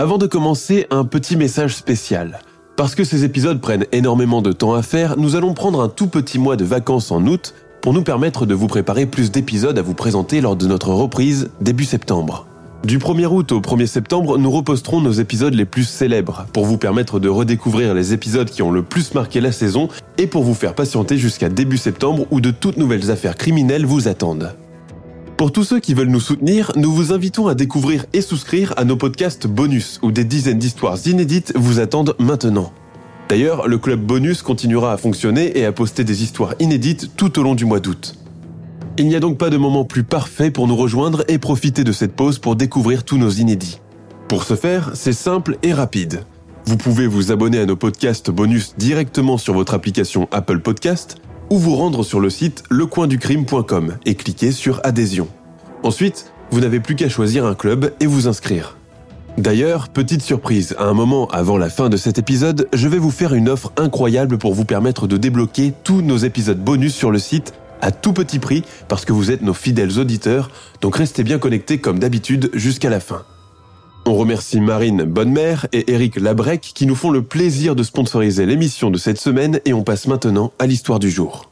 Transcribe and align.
Avant 0.00 0.16
de 0.16 0.26
commencer, 0.26 0.86
un 0.88 1.04
petit 1.04 1.36
message 1.36 1.74
spécial. 1.74 2.38
Parce 2.74 2.94
que 2.94 3.04
ces 3.04 3.24
épisodes 3.24 3.60
prennent 3.60 3.84
énormément 3.92 4.40
de 4.40 4.50
temps 4.50 4.72
à 4.72 4.80
faire, 4.80 5.18
nous 5.18 5.36
allons 5.36 5.52
prendre 5.52 5.82
un 5.82 5.90
tout 5.90 6.06
petit 6.06 6.38
mois 6.38 6.56
de 6.56 6.64
vacances 6.64 7.10
en 7.10 7.26
août 7.26 7.52
pour 7.82 7.92
nous 7.92 8.00
permettre 8.00 8.46
de 8.46 8.54
vous 8.54 8.66
préparer 8.66 9.04
plus 9.04 9.30
d'épisodes 9.30 9.78
à 9.78 9.82
vous 9.82 9.92
présenter 9.92 10.40
lors 10.40 10.56
de 10.56 10.66
notre 10.66 10.88
reprise 10.88 11.50
début 11.60 11.84
septembre. 11.84 12.46
Du 12.82 12.96
1er 12.96 13.26
août 13.26 13.52
au 13.52 13.60
1er 13.60 13.84
septembre, 13.84 14.38
nous 14.38 14.50
reposterons 14.50 15.02
nos 15.02 15.12
épisodes 15.12 15.52
les 15.52 15.66
plus 15.66 15.84
célèbres 15.84 16.46
pour 16.54 16.64
vous 16.64 16.78
permettre 16.78 17.20
de 17.20 17.28
redécouvrir 17.28 17.92
les 17.92 18.14
épisodes 18.14 18.48
qui 18.48 18.62
ont 18.62 18.72
le 18.72 18.82
plus 18.82 19.12
marqué 19.12 19.42
la 19.42 19.52
saison 19.52 19.88
et 20.16 20.26
pour 20.26 20.44
vous 20.44 20.54
faire 20.54 20.74
patienter 20.74 21.18
jusqu'à 21.18 21.50
début 21.50 21.76
septembre 21.76 22.26
où 22.30 22.40
de 22.40 22.52
toutes 22.52 22.78
nouvelles 22.78 23.10
affaires 23.10 23.36
criminelles 23.36 23.84
vous 23.84 24.08
attendent. 24.08 24.54
Pour 25.40 25.52
tous 25.52 25.64
ceux 25.64 25.80
qui 25.80 25.94
veulent 25.94 26.10
nous 26.10 26.20
soutenir, 26.20 26.70
nous 26.76 26.92
vous 26.92 27.14
invitons 27.14 27.46
à 27.46 27.54
découvrir 27.54 28.04
et 28.12 28.20
souscrire 28.20 28.74
à 28.76 28.84
nos 28.84 28.98
podcasts 28.98 29.46
bonus 29.46 29.98
où 30.02 30.12
des 30.12 30.24
dizaines 30.24 30.58
d'histoires 30.58 30.98
inédites 31.06 31.54
vous 31.56 31.80
attendent 31.80 32.14
maintenant. 32.18 32.74
D'ailleurs, 33.30 33.66
le 33.66 33.78
club 33.78 34.00
bonus 34.00 34.42
continuera 34.42 34.92
à 34.92 34.98
fonctionner 34.98 35.58
et 35.58 35.64
à 35.64 35.72
poster 35.72 36.04
des 36.04 36.22
histoires 36.22 36.56
inédites 36.60 37.12
tout 37.16 37.38
au 37.38 37.42
long 37.42 37.54
du 37.54 37.64
mois 37.64 37.80
d'août. 37.80 38.16
Il 38.98 39.08
n'y 39.08 39.16
a 39.16 39.20
donc 39.20 39.38
pas 39.38 39.48
de 39.48 39.56
moment 39.56 39.86
plus 39.86 40.04
parfait 40.04 40.50
pour 40.50 40.68
nous 40.68 40.76
rejoindre 40.76 41.24
et 41.26 41.38
profiter 41.38 41.84
de 41.84 41.92
cette 41.92 42.14
pause 42.14 42.38
pour 42.38 42.54
découvrir 42.54 43.02
tous 43.02 43.16
nos 43.16 43.30
inédits. 43.30 43.80
Pour 44.28 44.44
ce 44.44 44.56
faire, 44.56 44.90
c'est 44.92 45.14
simple 45.14 45.56
et 45.62 45.72
rapide. 45.72 46.24
Vous 46.66 46.76
pouvez 46.76 47.06
vous 47.06 47.32
abonner 47.32 47.60
à 47.60 47.64
nos 47.64 47.76
podcasts 47.76 48.30
bonus 48.30 48.74
directement 48.76 49.38
sur 49.38 49.54
votre 49.54 49.72
application 49.72 50.28
Apple 50.32 50.60
Podcast 50.60 51.16
ou 51.50 51.58
vous 51.58 51.76
rendre 51.76 52.02
sur 52.02 52.20
le 52.20 52.30
site 52.30 52.62
lecoinducrime.com 52.70 53.96
et 54.06 54.14
cliquer 54.14 54.52
sur 54.52 54.80
adhésion. 54.84 55.28
Ensuite, 55.82 56.32
vous 56.50 56.60
n'avez 56.60 56.80
plus 56.80 56.96
qu'à 56.96 57.08
choisir 57.08 57.44
un 57.44 57.54
club 57.54 57.92
et 58.00 58.06
vous 58.06 58.28
inscrire. 58.28 58.76
D'ailleurs, 59.38 59.88
petite 59.88 60.22
surprise, 60.22 60.74
à 60.78 60.84
un 60.84 60.94
moment 60.94 61.28
avant 61.28 61.56
la 61.56 61.70
fin 61.70 61.88
de 61.88 61.96
cet 61.96 62.18
épisode, 62.18 62.68
je 62.72 62.88
vais 62.88 62.98
vous 62.98 63.10
faire 63.10 63.34
une 63.34 63.48
offre 63.48 63.72
incroyable 63.76 64.38
pour 64.38 64.54
vous 64.54 64.64
permettre 64.64 65.06
de 65.06 65.16
débloquer 65.16 65.72
tous 65.84 66.02
nos 66.02 66.18
épisodes 66.18 66.62
bonus 66.62 66.94
sur 66.94 67.10
le 67.10 67.18
site 67.18 67.54
à 67.80 67.92
tout 67.92 68.12
petit 68.12 68.38
prix 68.38 68.64
parce 68.88 69.04
que 69.04 69.12
vous 69.12 69.30
êtes 69.30 69.42
nos 69.42 69.54
fidèles 69.54 69.98
auditeurs, 69.98 70.50
donc 70.80 70.96
restez 70.96 71.24
bien 71.24 71.38
connectés 71.38 71.78
comme 71.78 71.98
d'habitude 71.98 72.50
jusqu'à 72.54 72.90
la 72.90 73.00
fin. 73.00 73.22
On 74.06 74.14
remercie 74.14 74.60
Marine 74.60 75.04
Bonnemère 75.04 75.66
et 75.72 75.92
Eric 75.92 76.16
Labrec 76.16 76.72
qui 76.74 76.86
nous 76.86 76.94
font 76.94 77.10
le 77.10 77.22
plaisir 77.22 77.76
de 77.76 77.82
sponsoriser 77.82 78.46
l'émission 78.46 78.90
de 78.90 78.96
cette 78.96 79.20
semaine 79.20 79.60
et 79.66 79.74
on 79.74 79.82
passe 79.82 80.06
maintenant 80.06 80.52
à 80.58 80.66
l'histoire 80.66 80.98
du 80.98 81.10
jour. 81.10 81.50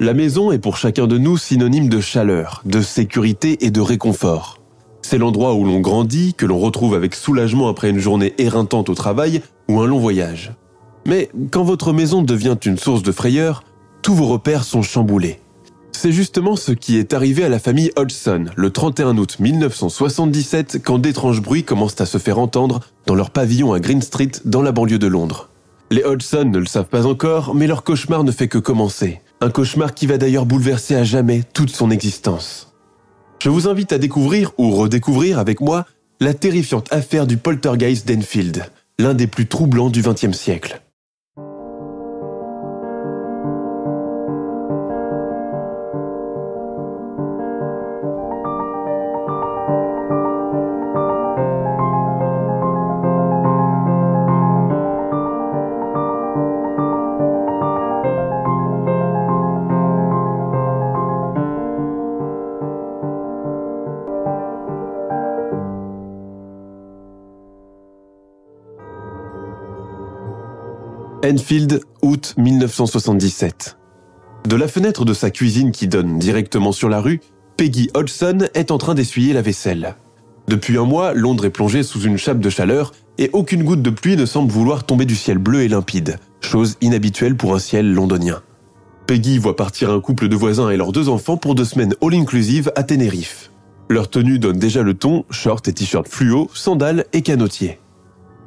La 0.00 0.14
maison 0.14 0.50
est 0.50 0.58
pour 0.58 0.76
chacun 0.76 1.06
de 1.06 1.18
nous 1.18 1.36
synonyme 1.36 1.88
de 1.88 2.00
chaleur, 2.00 2.62
de 2.64 2.80
sécurité 2.80 3.64
et 3.64 3.70
de 3.70 3.80
réconfort. 3.80 4.58
C'est 5.02 5.18
l'endroit 5.18 5.54
où 5.54 5.64
l'on 5.64 5.80
grandit, 5.80 6.34
que 6.34 6.46
l'on 6.46 6.58
retrouve 6.58 6.94
avec 6.94 7.14
soulagement 7.14 7.68
après 7.68 7.90
une 7.90 7.98
journée 7.98 8.34
éreintante 8.38 8.88
au 8.88 8.94
travail 8.94 9.42
ou 9.68 9.80
un 9.80 9.86
long 9.86 9.98
voyage. 9.98 10.52
Mais 11.06 11.30
quand 11.52 11.62
votre 11.62 11.92
maison 11.92 12.22
devient 12.22 12.56
une 12.64 12.78
source 12.78 13.02
de 13.02 13.12
frayeur, 13.12 13.62
tous 14.00 14.14
vos 14.14 14.26
repères 14.26 14.64
sont 14.64 14.82
chamboulés. 14.82 15.40
C'est 15.96 16.12
justement 16.12 16.54
ce 16.54 16.72
qui 16.72 16.98
est 16.98 17.14
arrivé 17.14 17.44
à 17.44 17.48
la 17.48 17.58
famille 17.58 17.90
Hodgson 17.96 18.46
le 18.56 18.70
31 18.70 19.16
août 19.16 19.36
1977 19.38 20.80
quand 20.84 20.98
d'étranges 20.98 21.40
bruits 21.40 21.64
commencent 21.64 22.00
à 22.00 22.04
se 22.04 22.18
faire 22.18 22.38
entendre 22.38 22.80
dans 23.06 23.14
leur 23.14 23.30
pavillon 23.30 23.72
à 23.72 23.80
Green 23.80 24.02
Street 24.02 24.32
dans 24.44 24.60
la 24.60 24.72
banlieue 24.72 24.98
de 24.98 25.06
Londres. 25.06 25.48
Les 25.90 26.04
Hodgson 26.04 26.44
ne 26.44 26.58
le 26.58 26.66
savent 26.66 26.88
pas 26.88 27.06
encore, 27.06 27.54
mais 27.54 27.66
leur 27.66 27.84
cauchemar 27.84 28.22
ne 28.22 28.32
fait 28.32 28.48
que 28.48 28.58
commencer. 28.58 29.22
Un 29.40 29.50
cauchemar 29.50 29.94
qui 29.94 30.06
va 30.06 30.18
d'ailleurs 30.18 30.44
bouleverser 30.44 30.94
à 30.94 31.04
jamais 31.04 31.42
toute 31.54 31.70
son 31.70 31.90
existence. 31.90 32.74
Je 33.42 33.48
vous 33.48 33.68
invite 33.68 33.92
à 33.92 33.98
découvrir 33.98 34.52
ou 34.58 34.72
redécouvrir 34.72 35.38
avec 35.38 35.60
moi 35.60 35.86
la 36.20 36.34
terrifiante 36.34 36.92
affaire 36.92 37.26
du 37.26 37.38
poltergeist 37.38 38.06
d'Enfield, 38.06 38.66
l'un 38.98 39.14
des 39.14 39.26
plus 39.26 39.46
troublants 39.46 39.90
du 39.90 40.02
XXe 40.02 40.32
siècle. 40.32 40.82
Enfield, 71.24 71.80
août 72.02 72.34
1977. 72.36 73.78
De 74.46 74.56
la 74.56 74.68
fenêtre 74.68 75.06
de 75.06 75.14
sa 75.14 75.30
cuisine 75.30 75.72
qui 75.72 75.88
donne 75.88 76.18
directement 76.18 76.70
sur 76.70 76.90
la 76.90 77.00
rue, 77.00 77.20
Peggy 77.56 77.88
Hodgson 77.94 78.40
est 78.52 78.70
en 78.70 78.76
train 78.76 78.94
d'essuyer 78.94 79.32
la 79.32 79.40
vaisselle. 79.40 79.94
Depuis 80.48 80.76
un 80.76 80.84
mois, 80.84 81.14
Londres 81.14 81.46
est 81.46 81.50
plongée 81.50 81.82
sous 81.82 82.02
une 82.02 82.18
chape 82.18 82.40
de 82.40 82.50
chaleur 82.50 82.92
et 83.16 83.30
aucune 83.32 83.64
goutte 83.64 83.80
de 83.80 83.88
pluie 83.88 84.18
ne 84.18 84.26
semble 84.26 84.52
vouloir 84.52 84.84
tomber 84.84 85.06
du 85.06 85.16
ciel 85.16 85.38
bleu 85.38 85.62
et 85.62 85.68
limpide, 85.68 86.18
chose 86.42 86.76
inhabituelle 86.82 87.38
pour 87.38 87.54
un 87.54 87.58
ciel 87.58 87.94
londonien. 87.94 88.42
Peggy 89.06 89.38
voit 89.38 89.56
partir 89.56 89.90
un 89.90 90.00
couple 90.00 90.28
de 90.28 90.36
voisins 90.36 90.68
et 90.68 90.76
leurs 90.76 90.92
deux 90.92 91.08
enfants 91.08 91.38
pour 91.38 91.54
deux 91.54 91.64
semaines 91.64 91.94
all-inclusive 92.02 92.70
à 92.76 92.82
Tenerife. 92.82 93.50
Leur 93.88 94.10
tenue 94.10 94.38
donne 94.38 94.58
déjà 94.58 94.82
le 94.82 94.92
ton, 94.92 95.24
short 95.30 95.66
et 95.68 95.72
t-shirt 95.72 96.06
fluo, 96.06 96.50
sandales 96.52 97.06
et 97.14 97.22
canotiers. 97.22 97.78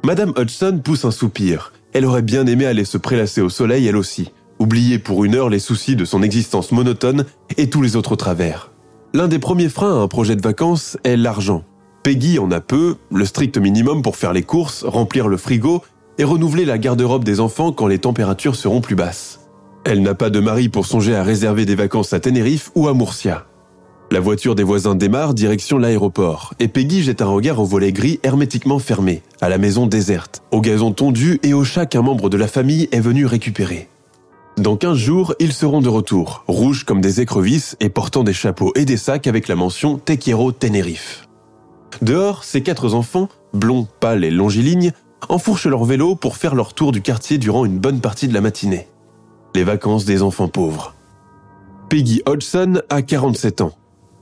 Madame 0.04 0.32
Hudson 0.38 0.80
pousse 0.84 1.04
un 1.04 1.10
soupir 1.10 1.72
elle 1.98 2.06
aurait 2.06 2.22
bien 2.22 2.46
aimé 2.46 2.64
aller 2.64 2.84
se 2.84 2.96
prélasser 2.96 3.40
au 3.40 3.48
soleil 3.48 3.88
elle 3.88 3.96
aussi, 3.96 4.30
oublier 4.60 5.00
pour 5.00 5.24
une 5.24 5.34
heure 5.34 5.48
les 5.48 5.58
soucis 5.58 5.96
de 5.96 6.04
son 6.04 6.22
existence 6.22 6.70
monotone 6.70 7.24
et 7.56 7.70
tous 7.70 7.82
les 7.82 7.96
autres 7.96 8.14
travers. 8.14 8.70
L'un 9.14 9.26
des 9.26 9.40
premiers 9.40 9.68
freins 9.68 9.98
à 9.98 10.02
un 10.02 10.06
projet 10.06 10.36
de 10.36 10.40
vacances 10.40 10.96
est 11.02 11.16
l'argent. 11.16 11.64
Peggy 12.04 12.38
en 12.38 12.52
a 12.52 12.60
peu, 12.60 12.94
le 13.10 13.24
strict 13.24 13.58
minimum 13.58 14.02
pour 14.02 14.14
faire 14.14 14.32
les 14.32 14.44
courses, 14.44 14.84
remplir 14.84 15.26
le 15.26 15.36
frigo 15.36 15.82
et 16.18 16.24
renouveler 16.24 16.64
la 16.64 16.78
garde-robe 16.78 17.24
des 17.24 17.40
enfants 17.40 17.72
quand 17.72 17.88
les 17.88 17.98
températures 17.98 18.54
seront 18.54 18.80
plus 18.80 18.94
basses. 18.94 19.40
Elle 19.82 20.02
n'a 20.02 20.14
pas 20.14 20.30
de 20.30 20.38
mari 20.38 20.68
pour 20.68 20.86
songer 20.86 21.16
à 21.16 21.24
réserver 21.24 21.66
des 21.66 21.74
vacances 21.74 22.12
à 22.12 22.20
Tenerife 22.20 22.70
ou 22.76 22.86
à 22.86 22.94
Murcia. 22.94 23.48
La 24.10 24.20
voiture 24.20 24.54
des 24.54 24.62
voisins 24.62 24.94
démarre 24.94 25.34
direction 25.34 25.76
l'aéroport, 25.76 26.54
et 26.58 26.68
Peggy 26.68 27.02
jette 27.02 27.20
un 27.20 27.26
regard 27.26 27.60
au 27.60 27.66
volet 27.66 27.92
gris 27.92 28.20
hermétiquement 28.22 28.78
fermé, 28.78 29.22
à 29.42 29.50
la 29.50 29.58
maison 29.58 29.86
déserte, 29.86 30.42
au 30.50 30.62
gazon 30.62 30.92
tondu 30.92 31.38
et 31.42 31.52
au 31.52 31.62
chat 31.62 31.84
qu'un 31.84 32.00
membre 32.00 32.30
de 32.30 32.38
la 32.38 32.48
famille 32.48 32.88
est 32.90 33.00
venu 33.00 33.26
récupérer. 33.26 33.90
Dans 34.56 34.76
15 34.76 34.96
jours, 34.96 35.34
ils 35.40 35.52
seront 35.52 35.82
de 35.82 35.90
retour, 35.90 36.42
rouges 36.48 36.84
comme 36.84 37.02
des 37.02 37.20
écrevisses 37.20 37.76
et 37.80 37.90
portant 37.90 38.24
des 38.24 38.32
chapeaux 38.32 38.72
et 38.76 38.86
des 38.86 38.96
sacs 38.96 39.26
avec 39.26 39.46
la 39.46 39.56
mention 39.56 39.98
Tequiero 39.98 40.52
Tenerife. 40.52 41.28
Dehors, 42.00 42.44
ces 42.44 42.62
quatre 42.62 42.94
enfants, 42.94 43.28
blonds, 43.52 43.86
pâles 44.00 44.24
et 44.24 44.30
longilignes, 44.30 44.92
enfourchent 45.28 45.66
leur 45.66 45.84
vélo 45.84 46.16
pour 46.16 46.36
faire 46.36 46.54
leur 46.54 46.72
tour 46.72 46.92
du 46.92 47.02
quartier 47.02 47.36
durant 47.36 47.66
une 47.66 47.78
bonne 47.78 48.00
partie 48.00 48.26
de 48.26 48.34
la 48.34 48.40
matinée. 48.40 48.88
Les 49.54 49.64
vacances 49.64 50.06
des 50.06 50.22
enfants 50.22 50.48
pauvres. 50.48 50.94
Peggy 51.90 52.22
Hodgson 52.26 52.80
a 52.88 53.02
47 53.02 53.60
ans. 53.60 53.72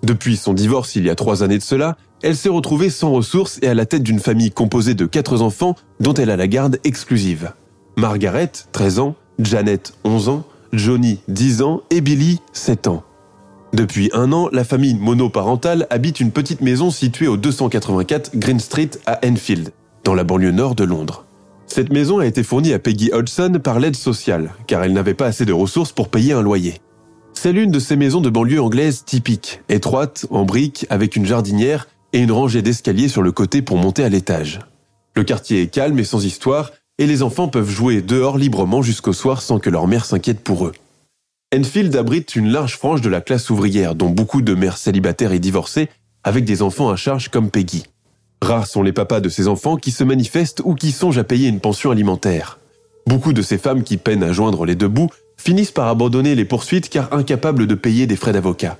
Depuis 0.07 0.37
son 0.37 0.55
divorce 0.55 0.95
il 0.95 1.05
y 1.05 1.11
a 1.11 1.17
trois 1.17 1.43
années 1.43 1.59
de 1.59 1.65
cela, 1.65 1.97
elle 2.23 2.37
s'est 2.37 2.49
retrouvée 2.49 2.91
sans 2.91 3.11
ressources 3.11 3.59
et 3.61 3.67
à 3.67 3.75
la 3.75 3.87
tête 3.87 4.05
d'une 4.05 4.21
famille 4.21 4.53
composée 4.53 4.95
de 4.95 5.05
quatre 5.05 5.43
enfants 5.43 5.75
dont 5.99 6.15
elle 6.15 6.31
a 6.31 6.37
la 6.37 6.47
garde 6.47 6.79
exclusive. 6.85 7.51
Margaret, 7.97 8.53
13 8.71 9.01
ans, 9.01 9.17
Janet, 9.41 9.95
11 10.05 10.29
ans, 10.29 10.45
Johnny, 10.73 11.19
10 11.27 11.63
ans 11.63 11.83
et 11.91 12.01
Billy, 12.01 12.41
7 12.53 12.87
ans. 12.87 13.03
Depuis 13.73 14.09
un 14.15 14.31
an, 14.31 14.49
la 14.53 14.63
famille 14.63 14.95
monoparentale 14.95 15.89
habite 15.91 16.21
une 16.21 16.31
petite 16.31 16.61
maison 16.61 16.93
située 16.93 17.27
au 17.27 17.37
284 17.37 18.37
Green 18.37 18.61
Street 18.61 18.91
à 19.07 19.19
Enfield. 19.27 19.73
dans 20.05 20.15
la 20.15 20.23
banlieue 20.23 20.53
nord 20.53 20.77
de 20.77 20.85
Londres. 20.85 21.25
Cette 21.67 21.93
maison 21.93 22.21
a 22.21 22.27
été 22.27 22.45
fournie 22.45 22.73
à 22.73 22.79
Peggy 22.79 23.11
Hodgson 23.13 23.59
par 23.61 23.81
l'aide 23.81 23.97
sociale, 23.97 24.53
car 24.69 24.85
elle 24.85 24.93
n'avait 24.93 25.15
pas 25.15 25.27
assez 25.27 25.45
de 25.45 25.53
ressources 25.53 25.91
pour 25.91 26.11
payer 26.11 26.33
un 26.33 26.43
loyer. 26.43 26.75
C'est 27.47 27.53
l'une 27.53 27.71
de 27.71 27.79
ces 27.79 27.95
maisons 27.95 28.21
de 28.21 28.29
banlieue 28.29 28.61
anglaise 28.61 29.05
typiques, 29.05 29.61
étroite, 29.69 30.27
en 30.31 30.45
briques, 30.45 30.85
avec 30.91 31.15
une 31.15 31.27
jardinière 31.27 31.87
et 32.13 32.19
une 32.19 32.33
rangée 32.33 32.61
d'escaliers 32.61 33.07
sur 33.07 33.23
le 33.23 33.31
côté 33.31 33.63
pour 33.63 33.77
monter 33.77 34.03
à 34.03 34.09
l'étage. 34.09 34.59
Le 35.15 35.23
quartier 35.23 35.63
est 35.63 35.69
calme 35.69 35.97
et 36.01 36.05
sans 36.05 36.25
histoire, 36.25 36.73
et 36.99 37.07
les 37.07 37.23
enfants 37.23 37.47
peuvent 37.47 37.71
jouer 37.71 38.03
dehors 38.03 38.37
librement 38.37 38.83
jusqu'au 38.83 39.13
soir 39.13 39.43
sans 39.43 39.61
que 39.61 39.71
leur 39.71 39.87
mère 39.87 40.07
s'inquiète 40.07 40.41
pour 40.41 40.67
eux. 40.67 40.73
Enfield 41.55 41.95
abrite 41.95 42.35
une 42.35 42.49
large 42.49 42.77
frange 42.77 43.01
de 43.01 43.09
la 43.09 43.21
classe 43.21 43.49
ouvrière, 43.49 43.95
dont 43.95 44.11
beaucoup 44.11 44.43
de 44.43 44.55
mères 44.57 44.77
célibataires 44.77 45.31
et 45.31 45.39
divorcées, 45.39 45.89
avec 46.25 46.45
des 46.45 46.63
enfants 46.63 46.91
à 46.91 46.97
charge 46.97 47.29
comme 47.29 47.53
Peggy. 47.53 47.85
Rares 48.43 48.67
sont 48.67 48.83
les 48.83 48.93
papas 48.93 49.21
de 49.21 49.29
ces 49.29 49.47
enfants 49.47 49.77
qui 49.77 49.93
se 49.93 50.03
manifestent 50.03 50.63
ou 50.65 50.75
qui 50.75 50.91
songent 50.91 51.19
à 51.19 51.23
payer 51.23 51.49
une 51.49 51.61
pension 51.61 51.93
alimentaire. 51.93 52.59
Beaucoup 53.07 53.33
de 53.33 53.43
ces 53.43 53.57
femmes 53.57 53.85
qui 53.85 53.99
peinent 53.99 54.25
à 54.25 54.33
joindre 54.33 54.65
les 54.65 54.75
deux 54.75 54.89
bouts 54.89 55.11
finissent 55.37 55.71
par 55.71 55.89
abandonner 55.89 56.35
les 56.35 56.45
poursuites 56.45 56.89
car 56.89 57.13
incapables 57.13 57.67
de 57.67 57.75
payer 57.75 58.07
des 58.07 58.17
frais 58.17 58.33
d'avocat. 58.33 58.79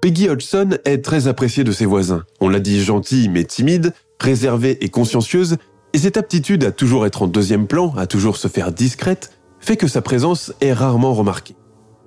Peggy 0.00 0.28
Hodgson 0.28 0.78
est 0.84 1.04
très 1.04 1.26
appréciée 1.26 1.64
de 1.64 1.72
ses 1.72 1.86
voisins. 1.86 2.24
On 2.40 2.48
l'a 2.48 2.60
dit 2.60 2.82
gentille 2.82 3.28
mais 3.28 3.44
timide, 3.44 3.92
réservée 4.20 4.78
et 4.84 4.88
consciencieuse, 4.90 5.56
et 5.92 5.98
cette 5.98 6.16
aptitude 6.16 6.64
à 6.64 6.72
toujours 6.72 7.06
être 7.06 7.22
en 7.22 7.26
deuxième 7.26 7.66
plan, 7.66 7.94
à 7.96 8.06
toujours 8.06 8.36
se 8.36 8.48
faire 8.48 8.72
discrète, 8.72 9.32
fait 9.58 9.76
que 9.76 9.88
sa 9.88 10.02
présence 10.02 10.52
est 10.60 10.72
rarement 10.72 11.14
remarquée. 11.14 11.56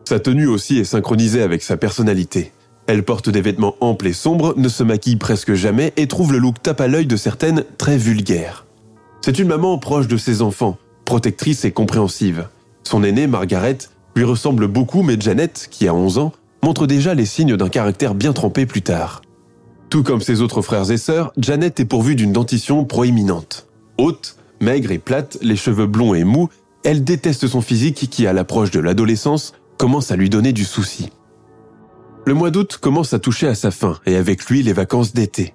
Sa 0.07 0.19
tenue 0.19 0.48
aussi 0.48 0.77
est 0.77 0.86
synchronisée 0.86 1.42
avec 1.42 1.63
sa 1.63 1.77
personnalité. 1.77 2.51
Elle 2.88 3.04
porte 3.04 3.30
des 3.30 3.42
vêtements 3.42 3.75
amples 3.80 4.07
et 4.07 4.13
sombres, 4.13 4.54
ne 4.57 4.69
se 4.69 4.84
maquille 4.84 5.16
presque 5.16 5.54
jamais 5.54 5.94
et 5.98 6.07
trouve 6.07 6.34
le 6.34 6.39
look 6.39 6.62
tape 6.62 6.81
à 6.81 6.88
l'œil 6.88 7.06
de 7.06 7.16
certaines 7.16 7.63
très 7.77 7.98
vulgaire. 7.98 8.66
C'est 9.22 9.39
une 9.39 9.48
maman 9.48 9.77
proche 9.77 10.07
de 10.07 10.18
ses 10.18 10.42
enfants, 10.42 10.77
protectrice 11.06 11.66
et 11.66 11.72
compréhensive. 11.72 12.48
Son 12.83 13.04
aînée, 13.04 13.28
Margaret, 13.28 13.78
lui 14.16 14.24
ressemble 14.24 14.68
beaucoup, 14.68 15.04
mais 15.04 15.19
Janet, 15.19 15.68
qui 15.72 15.88
a 15.88 15.94
11 15.94 16.18
ans, 16.18 16.33
montre 16.63 16.88
déjà 16.88 17.13
les 17.13 17.25
signes 17.25 17.57
d'un 17.57 17.69
caractère 17.69 18.16
bien 18.16 18.33
trempé 18.33 18.66
plus 18.66 18.81
tard. 18.81 19.22
Tout 19.89 20.04
comme 20.04 20.22
ses 20.22 20.42
autres 20.42 20.62
frères 20.62 20.89
et 20.92 20.98
sœurs, 20.98 21.33
Janet 21.38 21.80
est 21.80 21.86
pourvue 21.86 22.16
d'une 22.16 22.31
dentition 22.31 22.86
proéminente. 22.86 23.68
Haute, 23.98 24.38
maigre 24.62 24.92
et 24.92 25.00
plate, 25.00 25.38
les 25.42 25.56
cheveux 25.56 25.88
blonds 25.88 26.13
et 26.13 26.24
mous, 26.24 26.50
elle 26.83 27.04
déteste 27.04 27.48
son 27.48 27.62
physique 27.62 28.10
qui, 28.10 28.25
à 28.25 28.33
l'approche 28.33 28.72
de 28.72 28.80
l'adolescence, 28.80 29.54
commence 29.77 30.12
à 30.12 30.16
lui 30.16 30.30
donner 30.30 30.54
du 30.54 30.63
souci. 30.63 31.12
Le 32.25 32.34
mois 32.34 32.51
d'août 32.51 32.77
commence 32.80 33.13
à 33.13 33.19
toucher 33.19 33.48
à 33.48 33.56
sa 33.56 33.72
fin 33.72 34.00
et 34.06 34.16
avec 34.16 34.45
lui 34.45 34.63
les 34.63 34.74
vacances 34.74 35.13
d'été. 35.13 35.54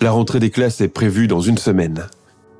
La 0.00 0.12
rentrée 0.12 0.38
des 0.38 0.50
classes 0.50 0.80
est 0.80 0.88
prévue 0.88 1.26
dans 1.26 1.40
une 1.40 1.58
semaine. 1.58 2.06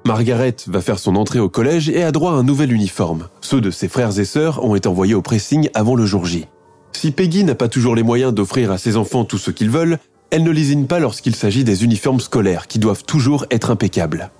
Margaret 0.08 0.56
va 0.68 0.80
faire 0.80 0.98
son 0.98 1.16
entrée 1.16 1.38
au 1.38 1.50
collège 1.50 1.90
et 1.90 2.02
a 2.02 2.12
droit 2.12 2.32
à 2.32 2.36
un 2.36 2.42
nouvel 2.42 2.72
uniforme. 2.72 3.28
Ceux 3.42 3.60
de 3.60 3.70
ses 3.70 3.88
frères 3.88 4.18
et 4.18 4.24
sœurs 4.24 4.64
ont 4.64 4.74
été 4.74 4.88
envoyés 4.88 5.12
au 5.12 5.20
pressing 5.20 5.68
avant 5.74 5.94
le 5.94 6.06
jour 6.06 6.24
J. 6.24 6.46
Si 6.92 7.10
Peggy 7.10 7.44
n'a 7.44 7.54
pas 7.54 7.68
toujours 7.68 7.94
les 7.94 8.02
moyens 8.02 8.32
d'offrir 8.32 8.72
à 8.72 8.78
ses 8.78 8.96
enfants 8.96 9.26
tout 9.26 9.36
ce 9.36 9.50
qu'ils 9.50 9.68
veulent, 9.68 9.98
elle 10.30 10.44
ne 10.44 10.50
lésine 10.50 10.86
pas 10.86 10.98
lorsqu'il 10.98 11.36
s'agit 11.36 11.62
des 11.62 11.84
uniformes 11.84 12.20
scolaires 12.20 12.68
qui 12.68 12.78
doivent 12.78 13.04
toujours 13.04 13.44
être 13.50 13.70
impeccables. 13.70 14.30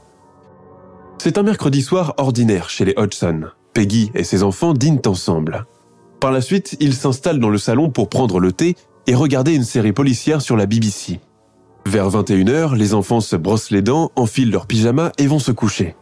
C'est 1.18 1.36
un 1.36 1.42
mercredi 1.42 1.82
soir 1.82 2.14
ordinaire 2.16 2.70
chez 2.70 2.86
les 2.86 2.94
Hodgson. 2.96 3.48
Peggy 3.74 4.10
et 4.14 4.24
ses 4.24 4.44
enfants 4.44 4.72
dînent 4.72 5.02
ensemble. 5.04 5.66
Par 6.18 6.32
la 6.32 6.40
suite, 6.40 6.78
ils 6.80 6.94
s'installent 6.94 7.40
dans 7.40 7.50
le 7.50 7.58
salon 7.58 7.90
pour 7.90 8.08
prendre 8.08 8.40
le 8.40 8.52
thé 8.52 8.74
et 9.06 9.14
regarder 9.14 9.54
une 9.54 9.64
série 9.64 9.92
policière 9.92 10.40
sur 10.40 10.56
la 10.56 10.64
BBC. 10.64 11.20
Vers 11.86 12.10
21h, 12.10 12.76
les 12.76 12.94
enfants 12.94 13.20
se 13.20 13.36
brossent 13.36 13.70
les 13.70 13.82
dents, 13.82 14.12
enfilent 14.16 14.50
leur 14.50 14.66
pyjama 14.66 15.12
et 15.18 15.26
vont 15.26 15.38
se 15.38 15.52
coucher. 15.52 15.96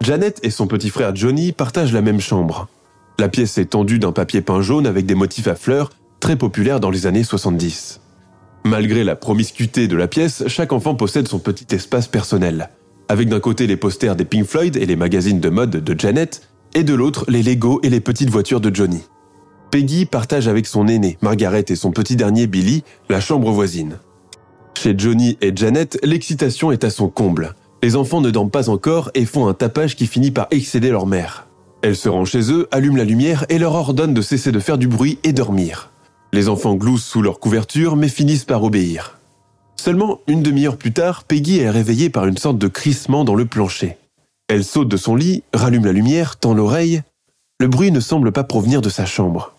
Janet 0.00 0.40
et 0.42 0.50
son 0.50 0.66
petit 0.66 0.90
frère 0.90 1.14
Johnny 1.14 1.52
partagent 1.52 1.92
la 1.92 2.02
même 2.02 2.20
chambre. 2.20 2.68
La 3.18 3.28
pièce 3.28 3.58
est 3.58 3.66
tendue 3.70 3.98
d'un 3.98 4.12
papier 4.12 4.40
peint 4.40 4.60
jaune 4.60 4.86
avec 4.86 5.06
des 5.06 5.14
motifs 5.14 5.48
à 5.48 5.54
fleurs, 5.54 5.90
très 6.20 6.36
populaires 6.36 6.80
dans 6.80 6.90
les 6.90 7.06
années 7.06 7.24
70. 7.24 8.00
Malgré 8.64 9.04
la 9.04 9.16
promiscuité 9.16 9.88
de 9.88 9.96
la 9.96 10.08
pièce, 10.08 10.44
chaque 10.46 10.72
enfant 10.72 10.94
possède 10.94 11.28
son 11.28 11.38
petit 11.38 11.74
espace 11.74 12.06
personnel, 12.06 12.70
avec 13.08 13.28
d'un 13.28 13.40
côté 13.40 13.66
les 13.66 13.76
posters 13.76 14.16
des 14.16 14.24
Pink 14.24 14.44
Floyd 14.44 14.76
et 14.76 14.86
les 14.86 14.96
magazines 14.96 15.40
de 15.40 15.48
mode 15.48 15.70
de 15.70 15.98
Janet, 15.98 16.48
et 16.74 16.84
de 16.84 16.94
l'autre 16.94 17.24
les 17.28 17.42
Lego 17.42 17.80
et 17.82 17.88
les 17.88 18.00
petites 18.00 18.30
voitures 18.30 18.60
de 18.60 18.74
Johnny. 18.74 19.02
Peggy 19.70 20.06
partage 20.06 20.48
avec 20.48 20.66
son 20.66 20.88
aîné, 20.88 21.18
Margaret 21.22 21.64
et 21.68 21.76
son 21.76 21.90
petit 21.90 22.16
dernier 22.16 22.46
Billy, 22.46 22.84
la 23.08 23.20
chambre 23.20 23.50
voisine. 23.50 23.98
Chez 24.80 24.94
Johnny 24.96 25.36
et 25.40 25.50
Janet, 25.56 25.98
l'excitation 26.04 26.70
est 26.70 26.84
à 26.84 26.90
son 26.90 27.08
comble. 27.08 27.56
Les 27.82 27.96
enfants 27.96 28.20
ne 28.20 28.30
dorment 28.30 28.52
pas 28.52 28.68
encore 28.68 29.10
et 29.12 29.24
font 29.24 29.48
un 29.48 29.52
tapage 29.52 29.96
qui 29.96 30.06
finit 30.06 30.30
par 30.30 30.46
excéder 30.52 30.90
leur 30.90 31.04
mère. 31.04 31.48
Elle 31.82 31.96
se 31.96 32.08
rend 32.08 32.24
chez 32.24 32.52
eux, 32.52 32.68
allume 32.70 32.96
la 32.96 33.02
lumière 33.02 33.44
et 33.48 33.58
leur 33.58 33.74
ordonne 33.74 34.14
de 34.14 34.22
cesser 34.22 34.52
de 34.52 34.60
faire 34.60 34.78
du 34.78 34.86
bruit 34.86 35.18
et 35.24 35.32
dormir. 35.32 35.90
Les 36.32 36.48
enfants 36.48 36.76
gloussent 36.76 37.04
sous 37.04 37.22
leur 37.22 37.40
couverture 37.40 37.96
mais 37.96 38.06
finissent 38.06 38.44
par 38.44 38.62
obéir. 38.62 39.18
Seulement 39.74 40.20
une 40.28 40.44
demi-heure 40.44 40.76
plus 40.76 40.92
tard, 40.92 41.24
Peggy 41.24 41.58
est 41.58 41.70
réveillée 41.70 42.08
par 42.08 42.26
une 42.26 42.38
sorte 42.38 42.58
de 42.58 42.68
crissement 42.68 43.24
dans 43.24 43.34
le 43.34 43.46
plancher. 43.46 43.96
Elle 44.46 44.62
saute 44.62 44.88
de 44.88 44.96
son 44.96 45.16
lit, 45.16 45.42
rallume 45.52 45.86
la 45.86 45.92
lumière, 45.92 46.36
tend 46.36 46.54
l'oreille. 46.54 47.02
Le 47.58 47.66
bruit 47.66 47.90
ne 47.90 47.98
semble 47.98 48.30
pas 48.30 48.44
provenir 48.44 48.80
de 48.80 48.90
sa 48.90 49.06
chambre. 49.06 49.56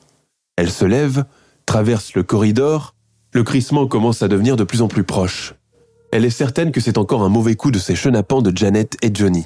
Elle 0.55 0.71
se 0.71 0.85
lève, 0.85 1.25
traverse 1.65 2.13
le 2.13 2.23
corridor, 2.23 2.95
le 3.31 3.43
crissement 3.43 3.87
commence 3.87 4.21
à 4.21 4.27
devenir 4.27 4.55
de 4.55 4.63
plus 4.63 4.81
en 4.81 4.87
plus 4.87 5.03
proche. 5.03 5.53
Elle 6.11 6.25
est 6.25 6.31
certaine 6.31 6.71
que 6.71 6.81
c'est 6.81 6.97
encore 6.97 7.23
un 7.23 7.29
mauvais 7.29 7.55
coup 7.55 7.69
de 7.69 7.77
ces 7.77 7.95
chenapans 7.95 8.41
de 8.41 8.55
Janet 8.55 8.97
et 9.03 9.11
Johnny. 9.13 9.45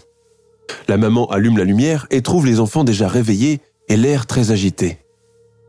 La 0.88 0.98
maman 0.98 1.30
allume 1.30 1.58
la 1.58 1.66
lumière 1.66 2.08
et 2.10 2.22
trouve 2.22 2.46
les 2.46 2.60
enfants 2.62 2.86
déjà 2.86 3.08
réveillés 3.08 3.60
et 3.90 3.98
l'air 3.98 4.26
très 4.26 4.52
agité. 4.52 5.00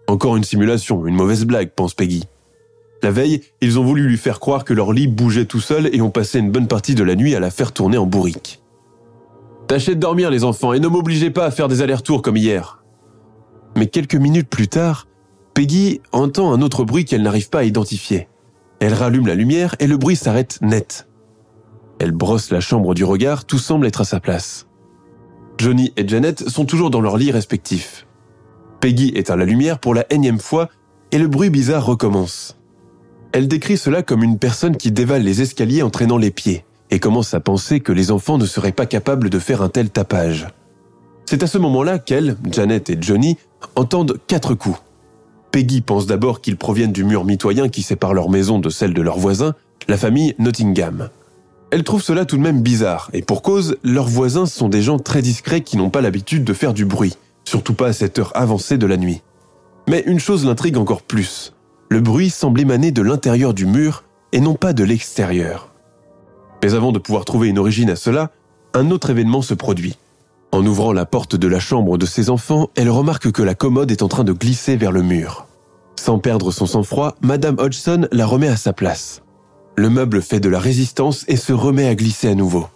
Encore 0.07 0.37
une 0.37 0.45
simulation, 0.45 1.07
une 1.07 1.17
mauvaise 1.17 1.45
blague, 1.45 1.71
pense 1.75 1.95
Peggy. 1.95 2.25
La 3.03 3.11
veille, 3.11 3.43
ils 3.61 3.79
ont 3.79 3.85
voulu 3.85 4.07
lui 4.07 4.17
faire 4.17 4.39
croire 4.39 4.65
que 4.65 4.73
leur 4.73 4.93
lit 4.93 5.09
bougeait 5.09 5.47
tout 5.47 5.61
seul 5.61 5.91
et 5.93 6.01
ont 6.01 6.11
passé 6.11 6.39
une 6.39 6.53
bonne 6.53 6.69
partie 6.69 6.95
de 6.95 7.03
la 7.03 7.17
nuit 7.17 7.35
à 7.35 7.41
la 7.41 7.51
faire 7.51 7.73
tourner 7.73 7.99
en 7.99 8.07
bourrique. 8.07 8.63
Tâchez 9.67 9.95
de 9.95 10.01
dormir 10.01 10.31
les 10.31 10.45
enfants 10.45 10.73
et 10.73 10.81
ne 10.81 10.89
m'obligez 10.89 11.31
pas 11.31 11.47
à 11.47 11.51
faire 11.51 11.69
des 11.69 11.83
allers-retours 11.83 12.23
comme 12.23 12.37
hier. 12.37 12.83
Mais 13.77 13.89
quelques 13.89 14.15
minutes 14.15 14.49
plus 14.49 14.69
tard, 14.69 15.09
Peggy 15.55 16.01
entend 16.11 16.53
un 16.53 16.63
autre 16.63 16.83
bruit 16.85 17.05
qu'elle 17.05 17.23
n'arrive 17.23 17.49
pas 17.49 17.61
à 17.61 17.65
identifier. 17.65 18.27
Elle 18.81 18.93
rallume 18.93 19.29
la 19.29 19.37
lumière 19.37 19.77
et 19.79 19.87
le 19.87 19.97
bruit 19.97 20.17
s'arrête 20.17 20.59
net. 20.63 21.07
Elle 22.01 22.11
brosse 22.11 22.51
la 22.51 22.59
chambre 22.59 22.93
du 22.95 23.05
regard, 23.05 23.45
tout 23.45 23.59
semble 23.59 23.87
être 23.87 24.01
à 24.01 24.05
sa 24.05 24.19
place. 24.19 24.67
Johnny 25.59 25.93
et 25.97 26.09
Janet 26.09 26.49
sont 26.49 26.65
toujours 26.65 26.91
dans 26.91 27.01
leur 27.01 27.17
lit 27.17 27.31
respectifs. 27.31 28.07
Peggy 28.81 29.13
éteint 29.15 29.37
la 29.37 29.45
lumière 29.45 29.79
pour 29.79 29.95
la 29.95 30.13
énième 30.13 30.41
fois 30.41 30.69
et 31.13 31.19
le 31.19 31.29
bruit 31.29 31.51
bizarre 31.51 31.87
recommence. 31.87 32.59
Elle 33.31 33.47
décrit 33.47 33.79
cela 33.79 34.03
comme 34.03 34.25
une 34.25 34.41
personne 34.41 34.77
qui 34.77 34.91
dévale 34.91 35.23
les 35.23 35.41
escaliers 35.41 35.83
en 35.83 35.91
traînant 35.91 36.19
les 36.19 36.33
pieds 36.33 36.65
et 36.91 36.99
commence 36.99 37.33
à 37.33 37.41
penser 37.41 37.79
que 37.79 37.93
les 37.93 38.11
enfants 38.11 38.39
ne 38.39 38.47
seraient 38.47 38.73
pas 38.73 38.87
capables 38.87 39.31
de 39.31 39.39
faire 39.39 39.63
un 39.63 39.69
tel 39.69 39.91
tapage. 39.91 40.49
C'est 41.27 41.45
à 41.45 41.47
ce 41.47 41.59
moment-là 41.59 42.01
qu'elle, 42.01 42.37
Janet 42.51 42.91
et 42.91 42.99
Johnny 43.01 43.39
entendent 43.77 44.19
quatre 44.27 44.55
coups. 44.55 44.81
Peggy 45.55 45.83
pense 45.83 46.07
d'abord 46.07 46.41
qu'ils 46.41 46.57
proviennent 46.57 46.91
du 46.91 47.05
mur 47.05 47.25
mitoyen 47.25 47.69
qui 47.69 47.83
sépare 47.83 48.13
leur 48.13 48.29
maison 48.29 48.59
de 48.59 48.71
celle 48.71 48.93
de 48.93 49.01
leurs 49.01 49.21
voisins, 49.21 49.55
la 49.87 49.97
famille 49.97 50.35
Nottingham. 50.41 51.11
Elle 51.71 51.85
trouve 51.85 52.03
cela 52.03 52.25
tout 52.25 52.37
de 52.37 52.43
même 52.43 52.61
bizarre, 52.61 53.09
et 53.13 53.23
pour 53.23 53.41
cause, 53.41 53.77
leurs 53.85 54.09
voisins 54.09 54.47
sont 54.47 54.69
des 54.69 54.83
gens 54.83 54.99
très 54.99 55.23
discrets 55.23 55.61
qui 55.61 55.77
n'ont 55.77 55.91
pas 55.91 56.01
l'habitude 56.01 56.43
de 56.43 56.53
faire 56.55 56.75
du 56.75 56.85
bruit, 56.85 57.15
surtout 57.45 57.75
pas 57.75 57.87
à 57.87 57.93
cette 57.93 58.19
heure 58.19 58.33
avancée 58.35 58.79
de 58.79 58.87
la 58.89 58.97
nuit. 58.97 59.23
Mais 59.89 60.03
une 60.07 60.19
chose 60.19 60.45
l'intrigue 60.45 60.77
encore 60.77 61.03
plus. 61.03 61.55
Le 61.89 62.01
bruit 62.01 62.31
semble 62.31 62.61
émaner 62.61 62.91
de 62.91 63.03
l'intérieur 63.03 63.55
du 63.55 63.67
mur 63.67 64.03
et 64.33 64.41
non 64.41 64.55
pas 64.55 64.73
de 64.73 64.83
l'extérieur. 64.83 65.73
Mais 66.65 66.75
avant 66.75 66.91
de 66.91 66.99
pouvoir 66.99 67.25
trouver 67.25 67.47
une 67.47 67.61
origine 67.61 67.91
à 67.91 67.97
cela, 67.97 68.33
un 68.75 68.91
autre 68.91 69.11
événement 69.11 69.41
se 69.41 69.55
produit. 69.55 69.99
En 70.55 70.65
ouvrant 70.65 70.93
la 70.93 71.05
porte 71.05 71.35
de 71.35 71.49
la 71.49 71.59
chambre 71.59 71.99
de 71.99 72.07
ses 72.07 72.31
enfants, 72.31 72.71
elle 72.77 72.89
remarque 72.89 73.33
que 73.33 73.43
la 73.43 73.57
commode 73.57 73.91
est 73.91 74.03
en 74.03 74.09
train 74.09 74.23
de 74.23 74.33
glisser 74.33 74.77
vers 74.77 74.93
le 74.93 75.03
mur. 75.03 75.49
Sans 75.99 76.21
perdre 76.21 76.53
son 76.53 76.67
sang-froid, 76.67 77.17
Madame 77.23 77.59
Hodgson 77.59 78.07
la 78.13 78.25
remet 78.25 78.47
à 78.47 78.57
sa 78.57 78.73
place. 78.73 79.23
Le 79.75 79.91
meuble 79.91 80.23
fait 80.23 80.39
de 80.39 80.49
la 80.49 80.61
résistance 80.61 81.25
et 81.27 81.37
se 81.37 81.53
remet 81.53 81.89
à 81.89 81.97
glisser 81.97 82.29
à 82.29 82.37
nouveau. 82.37 82.69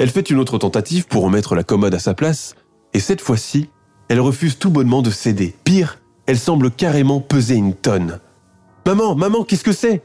Elle 0.00 0.10
fait 0.10 0.30
une 0.30 0.40
autre 0.40 0.58
tentative 0.58 1.06
pour 1.06 1.22
remettre 1.22 1.54
la 1.54 1.62
commode 1.62 1.94
à 1.94 2.00
sa 2.00 2.12
place, 2.12 2.56
et 2.92 2.98
cette 2.98 3.20
fois-ci, 3.20 3.68
elle 4.08 4.18
refuse 4.18 4.58
tout 4.58 4.70
bonnement 4.70 5.00
de 5.00 5.10
céder. 5.10 5.54
Pire, 5.62 6.00
elle 6.26 6.40
semble 6.40 6.72
carrément 6.72 7.20
peser 7.20 7.54
une 7.54 7.74
tonne. 7.74 8.18
Maman, 8.84 9.14
maman, 9.14 9.44
qu'est-ce 9.44 9.62
que 9.62 9.70
c'est 9.70 10.02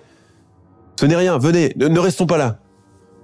Ce 0.99 1.07
n'est 1.07 1.15
rien, 1.15 1.39
venez, 1.39 1.73
ne 1.77 1.99
restons 1.99 2.27
pas 2.27 2.37
là. 2.37 2.59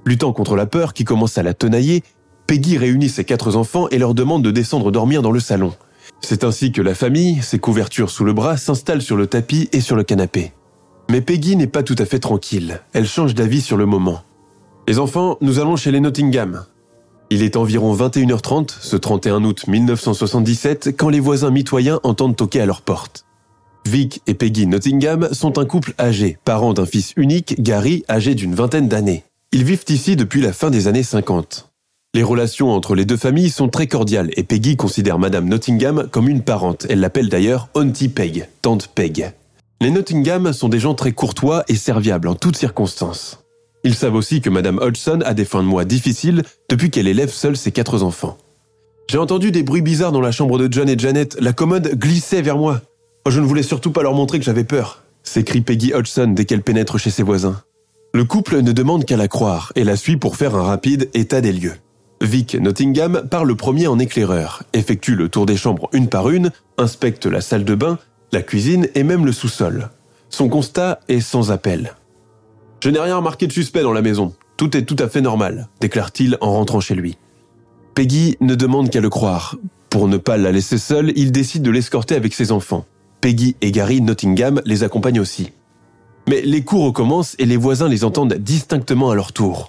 Luttant 0.04 0.34
contre 0.34 0.56
la 0.56 0.66
peur 0.66 0.96
qui 0.96 1.04
commence 1.04 1.38
à 1.38 1.44
la 1.44 1.54
tenailler, 1.54 2.04
Peggy 2.48 2.78
réunit 2.78 3.10
ses 3.10 3.24
quatre 3.24 3.56
enfants 3.56 3.88
et 3.90 3.98
leur 3.98 4.14
demande 4.14 4.44
de 4.44 4.52
descendre 4.52 4.92
dormir 4.92 5.22
dans 5.22 5.32
le 5.32 5.40
salon. 5.40 5.74
C'est 6.22 6.44
ainsi 6.44 6.72
que 6.72 6.82
la 6.82 6.96
famille, 6.96 7.42
ses 7.42 7.60
couvertures 7.60 8.10
sous 8.10 8.24
le 8.24 8.34
bras, 8.34 8.58
s'installe 8.58 9.02
sur 9.02 9.18
le 9.18 9.28
tapis 9.28 9.70
et 9.72 9.82
sur 9.82 9.96
le 9.96 10.04
canapé. 10.04 10.54
Mais 11.10 11.22
Peggy 11.22 11.56
n'est 11.56 11.68
pas 11.68 11.84
tout 11.84 11.96
à 11.98 12.06
fait 12.06 12.20
tranquille. 12.20 12.80
Elle 12.94 13.08
change 13.08 13.36
d'avis 13.36 13.62
sur 13.62 13.78
le 13.78 13.86
moment. 13.86 14.22
Les 14.88 15.00
enfants, 15.00 15.38
nous 15.42 15.60
allons 15.60 15.76
chez 15.76 15.92
les 15.92 16.00
Nottingham. 16.00 16.66
Il 17.30 17.42
est 17.42 17.56
environ 17.56 17.96
21h30, 17.96 18.70
ce 18.80 18.96
31 18.96 19.44
août 19.44 19.68
1977, 19.68 20.96
quand 20.98 21.10
les 21.10 21.20
voisins 21.20 21.52
mitoyens 21.52 22.00
entendent 22.04 22.36
toquer 22.36 22.62
à 22.62 22.66
leur 22.66 22.82
porte. 22.82 23.26
Vic 23.86 24.22
et 24.28 24.34
Peggy 24.34 24.68
Nottingham 24.68 25.30
sont 25.34 25.58
un 25.58 25.66
couple 25.66 25.94
âgé, 26.00 26.38
parents 26.46 26.74
d'un 26.74 26.86
fils 26.86 27.14
unique, 27.18 27.62
Gary, 27.62 28.06
âgé 28.10 28.36
d'une 28.36 28.56
vingtaine 28.56 28.88
d'années. 28.88 29.24
Ils 29.52 29.64
vivent 29.64 29.86
ici 29.90 30.16
depuis 30.16 30.42
la 30.42 30.54
fin 30.54 30.70
des 30.70 30.88
années 30.88 31.04
50. 31.04 31.73
Les 32.16 32.22
relations 32.22 32.70
entre 32.70 32.94
les 32.94 33.06
deux 33.06 33.18
familles 33.18 33.50
sont 33.50 33.70
très 33.70 33.88
cordiales 33.88 34.30
et 34.38 34.44
Peggy 34.44 34.78
considère 34.78 35.18
Madame 35.18 35.50
Nottingham 35.50 36.08
comme 36.12 36.30
une 36.30 36.44
parente. 36.44 36.86
Elle 36.88 37.00
l'appelle 37.00 37.28
d'ailleurs 37.28 37.70
Auntie 37.74 38.08
Peg, 38.08 38.48
tante 38.62 38.88
Peg. 38.88 39.34
Les 39.82 39.90
Nottingham 39.90 40.54
sont 40.54 40.70
des 40.70 40.78
gens 40.78 40.94
très 40.94 41.12
courtois 41.12 41.64
et 41.68 41.76
serviables 41.76 42.28
en 42.28 42.36
toutes 42.36 42.56
circonstances. 42.56 43.44
Ils 43.84 43.96
savent 43.96 44.14
aussi 44.14 44.42
que 44.42 44.52
Madame 44.52 44.78
Hodgson 44.78 45.22
a 45.26 45.34
des 45.34 45.44
fins 45.44 45.64
de 45.64 45.68
mois 45.68 45.86
difficiles 45.86 46.44
depuis 46.70 46.92
qu'elle 46.92 47.08
élève 47.08 47.32
seule 47.32 47.58
ses 47.58 47.72
quatre 47.72 48.04
enfants. 48.04 48.38
J'ai 49.10 49.18
entendu 49.18 49.50
des 49.50 49.64
bruits 49.64 49.82
bizarres 49.82 50.12
dans 50.12 50.22
la 50.22 50.32
chambre 50.32 50.60
de 50.60 50.72
John 50.72 50.88
et 50.90 51.00
Janet. 51.00 51.36
La 51.42 51.52
commode 51.52 51.96
glissait 51.96 52.44
vers 52.44 52.60
moi. 52.60 52.82
Oh, 53.26 53.32
je 53.32 53.40
ne 53.40 53.46
voulais 53.46 53.64
surtout 53.64 53.92
pas 53.92 54.04
leur 54.04 54.14
montrer 54.14 54.38
que 54.38 54.46
j'avais 54.46 54.64
peur, 54.64 55.02
s'écrie 55.24 55.62
Peggy 55.62 55.96
Hodgson 55.96 56.28
dès 56.36 56.46
qu'elle 56.46 56.62
pénètre 56.62 57.00
chez 57.00 57.10
ses 57.10 57.24
voisins. 57.24 57.64
Le 58.14 58.24
couple 58.24 58.62
ne 58.62 58.72
demande 58.72 59.04
qu'à 59.04 59.18
la 59.18 59.28
croire 59.28 59.74
et 59.76 59.84
la 59.84 59.96
suit 59.96 60.18
pour 60.18 60.38
faire 60.38 60.56
un 60.56 60.62
rapide 60.62 61.10
état 61.16 61.42
des 61.42 61.52
lieux. 61.54 61.74
Vic 62.24 62.56
Nottingham 62.56 63.28
part 63.30 63.44
le 63.44 63.56
premier 63.56 63.88
en 63.88 64.00
éclaireur, 64.00 64.64
effectue 64.72 65.16
le 65.16 65.28
tour 65.28 65.46
des 65.46 65.58
chambres 65.58 65.90
une 65.92 66.08
par 66.08 66.30
une, 66.30 66.52
inspecte 66.78 67.26
la 67.26 67.42
salle 67.42 67.66
de 67.66 67.76
bain, 67.76 68.00
la 68.32 68.42
cuisine 68.42 68.88
et 68.96 69.04
même 69.04 69.26
le 69.26 69.34
sous-sol. 69.34 69.90
Son 70.30 70.48
constat 70.48 71.02
est 71.10 71.20
sans 71.20 71.52
appel. 71.52 71.96
Je 72.82 72.90
n'ai 72.90 73.00
rien 73.00 73.18
remarqué 73.18 73.46
de 73.46 73.52
suspect 73.52 73.84
dans 73.84 73.92
la 73.92 74.02
maison. 74.02 74.34
Tout 74.56 74.78
est 74.78 74.86
tout 74.86 74.96
à 75.00 75.10
fait 75.10 75.20
normal, 75.20 75.68
déclare-t-il 75.82 76.38
en 76.40 76.54
rentrant 76.54 76.80
chez 76.80 76.96
lui. 76.96 77.18
Peggy 77.94 78.38
ne 78.40 78.56
demande 78.56 78.90
qu'à 78.90 79.02
le 79.02 79.10
croire. 79.10 79.58
Pour 79.90 80.08
ne 80.08 80.16
pas 80.16 80.38
la 80.38 80.54
laisser 80.54 80.78
seule, 80.78 81.12
il 81.18 81.34
décide 81.34 81.62
de 81.62 81.72
l'escorter 81.72 82.16
avec 82.16 82.34
ses 82.34 82.54
enfants. 82.54 82.86
Peggy 83.20 83.58
et 83.60 83.72
Gary 83.72 84.00
Nottingham 84.00 84.62
les 84.64 84.84
accompagnent 84.84 85.20
aussi. 85.20 85.52
Mais 86.30 86.42
les 86.42 86.64
coups 86.64 86.84
recommencent 86.84 87.36
et 87.38 87.46
les 87.46 87.58
voisins 87.58 87.90
les 87.90 88.06
entendent 88.06 88.36
distinctement 88.36 89.12
à 89.12 89.16
leur 89.16 89.34
tour. 89.34 89.68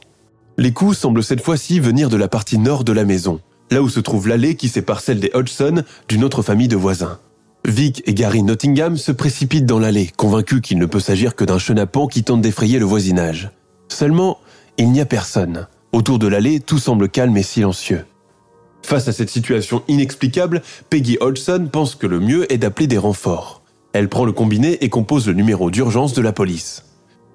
Les 0.57 0.73
coups 0.73 0.97
semblent 0.97 1.25
cette 1.25 1.43
fois-ci 1.43 1.81
venir 1.81 2.09
de 2.09 2.17
la 2.17 2.29
partie 2.29 2.59
nord 2.59 2.85
de 2.85 2.93
la 2.93 3.05
maison, 3.05 3.41
là 3.73 3.83
où 3.83 3.89
se 3.89 3.99
trouve 3.99 4.29
l'allée 4.29 4.55
qui 4.55 4.69
sépare 4.69 5.01
celle 5.01 5.19
des 5.19 5.33
Hodgson 5.35 5.83
d'une 6.09 6.23
autre 6.23 6.43
famille 6.43 6.69
de 6.69 6.77
voisins. 6.77 7.19
Vic 7.67 8.05
et 8.07 8.15
Gary 8.15 8.45
Nottingham 8.45 8.97
se 8.97 9.11
précipitent 9.11 9.67
dans 9.67 9.81
l'allée, 9.81 10.13
convaincus 10.17 10.61
qu'il 10.61 10.79
ne 10.79 10.87
peut 10.87 11.01
s'agir 11.01 11.35
que 11.35 11.45
d'un 11.45 11.59
chenapan 11.59 12.07
qui 12.07 12.23
tente 12.23 12.41
d'effrayer 12.41 12.79
le 12.79 12.85
voisinage. 12.85 13.51
Seulement, 13.89 14.39
il 14.79 14.93
n'y 14.93 15.01
a 15.01 15.07
personne. 15.07 15.67
Autour 15.91 16.21
de 16.21 16.29
l'allée, 16.29 16.61
tout 16.61 16.79
semble 16.79 17.09
calme 17.09 17.37
et 17.37 17.43
silencieux. 17.43 18.05
Face 18.83 19.09
à 19.09 19.13
cette 19.13 19.31
situation 19.31 19.83
inexplicable, 19.89 20.63
Peggy 20.89 21.17
Hodgson 21.21 21.69
pense 21.73 21.97
que 21.97 22.07
le 22.07 22.21
mieux 22.21 22.53
est 22.53 22.59
d'appeler 22.59 22.87
des 22.87 22.99
renforts. 22.99 23.63
Elle 23.93 24.09
prend 24.09 24.25
le 24.25 24.33
combiné 24.33 24.85
et 24.85 24.89
compose 24.89 25.27
le 25.27 25.35
numéro 25.35 25.71
d'urgence 25.71 26.13
de 26.13 26.23
la 26.23 26.33
police. 26.33 26.85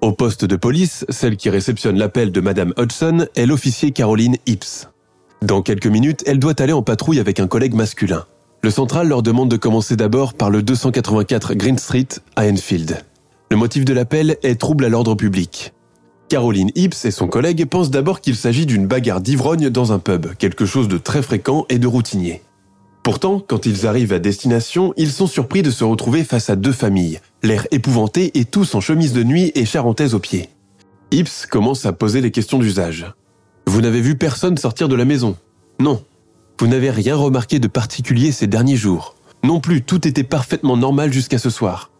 Au 0.00 0.12
poste 0.12 0.46
de 0.46 0.56
police, 0.56 1.04
celle 1.10 1.36
qui 1.36 1.50
réceptionne 1.50 1.98
l'appel 1.98 2.32
de 2.32 2.40
Madame 2.40 2.72
Hodgson 2.78 3.26
est 3.36 3.44
l'officier 3.44 3.90
Caroline 3.90 4.36
Hips. 4.46 4.88
Dans 5.42 5.60
quelques 5.60 5.88
minutes, 5.88 6.22
elle 6.26 6.38
doit 6.38 6.58
aller 6.58 6.72
en 6.72 6.82
patrouille 6.82 7.20
avec 7.20 7.38
un 7.38 7.46
collègue 7.46 7.74
masculin. 7.74 8.24
Le 8.62 8.70
central 8.70 9.08
leur 9.08 9.22
demande 9.22 9.50
de 9.50 9.58
commencer 9.58 9.96
d'abord 9.96 10.32
par 10.32 10.48
le 10.48 10.62
284 10.62 11.52
Green 11.52 11.76
Street 11.76 12.08
à 12.34 12.46
Enfield. 12.46 13.04
Le 13.50 13.58
motif 13.58 13.84
de 13.84 13.92
l'appel 13.92 14.38
est 14.42 14.58
trouble 14.58 14.86
à 14.86 14.88
l'ordre 14.88 15.16
public. 15.16 15.74
Caroline 16.30 16.70
Hips 16.76 17.04
et 17.04 17.10
son 17.10 17.26
collègue 17.26 17.66
pensent 17.66 17.90
d'abord 17.90 18.22
qu'il 18.22 18.36
s'agit 18.36 18.64
d'une 18.64 18.86
bagarre 18.86 19.20
d'ivrogne 19.20 19.68
dans 19.68 19.92
un 19.92 19.98
pub, 19.98 20.34
quelque 20.38 20.64
chose 20.64 20.88
de 20.88 20.96
très 20.96 21.20
fréquent 21.20 21.66
et 21.68 21.78
de 21.78 21.86
routinier. 21.86 22.40
Pourtant, 23.02 23.40
quand 23.40 23.64
ils 23.64 23.86
arrivent 23.86 24.12
à 24.12 24.18
destination, 24.18 24.92
ils 24.96 25.10
sont 25.10 25.26
surpris 25.26 25.62
de 25.62 25.70
se 25.70 25.84
retrouver 25.84 26.22
face 26.22 26.50
à 26.50 26.56
deux 26.56 26.72
familles, 26.72 27.20
l'air 27.42 27.66
épouvanté 27.70 28.38
et 28.38 28.44
tous 28.44 28.74
en 28.74 28.80
chemise 28.80 29.12
de 29.12 29.22
nuit 29.22 29.52
et 29.54 29.64
charentaise 29.64 30.14
aux 30.14 30.18
pieds. 30.18 30.50
Hips 31.10 31.46
commence 31.46 31.86
à 31.86 31.92
poser 31.92 32.20
les 32.20 32.30
questions 32.30 32.58
d'usage. 32.58 33.12
Vous 33.66 33.80
n'avez 33.80 34.00
vu 34.00 34.16
personne 34.16 34.58
sortir 34.58 34.88
de 34.88 34.96
la 34.96 35.04
maison? 35.04 35.36
Non. 35.78 36.02
Vous 36.58 36.66
n'avez 36.66 36.90
rien 36.90 37.16
remarqué 37.16 37.58
de 37.58 37.68
particulier 37.68 38.32
ces 38.32 38.46
derniers 38.46 38.76
jours? 38.76 39.16
Non 39.42 39.60
plus, 39.60 39.82
tout 39.82 40.06
était 40.06 40.22
parfaitement 40.22 40.76
normal 40.76 41.12
jusqu'à 41.12 41.38
ce 41.38 41.48
soir. 41.48 41.90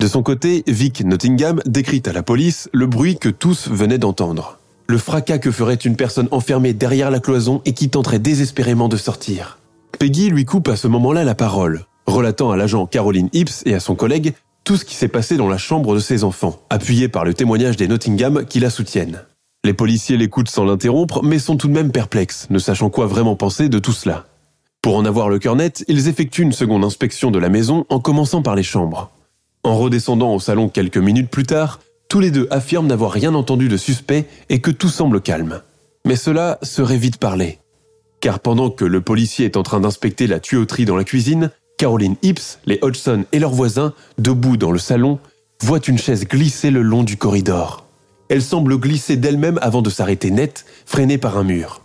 De 0.00 0.06
son 0.06 0.22
côté, 0.22 0.64
Vic 0.66 1.04
Nottingham 1.04 1.60
décrit 1.66 2.02
à 2.06 2.12
la 2.12 2.22
police 2.22 2.70
le 2.72 2.86
bruit 2.86 3.18
que 3.18 3.28
tous 3.28 3.68
venaient 3.68 3.98
d'entendre. 3.98 4.58
Le 4.86 4.96
fracas 4.96 5.38
que 5.38 5.50
ferait 5.50 5.74
une 5.74 5.96
personne 5.96 6.28
enfermée 6.30 6.72
derrière 6.72 7.10
la 7.10 7.20
cloison 7.20 7.60
et 7.66 7.74
qui 7.74 7.90
tenterait 7.90 8.18
désespérément 8.18 8.88
de 8.88 8.96
sortir. 8.96 9.58
Peggy 9.98 10.30
lui 10.30 10.44
coupe 10.44 10.68
à 10.68 10.76
ce 10.76 10.86
moment-là 10.86 11.24
la 11.24 11.34
parole, 11.34 11.84
relatant 12.06 12.52
à 12.52 12.56
l'agent 12.56 12.86
Caroline 12.86 13.28
Hips 13.32 13.64
et 13.66 13.74
à 13.74 13.80
son 13.80 13.96
collègue 13.96 14.32
tout 14.62 14.76
ce 14.76 14.84
qui 14.84 14.94
s'est 14.94 15.08
passé 15.08 15.36
dans 15.36 15.48
la 15.48 15.58
chambre 15.58 15.92
de 15.92 15.98
ses 15.98 16.22
enfants, 16.22 16.60
appuyé 16.70 17.08
par 17.08 17.24
le 17.24 17.34
témoignage 17.34 17.76
des 17.76 17.88
Nottingham 17.88 18.44
qui 18.44 18.60
la 18.60 18.70
soutiennent. 18.70 19.24
Les 19.64 19.72
policiers 19.72 20.16
l'écoutent 20.16 20.50
sans 20.50 20.64
l'interrompre, 20.64 21.24
mais 21.24 21.40
sont 21.40 21.56
tout 21.56 21.66
de 21.66 21.72
même 21.72 21.90
perplexes, 21.90 22.46
ne 22.50 22.60
sachant 22.60 22.90
quoi 22.90 23.06
vraiment 23.06 23.34
penser 23.34 23.68
de 23.68 23.80
tout 23.80 23.92
cela. 23.92 24.26
Pour 24.82 24.96
en 24.96 25.04
avoir 25.04 25.28
le 25.28 25.40
cœur 25.40 25.56
net, 25.56 25.84
ils 25.88 26.06
effectuent 26.06 26.42
une 26.42 26.52
seconde 26.52 26.84
inspection 26.84 27.32
de 27.32 27.40
la 27.40 27.48
maison 27.48 27.84
en 27.88 27.98
commençant 27.98 28.42
par 28.42 28.54
les 28.54 28.62
chambres. 28.62 29.10
En 29.64 29.76
redescendant 29.76 30.32
au 30.32 30.38
salon 30.38 30.68
quelques 30.68 30.98
minutes 30.98 31.30
plus 31.30 31.44
tard, 31.44 31.80
tous 32.08 32.20
les 32.20 32.30
deux 32.30 32.46
affirment 32.52 32.86
n'avoir 32.86 33.10
rien 33.10 33.34
entendu 33.34 33.68
de 33.68 33.76
suspect 33.76 34.26
et 34.48 34.60
que 34.60 34.70
tout 34.70 34.90
semble 34.90 35.20
calme. 35.20 35.60
Mais 36.06 36.14
cela 36.14 36.58
serait 36.62 36.98
vite 36.98 37.16
parlé. 37.16 37.58
Car 38.20 38.40
pendant 38.40 38.70
que 38.70 38.84
le 38.84 39.00
policier 39.00 39.46
est 39.46 39.56
en 39.56 39.62
train 39.62 39.80
d'inspecter 39.80 40.26
la 40.26 40.40
tuyauterie 40.40 40.84
dans 40.84 40.96
la 40.96 41.04
cuisine, 41.04 41.50
Caroline 41.76 42.16
Hips, 42.22 42.58
les 42.66 42.78
Hodgson 42.82 43.24
et 43.32 43.38
leurs 43.38 43.52
voisins, 43.52 43.94
debout 44.18 44.56
dans 44.56 44.72
le 44.72 44.78
salon, 44.78 45.20
voient 45.62 45.86
une 45.86 45.98
chaise 45.98 46.26
glisser 46.26 46.70
le 46.70 46.82
long 46.82 47.04
du 47.04 47.16
corridor. 47.16 47.86
Elle 48.28 48.42
semble 48.42 48.78
glisser 48.78 49.16
d'elle-même 49.16 49.58
avant 49.62 49.82
de 49.82 49.90
s'arrêter 49.90 50.30
net, 50.30 50.66
freinée 50.84 51.18
par 51.18 51.38
un 51.38 51.44
mur. 51.44 51.82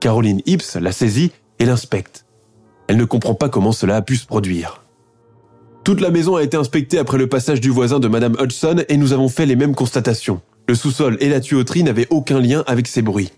Caroline 0.00 0.42
Hips 0.46 0.76
la 0.80 0.92
saisit 0.92 1.32
et 1.58 1.64
l'inspecte. 1.64 2.24
Elle 2.88 2.96
ne 2.96 3.04
comprend 3.04 3.34
pas 3.34 3.48
comment 3.48 3.72
cela 3.72 3.96
a 3.96 4.02
pu 4.02 4.16
se 4.16 4.26
produire. 4.26 4.82
Toute 5.84 6.00
la 6.00 6.10
maison 6.10 6.36
a 6.36 6.42
été 6.42 6.56
inspectée 6.56 6.98
après 6.98 7.18
le 7.18 7.28
passage 7.28 7.60
du 7.60 7.70
voisin 7.70 8.00
de 8.00 8.08
Madame 8.08 8.36
Hudson 8.40 8.84
et 8.88 8.96
nous 8.96 9.12
avons 9.12 9.28
fait 9.28 9.46
les 9.46 9.56
mêmes 9.56 9.74
constatations. 9.74 10.40
Le 10.68 10.74
sous-sol 10.74 11.16
et 11.20 11.28
la 11.28 11.40
tuyauterie 11.40 11.84
n'avaient 11.84 12.08
aucun 12.10 12.40
lien 12.40 12.64
avec 12.66 12.86
ces 12.86 13.02
bruits. 13.02 13.32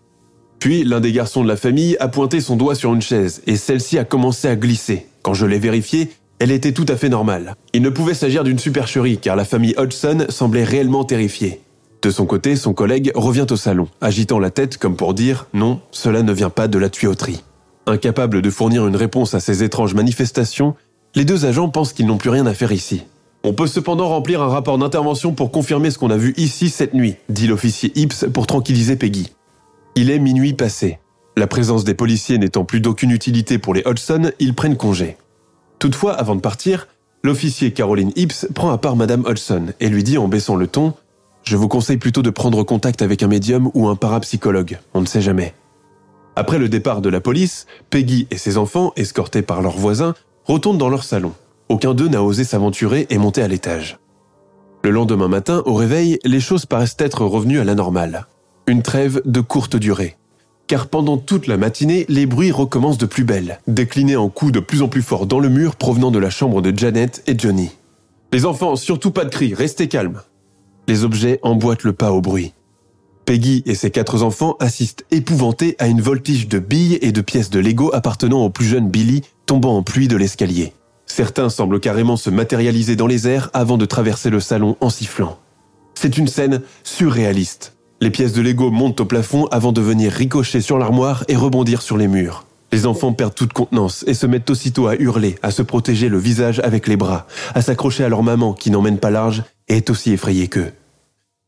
Puis, 0.62 0.85
l'un 0.85 1.00
des 1.00 1.11
garçons 1.11 1.42
de 1.42 1.49
la 1.49 1.57
famille 1.57 1.97
a 1.99 2.07
pointé 2.07 2.40
son 2.40 2.54
doigt 2.54 2.76
sur 2.76 2.95
une 2.95 3.02
chaise 3.02 3.42
et 3.49 3.57
celle-ci 3.57 3.99
a 3.99 4.04
commencé 4.04 4.47
à 4.47 4.54
glisser. 4.54 5.09
Quand 5.23 5.35
je 5.35 5.45
l'ai 5.45 5.59
vérifiée, 5.59 6.12
elle 6.38 6.52
était 6.52 6.71
tout 6.71 6.87
à 6.87 6.95
fait 6.95 7.09
normale. 7.09 7.57
Il 7.73 7.83
ne 7.83 7.90
pouvait 7.90 8.14
s'agir 8.14 8.45
d'une 8.45 8.61
supercherie 8.61 9.19
car 9.19 9.35
la 9.35 9.45
famille 9.45 9.75
Hudson 9.76 10.26
semblait 10.28 10.62
réellement 10.62 11.02
terrifiée. 11.02 11.62
De 12.00 12.11
son 12.11 12.26
côté, 12.26 12.54
son 12.54 12.75
collègue 12.75 13.11
revient 13.16 13.47
au 13.50 13.57
salon, 13.57 13.88
agitant 14.00 14.38
la 14.38 14.50
tête 14.50 14.78
comme 14.78 14.95
pour 14.95 15.14
dire 15.14 15.49
non, 15.52 15.81
cela 15.90 16.23
ne 16.23 16.33
vient 16.33 16.49
pas 16.49 16.69
de 16.69 16.78
la 16.78 16.90
tuyauterie. 16.90 17.42
Incapable 17.87 18.40
de 18.40 18.50
fournir 18.50 18.87
une 18.87 18.95
réponse 18.95 19.35
à 19.35 19.40
ces 19.40 19.64
étranges 19.64 19.95
manifestations, 19.95 20.76
les 21.16 21.25
deux 21.25 21.45
agents 21.45 21.71
pensent 21.71 21.92
qu'ils 21.92 22.07
n'ont 22.07 22.19
plus 22.19 22.31
rien 22.31 22.47
à 22.47 22.54
faire 22.54 22.71
ici. 22.71 23.02
On 23.42 23.52
peut 23.52 23.66
cependant 23.66 24.09
remplir 24.09 24.40
un 24.40 24.49
rapport 24.49 24.78
d'intervention 24.78 25.33
pour 25.33 25.50
confirmer 25.50 25.90
ce 25.90 25.99
qu'on 25.99 26.11
a 26.11 26.16
vu 26.16 26.35
ici 26.37 26.69
cette 26.69 26.95
nuit, 26.95 27.16
dit 27.28 27.49
l'officier 27.49 27.90
Hips 27.97 28.26
pour 28.33 28.47
tranquilliser 28.47 28.95
Peggy. 28.95 29.33
Il 29.95 30.11
est 30.11 30.19
minuit 30.19 30.55
passé. 30.55 30.99
La 31.37 31.47
présence 31.47 31.85
des 31.85 31.93
policiers 31.93 32.39
n'étant 32.39 32.65
plus 32.65 32.81
d'aucune 32.81 33.11
utilité 33.11 33.59
pour 33.59 33.75
les 33.75 33.83
Hodgson, 33.85 34.33
ils 34.39 34.55
prennent 34.55 34.79
congé. 34.79 35.19
Toutefois, 35.79 36.15
avant 36.15 36.35
de 36.35 36.41
partir, 36.41 36.89
l'officier 37.23 37.73
Caroline 37.73 38.11
Hips 38.17 38.47
prend 38.55 38.71
à 38.71 38.79
part 38.79 38.97
Madame 38.97 39.27
Hodgson 39.27 39.75
et 39.81 39.91
lui 39.91 40.03
dit 40.03 40.17
en 40.17 40.29
baissant 40.29 40.57
le 40.57 40.67
ton 40.67 40.95
Je 41.43 41.59
vous 41.59 41.69
conseille 41.69 41.99
plutôt 41.99 42.23
de 42.23 42.31
prendre 42.31 42.63
contact 42.63 43.03
avec 43.03 43.23
un 43.23 43.27
médium 43.27 43.71
ou 43.75 43.89
un 43.89 43.95
parapsychologue, 43.95 44.79
on 44.95 45.03
ne 45.03 45.07
sait 45.07 45.21
jamais. 45.21 45.53
Après 46.37 46.59
le 46.59 46.71
départ 46.71 47.03
de 47.03 47.11
la 47.11 47.21
police, 47.21 47.67
Peggy 47.91 48.27
et 48.31 48.39
ses 48.39 48.57
enfants, 48.57 48.95
escortés 48.97 49.43
par 49.43 49.61
leurs 49.61 49.77
voisins, 49.77 50.15
retournent 50.47 50.79
dans 50.79 50.89
leur 50.89 51.05
salon. 51.05 51.35
Aucun 51.69 51.93
d'eux 51.93 52.09
n'a 52.09 52.23
osé 52.23 52.45
s'aventurer 52.45 53.07
et 53.11 53.19
monter 53.19 53.43
à 53.43 53.49
l'étage. 53.49 53.99
Le 54.83 54.91
lendemain 54.91 55.29
matin, 55.29 55.63
au 55.67 55.75
réveil, 55.75 56.19
les 56.25 56.41
choses 56.41 56.65
paraissent 56.65 56.97
être 56.99 57.27
revenues 57.27 57.61
à 57.61 57.65
la 57.65 57.75
normale. 57.75 58.27
Une 58.69 58.83
trêve 58.83 59.23
de 59.25 59.40
courte 59.40 59.75
durée. 59.75 60.16
Car 60.69 60.87
pendant 60.87 61.19
toute 61.19 61.49
la 61.49 61.57
matinée, 61.57 62.07
les 62.09 62.26
bruits 62.26 62.52
recommencent 62.52 62.99
de 62.99 63.07
plus 63.07 63.25
belle, 63.25 63.61
déclinés 63.66 64.16
en 64.16 64.28
coups 64.28 64.52
de 64.52 64.61
plus 64.61 64.83
en 64.83 64.88
plus 64.88 65.02
forts 65.02 65.26
dans 65.26 65.40
le 65.40 65.49
mur 65.49 65.75
provenant 65.75 66.12
de 66.12 66.21
la 66.21 66.31
chambre 66.31 66.62
de 66.62 66.76
Janet 66.76 67.25
et 67.26 67.37
Johnny. 67.37 67.71
Les 68.33 68.47
enfants, 68.47 68.76
surtout 68.76 69.11
pas 69.11 69.25
de 69.25 69.31
cris, 69.31 69.52
restez 69.52 69.88
calmes. 69.88 70.23
Les 70.87 71.02
objets 71.02 71.40
emboîtent 71.42 71.83
le 71.83 71.92
pas 71.92 72.12
au 72.12 72.21
bruit. 72.21 72.54
Peggy 73.25 73.64
et 73.66 73.75
ses 73.75 73.90
quatre 73.90 74.23
enfants 74.23 74.57
assistent 74.61 75.04
épouvantés 75.11 75.75
à 75.81 75.88
une 75.88 76.00
voltige 76.00 76.47
de 76.47 76.61
billes 76.61 76.99
et 77.02 77.12
de 77.12 77.21
pièces 77.21 77.50
de 77.50 77.59
Lego 77.59 77.90
appartenant 77.92 78.45
au 78.45 78.50
plus 78.50 78.66
jeune 78.66 78.88
Billy 78.88 79.23
tombant 79.45 79.76
en 79.76 79.83
pluie 79.83 80.09
de 80.09 80.16
l'escalier. 80.16 80.73
Certains 81.07 81.50
semblent 81.50 81.81
carrément 81.81 82.16
se 82.16 82.31
matérialiser 82.31 82.95
dans 82.95 83.09
les 83.09 83.26
airs 83.26 83.50
avant 83.54 83.76
de 83.76 83.87
traverser 83.87 84.31
le 84.31 84.40
salon 84.40 84.76
en 84.81 84.88
sifflant. 84.88 85.38
C'est 85.95 86.16
une 86.16 86.28
scène 86.28 86.62
surréaliste. 86.85 87.75
Les 88.02 88.11
pièces 88.11 88.32
de 88.32 88.42
Lego 88.42 88.73
montent 88.73 89.00
au 89.00 89.04
plafond 89.04 89.47
avant 89.52 89.71
de 89.71 89.80
venir 89.80 90.11
ricocher 90.11 90.61
sur 90.61 90.76
l'armoire 90.76 91.23
et 91.28 91.37
rebondir 91.37 91.82
sur 91.82 91.97
les 91.97 92.09
murs. 92.09 92.44
Les 92.73 92.85
enfants 92.85 93.12
perdent 93.12 93.37
toute 93.37 93.52
contenance 93.52 94.04
et 94.09 94.14
se 94.14 94.26
mettent 94.26 94.50
aussitôt 94.50 94.88
à 94.88 94.97
hurler, 94.97 95.37
à 95.40 95.52
se 95.52 95.62
protéger 95.62 96.09
le 96.09 96.18
visage 96.18 96.59
avec 96.64 96.88
les 96.88 96.97
bras, 96.97 97.28
à 97.54 97.62
s'accrocher 97.62 98.02
à 98.02 98.09
leur 98.09 98.25
maman 98.25 98.54
qui 98.54 98.73
n'emmène 98.73 98.99
pas 98.99 99.12
large 99.12 99.44
et 99.68 99.76
est 99.76 99.88
aussi 99.88 100.11
effrayée 100.11 100.49
qu'eux. 100.49 100.73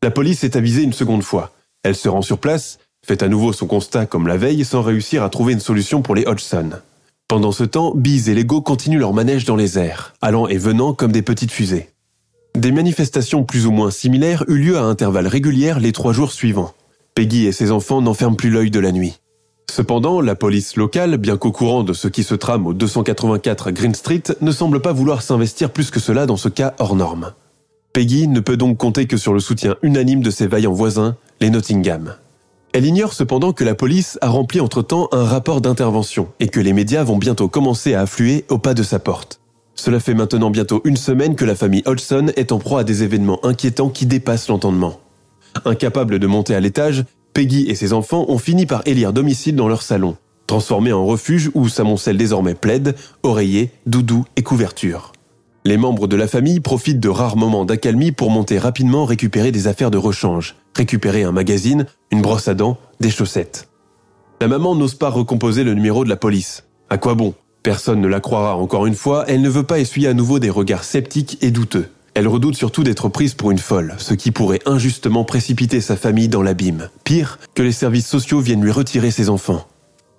La 0.01 0.11
police 0.11 0.45
est 0.45 0.55
avisée 0.55 0.83
une 0.83 0.93
seconde 0.93 1.23
fois. 1.23 1.51
Elle 1.83 1.93
se 1.93 2.07
rend 2.07 2.21
sur 2.21 2.37
place, 2.37 2.79
fait 3.05 3.21
à 3.21 3.27
nouveau 3.27 3.51
son 3.51 3.67
constat 3.67 4.05
comme 4.05 4.25
la 4.25 4.37
veille 4.37 4.63
sans 4.63 4.81
réussir 4.81 5.23
à 5.23 5.29
trouver 5.29 5.51
une 5.51 5.59
solution 5.59 6.01
pour 6.01 6.15
les 6.15 6.25
Hodgson. 6.25 6.69
Pendant 7.27 7.51
ce 7.51 7.65
temps, 7.65 7.91
Bees 7.93 8.29
et 8.29 8.33
Lego 8.33 8.61
continuent 8.61 8.99
leur 8.99 9.11
manège 9.11 9.43
dans 9.43 9.57
les 9.57 9.77
airs, 9.77 10.13
allant 10.21 10.47
et 10.47 10.57
venant 10.57 10.93
comme 10.93 11.11
des 11.11 11.21
petites 11.21 11.51
fusées. 11.51 11.89
Des 12.55 12.71
manifestations 12.71 13.43
plus 13.43 13.67
ou 13.67 13.71
moins 13.71 13.91
similaires 13.91 14.45
eurent 14.47 14.55
lieu 14.55 14.77
à 14.77 14.83
intervalles 14.83 15.27
réguliers 15.27 15.73
les 15.79 15.91
trois 15.91 16.13
jours 16.13 16.31
suivants. 16.31 16.73
Peggy 17.13 17.45
et 17.47 17.51
ses 17.51 17.69
enfants 17.69 18.01
n'enferment 18.01 18.37
plus 18.37 18.49
l'œil 18.49 18.71
de 18.71 18.79
la 18.79 18.93
nuit. 18.93 19.19
Cependant, 19.69 20.21
la 20.21 20.35
police 20.35 20.77
locale, 20.77 21.17
bien 21.17 21.35
qu'au 21.35 21.51
courant 21.51 21.83
de 21.83 21.91
ce 21.91 22.07
qui 22.07 22.23
se 22.23 22.33
trame 22.33 22.65
au 22.65 22.73
284 22.73 23.71
Green 23.71 23.93
Street, 23.93 24.23
ne 24.39 24.51
semble 24.51 24.79
pas 24.79 24.93
vouloir 24.93 25.21
s'investir 25.21 25.69
plus 25.69 25.91
que 25.91 25.99
cela 25.99 26.25
dans 26.25 26.37
ce 26.37 26.47
cas 26.47 26.73
hors 26.79 26.95
norme. 26.95 27.33
Peggy 27.91 28.29
ne 28.29 28.39
peut 28.39 28.57
donc 28.57 28.77
compter 28.77 29.05
que 29.05 29.17
sur 29.17 29.33
le 29.33 29.41
soutien 29.41 29.75
unanime 29.81 30.21
de 30.21 30.29
ses 30.29 30.47
vaillants 30.47 30.71
voisins, 30.71 31.17
les 31.41 31.49
Nottingham. 31.49 32.15
Elle 32.71 32.85
ignore 32.85 33.13
cependant 33.13 33.51
que 33.51 33.65
la 33.65 33.75
police 33.75 34.17
a 34.21 34.29
rempli 34.29 34.61
entre-temps 34.61 35.09
un 35.11 35.25
rapport 35.25 35.59
d'intervention 35.59 36.29
et 36.39 36.47
que 36.47 36.61
les 36.61 36.73
médias 36.73 37.03
vont 37.03 37.17
bientôt 37.17 37.49
commencer 37.49 37.93
à 37.93 38.01
affluer 38.01 38.45
au 38.49 38.57
pas 38.57 38.73
de 38.73 38.83
sa 38.83 38.99
porte. 38.99 39.41
Cela 39.75 39.99
fait 39.99 40.13
maintenant 40.13 40.49
bientôt 40.49 40.81
une 40.85 40.97
semaine 40.97 41.35
que 41.35 41.45
la 41.45 41.55
famille 41.55 41.83
Hodgson 41.85 42.31
est 42.35 42.51
en 42.51 42.59
proie 42.59 42.81
à 42.81 42.83
des 42.83 43.03
événements 43.03 43.45
inquiétants 43.45 43.89
qui 43.89 44.05
dépassent 44.05 44.47
l'entendement. 44.47 44.99
Incapable 45.65 46.19
de 46.19 46.27
monter 46.27 46.55
à 46.55 46.59
l'étage, 46.59 47.05
Peggy 47.33 47.69
et 47.69 47.75
ses 47.75 47.93
enfants 47.93 48.25
ont 48.29 48.37
fini 48.37 48.65
par 48.65 48.81
élire 48.85 49.13
domicile 49.13 49.55
dans 49.55 49.67
leur 49.67 49.81
salon, 49.81 50.15
transformé 50.47 50.93
en 50.93 51.05
refuge 51.05 51.51
où 51.53 51.67
s'amoncellent 51.67 52.17
désormais 52.17 52.55
plaides, 52.55 52.95
oreillers, 53.23 53.71
doudous 53.85 54.25
et 54.37 54.43
couvertures. 54.43 55.11
Les 55.65 55.77
membres 55.77 56.07
de 56.07 56.15
la 56.15 56.27
famille 56.27 56.59
profitent 56.59 56.99
de 56.99 57.09
rares 57.09 57.37
moments 57.37 57.65
d'accalmie 57.65 58.11
pour 58.11 58.29
monter 58.29 58.59
rapidement 58.59 59.03
récupérer 59.03 59.51
des 59.51 59.67
affaires 59.67 59.91
de 59.91 59.97
rechange, 59.97 60.55
récupérer 60.75 61.23
un 61.23 61.31
magazine, 61.31 61.87
une 62.11 62.21
brosse 62.21 62.47
à 62.47 62.53
dents, 62.53 62.77
des 62.99 63.09
chaussettes. 63.09 63.67
La 64.39 64.47
maman 64.47 64.75
n'ose 64.75 64.95
pas 64.95 65.09
recomposer 65.09 65.63
le 65.63 65.73
numéro 65.73 66.03
de 66.03 66.09
la 66.09 66.17
police. 66.17 66.65
À 66.89 66.97
quoi 66.97 67.15
bon 67.15 67.33
Personne 67.65 67.99
ne 67.99 68.07
la 68.07 68.19
croira 68.19 68.57
encore 68.57 68.85
une 68.85 68.93
fois, 68.93 69.25
elle 69.27 69.41
ne 69.41 69.49
veut 69.49 69.63
pas 69.63 69.79
essuyer 69.79 70.07
à 70.07 70.13
nouveau 70.13 70.37
des 70.37 70.51
regards 70.51 70.83
sceptiques 70.83 71.39
et 71.41 71.49
douteux. 71.49 71.87
Elle 72.13 72.27
redoute 72.27 72.53
surtout 72.53 72.83
d'être 72.83 73.09
prise 73.09 73.33
pour 73.33 73.49
une 73.49 73.57
folle, 73.57 73.95
ce 73.97 74.13
qui 74.13 74.29
pourrait 74.29 74.61
injustement 74.67 75.23
précipiter 75.23 75.81
sa 75.81 75.95
famille 75.95 76.27
dans 76.27 76.43
l'abîme. 76.43 76.89
Pire, 77.05 77.39
que 77.55 77.63
les 77.63 77.71
services 77.71 78.05
sociaux 78.05 78.39
viennent 78.39 78.61
lui 78.61 78.69
retirer 78.69 79.09
ses 79.09 79.29
enfants. 79.29 79.65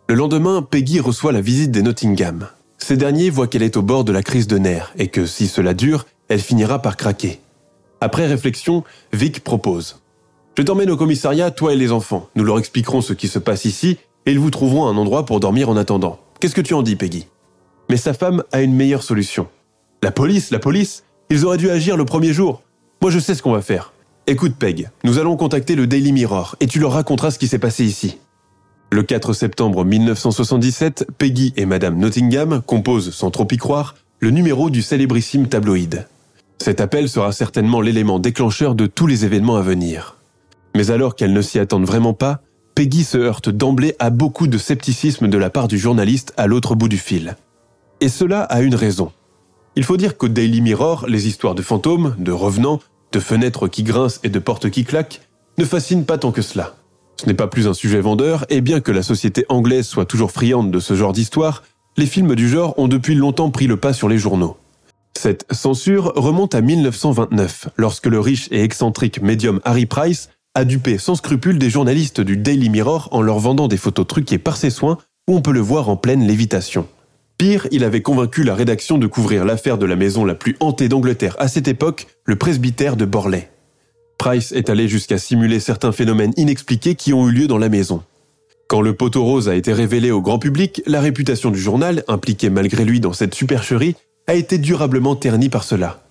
Le 0.08 0.16
lendemain, 0.16 0.60
Peggy 0.60 0.98
reçoit 0.98 1.30
la 1.30 1.40
visite 1.40 1.70
des 1.70 1.82
Nottingham. 1.82 2.48
Ces 2.78 2.96
derniers 2.96 3.30
voient 3.30 3.46
qu'elle 3.46 3.62
est 3.62 3.76
au 3.76 3.82
bord 3.82 4.02
de 4.02 4.10
la 4.10 4.24
crise 4.24 4.48
de 4.48 4.58
nerfs 4.58 4.92
et 4.98 5.06
que 5.06 5.24
si 5.24 5.46
cela 5.46 5.72
dure, 5.72 6.04
elle 6.28 6.40
finira 6.40 6.82
par 6.82 6.96
craquer. 6.96 7.38
Après 8.00 8.26
réflexion, 8.26 8.82
Vic 9.12 9.44
propose. 9.44 10.00
Je 10.58 10.64
t'emmène 10.64 10.90
au 10.90 10.96
commissariat, 10.96 11.52
toi 11.52 11.74
et 11.74 11.76
les 11.76 11.92
enfants. 11.92 12.28
Nous 12.34 12.42
leur 12.42 12.58
expliquerons 12.58 13.02
ce 13.02 13.12
qui 13.12 13.28
se 13.28 13.38
passe 13.38 13.66
ici 13.66 13.98
et 14.26 14.32
ils 14.32 14.40
vous 14.40 14.50
trouveront 14.50 14.88
un 14.88 14.96
endroit 14.96 15.24
pour 15.24 15.38
dormir 15.38 15.68
en 15.68 15.76
attendant. 15.76 16.18
Qu'est-ce 16.40 16.56
que 16.56 16.60
tu 16.60 16.74
en 16.74 16.82
dis, 16.82 16.96
Peggy? 16.96 17.28
Mais 17.88 17.96
sa 17.96 18.14
femme 18.14 18.42
a 18.52 18.62
une 18.62 18.74
meilleure 18.74 19.02
solution. 19.02 19.48
La 20.02 20.10
police, 20.10 20.50
la 20.50 20.58
police 20.58 21.04
Ils 21.30 21.44
auraient 21.44 21.56
dû 21.56 21.70
agir 21.70 21.96
le 21.96 22.04
premier 22.04 22.32
jour. 22.32 22.62
Moi 23.02 23.10
je 23.10 23.18
sais 23.18 23.34
ce 23.34 23.42
qu'on 23.42 23.52
va 23.52 23.62
faire. 23.62 23.92
Écoute, 24.26 24.56
Peg, 24.58 24.90
nous 25.04 25.18
allons 25.18 25.36
contacter 25.36 25.76
le 25.76 25.86
Daily 25.86 26.12
Mirror 26.12 26.56
et 26.60 26.66
tu 26.66 26.80
leur 26.80 26.92
raconteras 26.92 27.30
ce 27.30 27.38
qui 27.38 27.46
s'est 27.46 27.58
passé 27.58 27.84
ici. 27.84 28.18
Le 28.90 29.02
4 29.02 29.32
septembre 29.32 29.84
1977, 29.84 31.06
Peggy 31.18 31.52
et 31.56 31.66
Madame 31.66 31.98
Nottingham 31.98 32.62
composent, 32.64 33.12
sans 33.12 33.30
trop 33.30 33.46
y 33.50 33.56
croire, 33.56 33.94
le 34.20 34.30
numéro 34.30 34.70
du 34.70 34.82
célébrissime 34.82 35.48
tabloïd. 35.48 36.06
Cet 36.58 36.80
appel 36.80 37.08
sera 37.08 37.32
certainement 37.32 37.80
l'élément 37.80 38.18
déclencheur 38.18 38.74
de 38.74 38.86
tous 38.86 39.06
les 39.06 39.24
événements 39.24 39.56
à 39.56 39.62
venir. 39.62 40.16
Mais 40.74 40.90
alors 40.90 41.16
qu'elle 41.16 41.32
ne 41.32 41.42
s'y 41.42 41.58
attendent 41.58 41.86
vraiment 41.86 42.14
pas, 42.14 42.40
Peggy 42.74 43.04
se 43.04 43.18
heurte 43.18 43.48
d'emblée 43.48 43.94
à 43.98 44.10
beaucoup 44.10 44.46
de 44.46 44.58
scepticisme 44.58 45.28
de 45.28 45.38
la 45.38 45.50
part 45.50 45.68
du 45.68 45.78
journaliste 45.78 46.32
à 46.36 46.46
l'autre 46.46 46.74
bout 46.74 46.88
du 46.88 46.98
fil. 46.98 47.36
Et 48.00 48.08
cela 48.08 48.42
a 48.42 48.60
une 48.60 48.74
raison. 48.74 49.12
Il 49.74 49.84
faut 49.84 49.96
dire 49.96 50.16
qu'au 50.16 50.28
Daily 50.28 50.60
Mirror, 50.60 51.06
les 51.08 51.28
histoires 51.28 51.54
de 51.54 51.62
fantômes, 51.62 52.14
de 52.18 52.32
revenants, 52.32 52.80
de 53.12 53.20
fenêtres 53.20 53.68
qui 53.68 53.82
grincent 53.82 54.20
et 54.22 54.28
de 54.28 54.38
portes 54.38 54.70
qui 54.70 54.84
claquent 54.84 55.22
ne 55.58 55.64
fascinent 55.64 56.04
pas 56.04 56.18
tant 56.18 56.32
que 56.32 56.42
cela. 56.42 56.74
Ce 57.18 57.26
n'est 57.26 57.34
pas 57.34 57.46
plus 57.46 57.66
un 57.66 57.72
sujet 57.72 58.00
vendeur, 58.00 58.44
et 58.50 58.60
bien 58.60 58.80
que 58.80 58.92
la 58.92 59.02
société 59.02 59.46
anglaise 59.48 59.86
soit 59.86 60.04
toujours 60.04 60.30
friande 60.30 60.70
de 60.70 60.80
ce 60.80 60.94
genre 60.94 61.14
d'histoire, 61.14 61.62
les 61.96 62.04
films 62.04 62.34
du 62.34 62.48
genre 62.48 62.78
ont 62.78 62.88
depuis 62.88 63.14
longtemps 63.14 63.50
pris 63.50 63.66
le 63.66 63.78
pas 63.78 63.94
sur 63.94 64.08
les 64.08 64.18
journaux. 64.18 64.58
Cette 65.16 65.46
censure 65.50 66.12
remonte 66.14 66.54
à 66.54 66.60
1929, 66.60 67.70
lorsque 67.78 68.06
le 68.06 68.20
riche 68.20 68.48
et 68.50 68.62
excentrique 68.62 69.22
médium 69.22 69.60
Harry 69.64 69.86
Price 69.86 70.28
a 70.54 70.66
dupé 70.66 70.98
sans 70.98 71.14
scrupule 71.14 71.58
des 71.58 71.70
journalistes 71.70 72.20
du 72.20 72.36
Daily 72.36 72.68
Mirror 72.68 73.08
en 73.12 73.22
leur 73.22 73.38
vendant 73.38 73.66
des 73.66 73.78
photos 73.78 74.06
truquées 74.06 74.38
par 74.38 74.58
ses 74.58 74.70
soins 74.70 74.98
où 75.26 75.36
on 75.36 75.40
peut 75.40 75.52
le 75.52 75.60
voir 75.60 75.88
en 75.88 75.96
pleine 75.96 76.26
lévitation. 76.26 76.86
Pire, 77.38 77.68
il 77.70 77.84
avait 77.84 78.00
convaincu 78.00 78.44
la 78.44 78.54
rédaction 78.54 78.96
de 78.96 79.06
couvrir 79.06 79.44
l'affaire 79.44 79.76
de 79.76 79.84
la 79.84 79.96
maison 79.96 80.24
la 80.24 80.34
plus 80.34 80.56
hantée 80.60 80.88
d'Angleterre 80.88 81.36
à 81.38 81.48
cette 81.48 81.68
époque, 81.68 82.06
le 82.24 82.36
presbytère 82.36 82.96
de 82.96 83.04
Borley. 83.04 83.50
Price 84.16 84.52
est 84.52 84.70
allé 84.70 84.88
jusqu'à 84.88 85.18
simuler 85.18 85.60
certains 85.60 85.92
phénomènes 85.92 86.32
inexpliqués 86.38 86.94
qui 86.94 87.12
ont 87.12 87.28
eu 87.28 87.32
lieu 87.32 87.46
dans 87.46 87.58
la 87.58 87.68
maison. 87.68 88.02
Quand 88.68 88.80
le 88.80 88.94
poteau 88.94 89.22
rose 89.22 89.50
a 89.50 89.54
été 89.54 89.74
révélé 89.74 90.10
au 90.10 90.22
grand 90.22 90.38
public, 90.38 90.82
la 90.86 91.02
réputation 91.02 91.50
du 91.50 91.60
journal, 91.60 92.04
impliqué 92.08 92.48
malgré 92.48 92.86
lui 92.86 93.00
dans 93.00 93.12
cette 93.12 93.34
supercherie, 93.34 93.96
a 94.26 94.34
été 94.34 94.56
durablement 94.56 95.14
ternie 95.14 95.50
par 95.50 95.62
cela. 95.62 96.02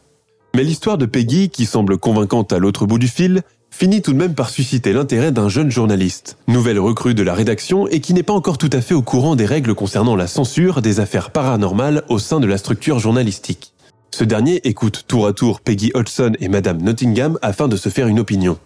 Mais 0.55 0.63
l'histoire 0.63 0.99
de 0.99 1.07
Peggy, 1.07 1.49
qui 1.49 1.65
semble 1.65 1.97
convaincante 1.97 2.53
à 2.53 2.59
l'autre 2.59 2.85
bout 2.85 2.99
du 2.99 3.07
fil, 3.07 3.41
finit 3.75 4.01
tout 4.01 4.13
de 4.13 4.17
même 4.17 4.35
par 4.35 4.49
susciter 4.49 4.93
l'intérêt 4.93 5.33
d'un 5.33 5.49
jeune 5.49 5.69
journaliste, 5.69 6.38
nouvelle 6.47 6.79
recrue 6.79 7.13
de 7.13 7.23
la 7.23 7.33
rédaction 7.33 7.89
et 7.89 7.99
qui 7.99 8.13
n'est 8.13 8.23
pas 8.23 8.31
encore 8.31 8.57
tout 8.57 8.69
à 8.71 8.79
fait 8.79 8.93
au 8.93 9.01
courant 9.01 9.35
des 9.35 9.45
règles 9.45 9.75
concernant 9.75 10.15
la 10.15 10.27
censure 10.27 10.81
des 10.81 11.01
affaires 11.01 11.29
paranormales 11.29 12.03
au 12.07 12.17
sein 12.17 12.39
de 12.39 12.47
la 12.47 12.57
structure 12.57 12.99
journalistique. 12.99 13.73
Ce 14.11 14.23
dernier 14.23 14.61
écoute 14.63 15.03
tour 15.09 15.27
à 15.27 15.33
tour 15.33 15.59
Peggy 15.59 15.91
Hodgson 15.93 16.31
et 16.39 16.47
Madame 16.47 16.81
Nottingham 16.81 17.38
afin 17.41 17.67
de 17.67 17.75
se 17.75 17.89
faire 17.89 18.07
une 18.07 18.21
opinion. 18.21 18.57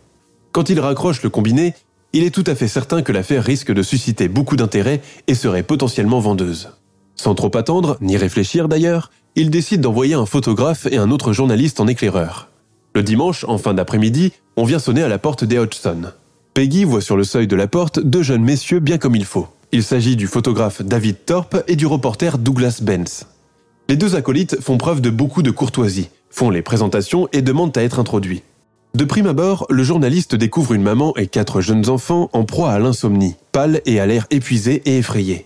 Quand 0.52 0.69
il 0.69 0.80
raccroche 0.80 1.24
le 1.24 1.32
combiné, 1.32 1.74
il 2.13 2.24
est 2.24 2.30
tout 2.30 2.43
à 2.45 2.54
fait 2.54 2.67
certain 2.67 3.02
que 3.02 3.12
l'affaire 3.12 3.43
risque 3.43 3.74
de 3.74 3.82
susciter 3.82 4.28
beaucoup 4.28 4.58
d'intérêt 4.58 5.02
et 5.26 5.34
serait 5.34 5.63
potentiellement 5.63 6.19
vendeuse. 6.19 6.69
Sans 7.15 7.34
trop 7.34 7.58
attendre, 7.58 7.98
ni 8.00 8.15
réfléchir 8.15 8.67
d'ailleurs, 8.67 9.10
il 9.36 9.50
décide 9.50 9.82
d'envoyer 9.82 10.13
un 10.13 10.28
photographe 10.28 10.86
et 10.91 10.98
un 10.98 11.10
autre 11.10 11.34
journaliste 11.34 11.80
en 11.80 11.88
éclaireur. 11.88 12.49
Le 12.95 13.04
dimanche, 13.04 13.45
en 13.47 13.58
fin 13.58 13.73
d'après-midi, 13.73 14.34
on 14.56 14.63
vient 14.63 14.80
sonner 14.80 15.04
à 15.04 15.08
la 15.08 15.19
porte 15.19 15.43
des 15.43 15.58
Hodgson. 15.58 16.12
Peggy 16.54 16.84
voit 16.84 17.02
sur 17.02 17.15
le 17.15 17.23
seuil 17.23 17.47
de 17.47 17.56
la 17.56 17.67
porte 17.67 17.99
deux 17.99 18.23
jeunes 18.23 18.43
messieurs 18.43 18.80
bien 18.80 18.97
comme 18.97 19.15
il 19.15 19.25
faut. 19.25 19.47
Il 19.71 19.84
s'agit 19.84 20.15
du 20.15 20.25
photographe 20.25 20.82
David 20.82 21.25
Thorpe 21.25 21.63
et 21.67 21.75
du 21.75 21.86
reporter 21.86 22.39
Douglas 22.39 22.80
Benz. 22.82 23.28
Les 23.88 23.95
deux 23.95 24.15
acolytes 24.15 24.60
font 24.60 24.78
preuve 24.78 25.02
de 25.02 25.12
beaucoup 25.12 25.43
de 25.43 25.52
courtoisie, 25.52 26.10
font 26.32 26.49
les 26.49 26.63
présentations 26.63 27.30
et 27.32 27.43
demandent 27.43 27.78
à 27.78 27.84
être 27.84 27.99
introduits. 27.99 28.41
De 28.95 29.06
prime 29.06 29.28
abord, 29.28 29.67
le 29.69 29.84
journaliste 29.84 30.34
découvre 30.34 30.73
une 30.73 30.82
maman 30.82 31.15
et 31.15 31.28
quatre 31.28 31.62
jeunes 31.62 31.89
enfants 31.89 32.32
en 32.34 32.43
proie 32.43 32.71
à 32.71 32.80
l'insomnie, 32.80 33.36
pâles 33.52 33.82
et 33.86 33.99
à 33.99 34.08
l'air 34.08 34.25
épuisés 34.32 34.82
et 34.86 34.97
effrayés. 34.97 35.45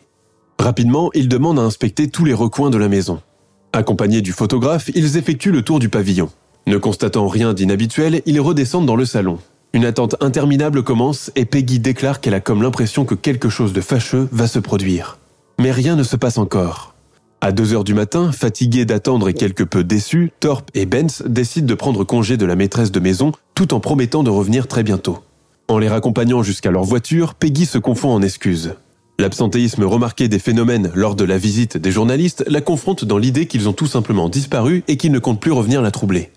Rapidement, 0.58 1.10
il 1.14 1.28
demande 1.28 1.60
à 1.60 1.64
inspecter 1.64 2.08
tous 2.08 2.24
les 2.24 2.34
recoins 2.34 2.70
de 2.70 2.78
la 2.78 2.88
maison. 2.88 3.22
Accompagnés 3.74 4.22
du 4.22 4.32
photographe, 4.32 4.90
ils 4.96 5.18
effectuent 5.18 5.52
le 5.52 5.62
tour 5.62 5.80
du 5.80 5.90
pavillon. 5.90 6.30
Ne 6.66 6.78
constatant 6.78 7.28
rien 7.28 7.54
d'inhabituel, 7.54 8.22
ils 8.26 8.40
redescendent 8.40 8.86
dans 8.86 8.96
le 8.96 9.06
salon. 9.06 9.38
Une 9.74 9.86
attente 9.86 10.16
interminable 10.22 10.84
commence 10.84 11.32
et 11.36 11.46
Peggy 11.46 11.80
déclare 11.80 12.22
qu'elle 12.22 12.36
a 12.36 12.40
comme 12.40 12.62
l'impression 12.62 13.06
que 13.06 13.16
quelque 13.16 13.50
chose 13.50 13.74
de 13.74 13.82
fâcheux 13.82 14.30
va 14.32 14.48
se 14.48 14.60
produire. 14.60 15.18
Mais 15.60 15.72
rien 15.72 15.96
ne 15.96 16.04
se 16.04 16.16
passe 16.16 16.38
encore. 16.38 16.94
À 17.42 17.52
2 17.52 17.74
heures 17.74 17.84
du 17.84 17.94
matin, 17.94 18.32
fatigués 18.32 18.86
d'attendre 18.86 19.28
et 19.28 19.34
quelque 19.34 19.64
peu 19.64 19.84
déçus, 19.84 20.32
Thorpe 20.40 20.70
et 20.74 20.86
Benz 20.86 21.24
décident 21.28 21.68
de 21.68 21.74
prendre 21.74 22.06
congé 22.06 22.38
de 22.38 22.46
la 22.46 22.56
maîtresse 22.56 22.92
de 22.92 23.00
maison 23.02 23.34
tout 23.56 23.74
en 23.74 23.82
promettant 23.82 24.24
de 24.24 24.30
revenir 24.30 24.68
très 24.68 24.84
bientôt. 24.84 25.20
En 25.68 25.80
les 25.80 25.90
raccompagnant 25.90 26.44
jusqu'à 26.44 26.72
leur 26.72 26.84
voiture, 26.84 27.34
Peggy 27.34 27.66
se 27.66 27.78
confond 27.78 28.14
en 28.14 28.22
excuses. 28.22 28.76
L'absentéisme 29.20 29.84
remarqué 29.84 30.30
des 30.30 30.40
phénomènes 30.40 30.92
lors 30.96 31.16
de 31.16 31.26
la 31.26 31.38
visite 31.38 31.78
des 31.78 31.92
journalistes 31.92 32.46
la 32.48 32.62
confronte 32.62 33.04
dans 33.04 33.18
l'idée 33.18 33.48
qu'ils 33.48 33.68
ont 33.68 33.74
tout 33.74 33.88
simplement 33.88 34.30
disparu 34.30 34.84
et 34.88 34.96
qu'ils 34.96 35.12
ne 35.12 35.20
comptent 35.20 35.42
plus 35.42 35.52
revenir 35.52 35.82
la 35.82 35.92
troubler. 35.92 36.32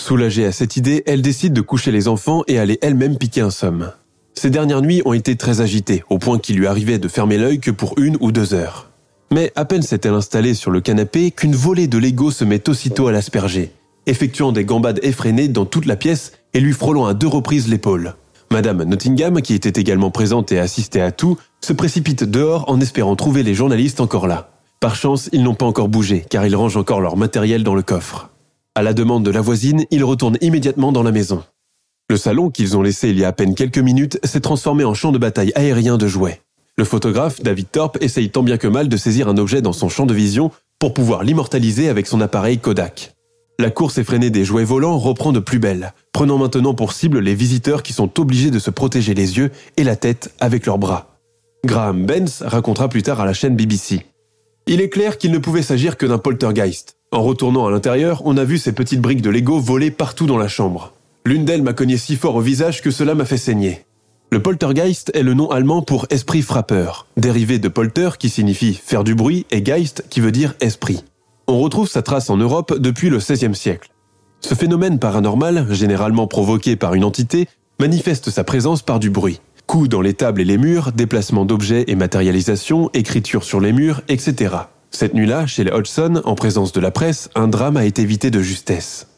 Soulagée 0.00 0.46
à 0.46 0.52
cette 0.52 0.76
idée, 0.76 1.02
elle 1.06 1.22
décide 1.22 1.52
de 1.52 1.60
coucher 1.60 1.90
les 1.90 2.08
enfants 2.08 2.42
et 2.46 2.58
aller 2.58 2.78
elle-même 2.82 3.18
piquer 3.18 3.42
un 3.42 3.50
somme. 3.50 3.92
Ces 4.34 4.50
dernières 4.50 4.82
nuits 4.82 5.02
ont 5.04 5.12
été 5.12 5.36
très 5.36 5.60
agitées, 5.60 6.04
au 6.08 6.18
point 6.18 6.38
qu'il 6.38 6.56
lui 6.56 6.66
arrivait 6.66 6.98
de 6.98 7.08
fermer 7.08 7.38
l'œil 7.38 7.60
que 7.60 7.70
pour 7.70 7.94
une 7.98 8.16
ou 8.20 8.32
deux 8.32 8.54
heures. 8.54 8.88
Mais 9.30 9.52
à 9.56 9.64
peine 9.64 9.82
s'est-elle 9.82 10.14
installée 10.14 10.54
sur 10.54 10.70
le 10.70 10.80
canapé 10.80 11.30
qu'une 11.30 11.54
volée 11.54 11.88
de 11.88 11.98
Lego 11.98 12.30
se 12.30 12.44
met 12.44 12.68
aussitôt 12.68 13.08
à 13.08 13.12
l'asperger, 13.12 13.72
effectuant 14.06 14.52
des 14.52 14.64
gambades 14.64 15.00
effrénées 15.02 15.48
dans 15.48 15.66
toute 15.66 15.86
la 15.86 15.96
pièce 15.96 16.32
et 16.54 16.60
lui 16.60 16.72
frôlant 16.72 17.06
à 17.06 17.14
deux 17.14 17.26
reprises 17.26 17.68
l'épaule. 17.68 18.14
Madame 18.50 18.84
Nottingham, 18.84 19.42
qui 19.42 19.52
était 19.52 19.78
également 19.78 20.10
présente 20.10 20.52
et 20.52 20.58
assistait 20.58 21.02
à 21.02 21.12
tout, 21.12 21.36
se 21.60 21.74
précipite 21.74 22.24
dehors 22.24 22.64
en 22.70 22.80
espérant 22.80 23.16
trouver 23.16 23.42
les 23.42 23.54
journalistes 23.54 24.00
encore 24.00 24.26
là. 24.26 24.50
Par 24.80 24.94
chance, 24.94 25.28
ils 25.32 25.42
n'ont 25.42 25.54
pas 25.54 25.66
encore 25.66 25.88
bougé, 25.88 26.24
car 26.30 26.46
ils 26.46 26.56
rangent 26.56 26.76
encore 26.76 27.00
leur 27.00 27.16
matériel 27.16 27.64
dans 27.64 27.74
le 27.74 27.82
coffre. 27.82 28.30
À 28.78 28.82
la 28.82 28.94
demande 28.94 29.24
de 29.24 29.32
la 29.32 29.40
voisine, 29.40 29.86
ils 29.90 30.04
retournent 30.04 30.38
immédiatement 30.40 30.92
dans 30.92 31.02
la 31.02 31.10
maison. 31.10 31.42
Le 32.08 32.16
salon 32.16 32.48
qu'ils 32.48 32.76
ont 32.76 32.82
laissé 32.82 33.08
il 33.10 33.18
y 33.18 33.24
a 33.24 33.28
à 33.28 33.32
peine 33.32 33.56
quelques 33.56 33.78
minutes 33.78 34.20
s'est 34.22 34.38
transformé 34.38 34.84
en 34.84 34.94
champ 34.94 35.10
de 35.10 35.18
bataille 35.18 35.50
aérien 35.56 35.98
de 35.98 36.06
jouets. 36.06 36.42
Le 36.76 36.84
photographe, 36.84 37.42
David 37.42 37.72
Thorpe, 37.72 37.98
essaye 38.00 38.30
tant 38.30 38.44
bien 38.44 38.56
que 38.56 38.68
mal 38.68 38.88
de 38.88 38.96
saisir 38.96 39.26
un 39.26 39.36
objet 39.36 39.62
dans 39.62 39.72
son 39.72 39.88
champ 39.88 40.06
de 40.06 40.14
vision 40.14 40.52
pour 40.78 40.94
pouvoir 40.94 41.24
l'immortaliser 41.24 41.88
avec 41.88 42.06
son 42.06 42.20
appareil 42.20 42.58
Kodak. 42.58 43.16
La 43.58 43.72
course 43.72 43.98
effrénée 43.98 44.30
des 44.30 44.44
jouets 44.44 44.62
volants 44.62 44.96
reprend 44.96 45.32
de 45.32 45.40
plus 45.40 45.58
belle, 45.58 45.92
prenant 46.12 46.38
maintenant 46.38 46.74
pour 46.74 46.92
cible 46.92 47.18
les 47.18 47.34
visiteurs 47.34 47.82
qui 47.82 47.92
sont 47.92 48.20
obligés 48.20 48.52
de 48.52 48.60
se 48.60 48.70
protéger 48.70 49.12
les 49.12 49.38
yeux 49.38 49.50
et 49.76 49.82
la 49.82 49.96
tête 49.96 50.32
avec 50.38 50.66
leurs 50.66 50.78
bras. 50.78 51.16
Graham 51.66 52.06
Benz 52.06 52.44
racontera 52.46 52.88
plus 52.88 53.02
tard 53.02 53.18
à 53.18 53.26
la 53.26 53.34
chaîne 53.34 53.56
BBC. 53.56 54.06
Il 54.70 54.82
est 54.82 54.90
clair 54.90 55.16
qu'il 55.16 55.32
ne 55.32 55.38
pouvait 55.38 55.62
s'agir 55.62 55.96
que 55.96 56.04
d'un 56.04 56.18
poltergeist. 56.18 56.98
En 57.10 57.22
retournant 57.22 57.66
à 57.66 57.70
l'intérieur, 57.70 58.20
on 58.26 58.36
a 58.36 58.44
vu 58.44 58.58
ces 58.58 58.72
petites 58.72 59.00
briques 59.00 59.22
de 59.22 59.30
Lego 59.30 59.58
voler 59.58 59.90
partout 59.90 60.26
dans 60.26 60.36
la 60.36 60.46
chambre. 60.46 60.92
L'une 61.24 61.46
d'elles 61.46 61.62
m'a 61.62 61.72
cogné 61.72 61.96
si 61.96 62.16
fort 62.16 62.36
au 62.36 62.42
visage 62.42 62.82
que 62.82 62.90
cela 62.90 63.14
m'a 63.14 63.24
fait 63.24 63.38
saigner. 63.38 63.86
Le 64.30 64.42
poltergeist 64.42 65.10
est 65.14 65.22
le 65.22 65.32
nom 65.32 65.50
allemand 65.50 65.80
pour 65.80 66.04
esprit 66.10 66.42
frappeur, 66.42 67.06
dérivé 67.16 67.58
de 67.58 67.68
polter 67.68 68.10
qui 68.18 68.28
signifie 68.28 68.74
faire 68.74 69.04
du 69.04 69.14
bruit 69.14 69.46
et 69.50 69.62
geist 69.62 70.04
qui 70.10 70.20
veut 70.20 70.32
dire 70.32 70.52
esprit. 70.60 71.02
On 71.46 71.58
retrouve 71.60 71.88
sa 71.88 72.02
trace 72.02 72.28
en 72.28 72.36
Europe 72.36 72.78
depuis 72.78 73.08
le 73.08 73.16
XVIe 73.16 73.54
siècle. 73.54 73.88
Ce 74.40 74.54
phénomène 74.54 74.98
paranormal, 74.98 75.66
généralement 75.70 76.26
provoqué 76.26 76.76
par 76.76 76.92
une 76.92 77.04
entité, 77.04 77.48
manifeste 77.80 78.28
sa 78.28 78.44
présence 78.44 78.82
par 78.82 79.00
du 79.00 79.08
bruit. 79.08 79.40
Coups 79.68 79.90
dans 79.90 80.00
les 80.00 80.14
tables 80.14 80.40
et 80.40 80.46
les 80.46 80.56
murs, 80.56 80.92
déplacement 80.92 81.44
d'objets 81.44 81.84
et 81.88 81.94
matérialisation, 81.94 82.88
écriture 82.94 83.44
sur 83.44 83.60
les 83.60 83.74
murs, 83.74 84.00
etc. 84.08 84.54
Cette 84.90 85.12
nuit-là, 85.12 85.46
chez 85.46 85.62
les 85.62 85.70
Hodgson, 85.70 86.22
en 86.24 86.34
présence 86.34 86.72
de 86.72 86.80
la 86.80 86.90
presse, 86.90 87.28
un 87.34 87.48
drame 87.48 87.76
a 87.76 87.84
été 87.84 88.00
évité 88.00 88.30
de 88.30 88.40
justesse. 88.40 89.08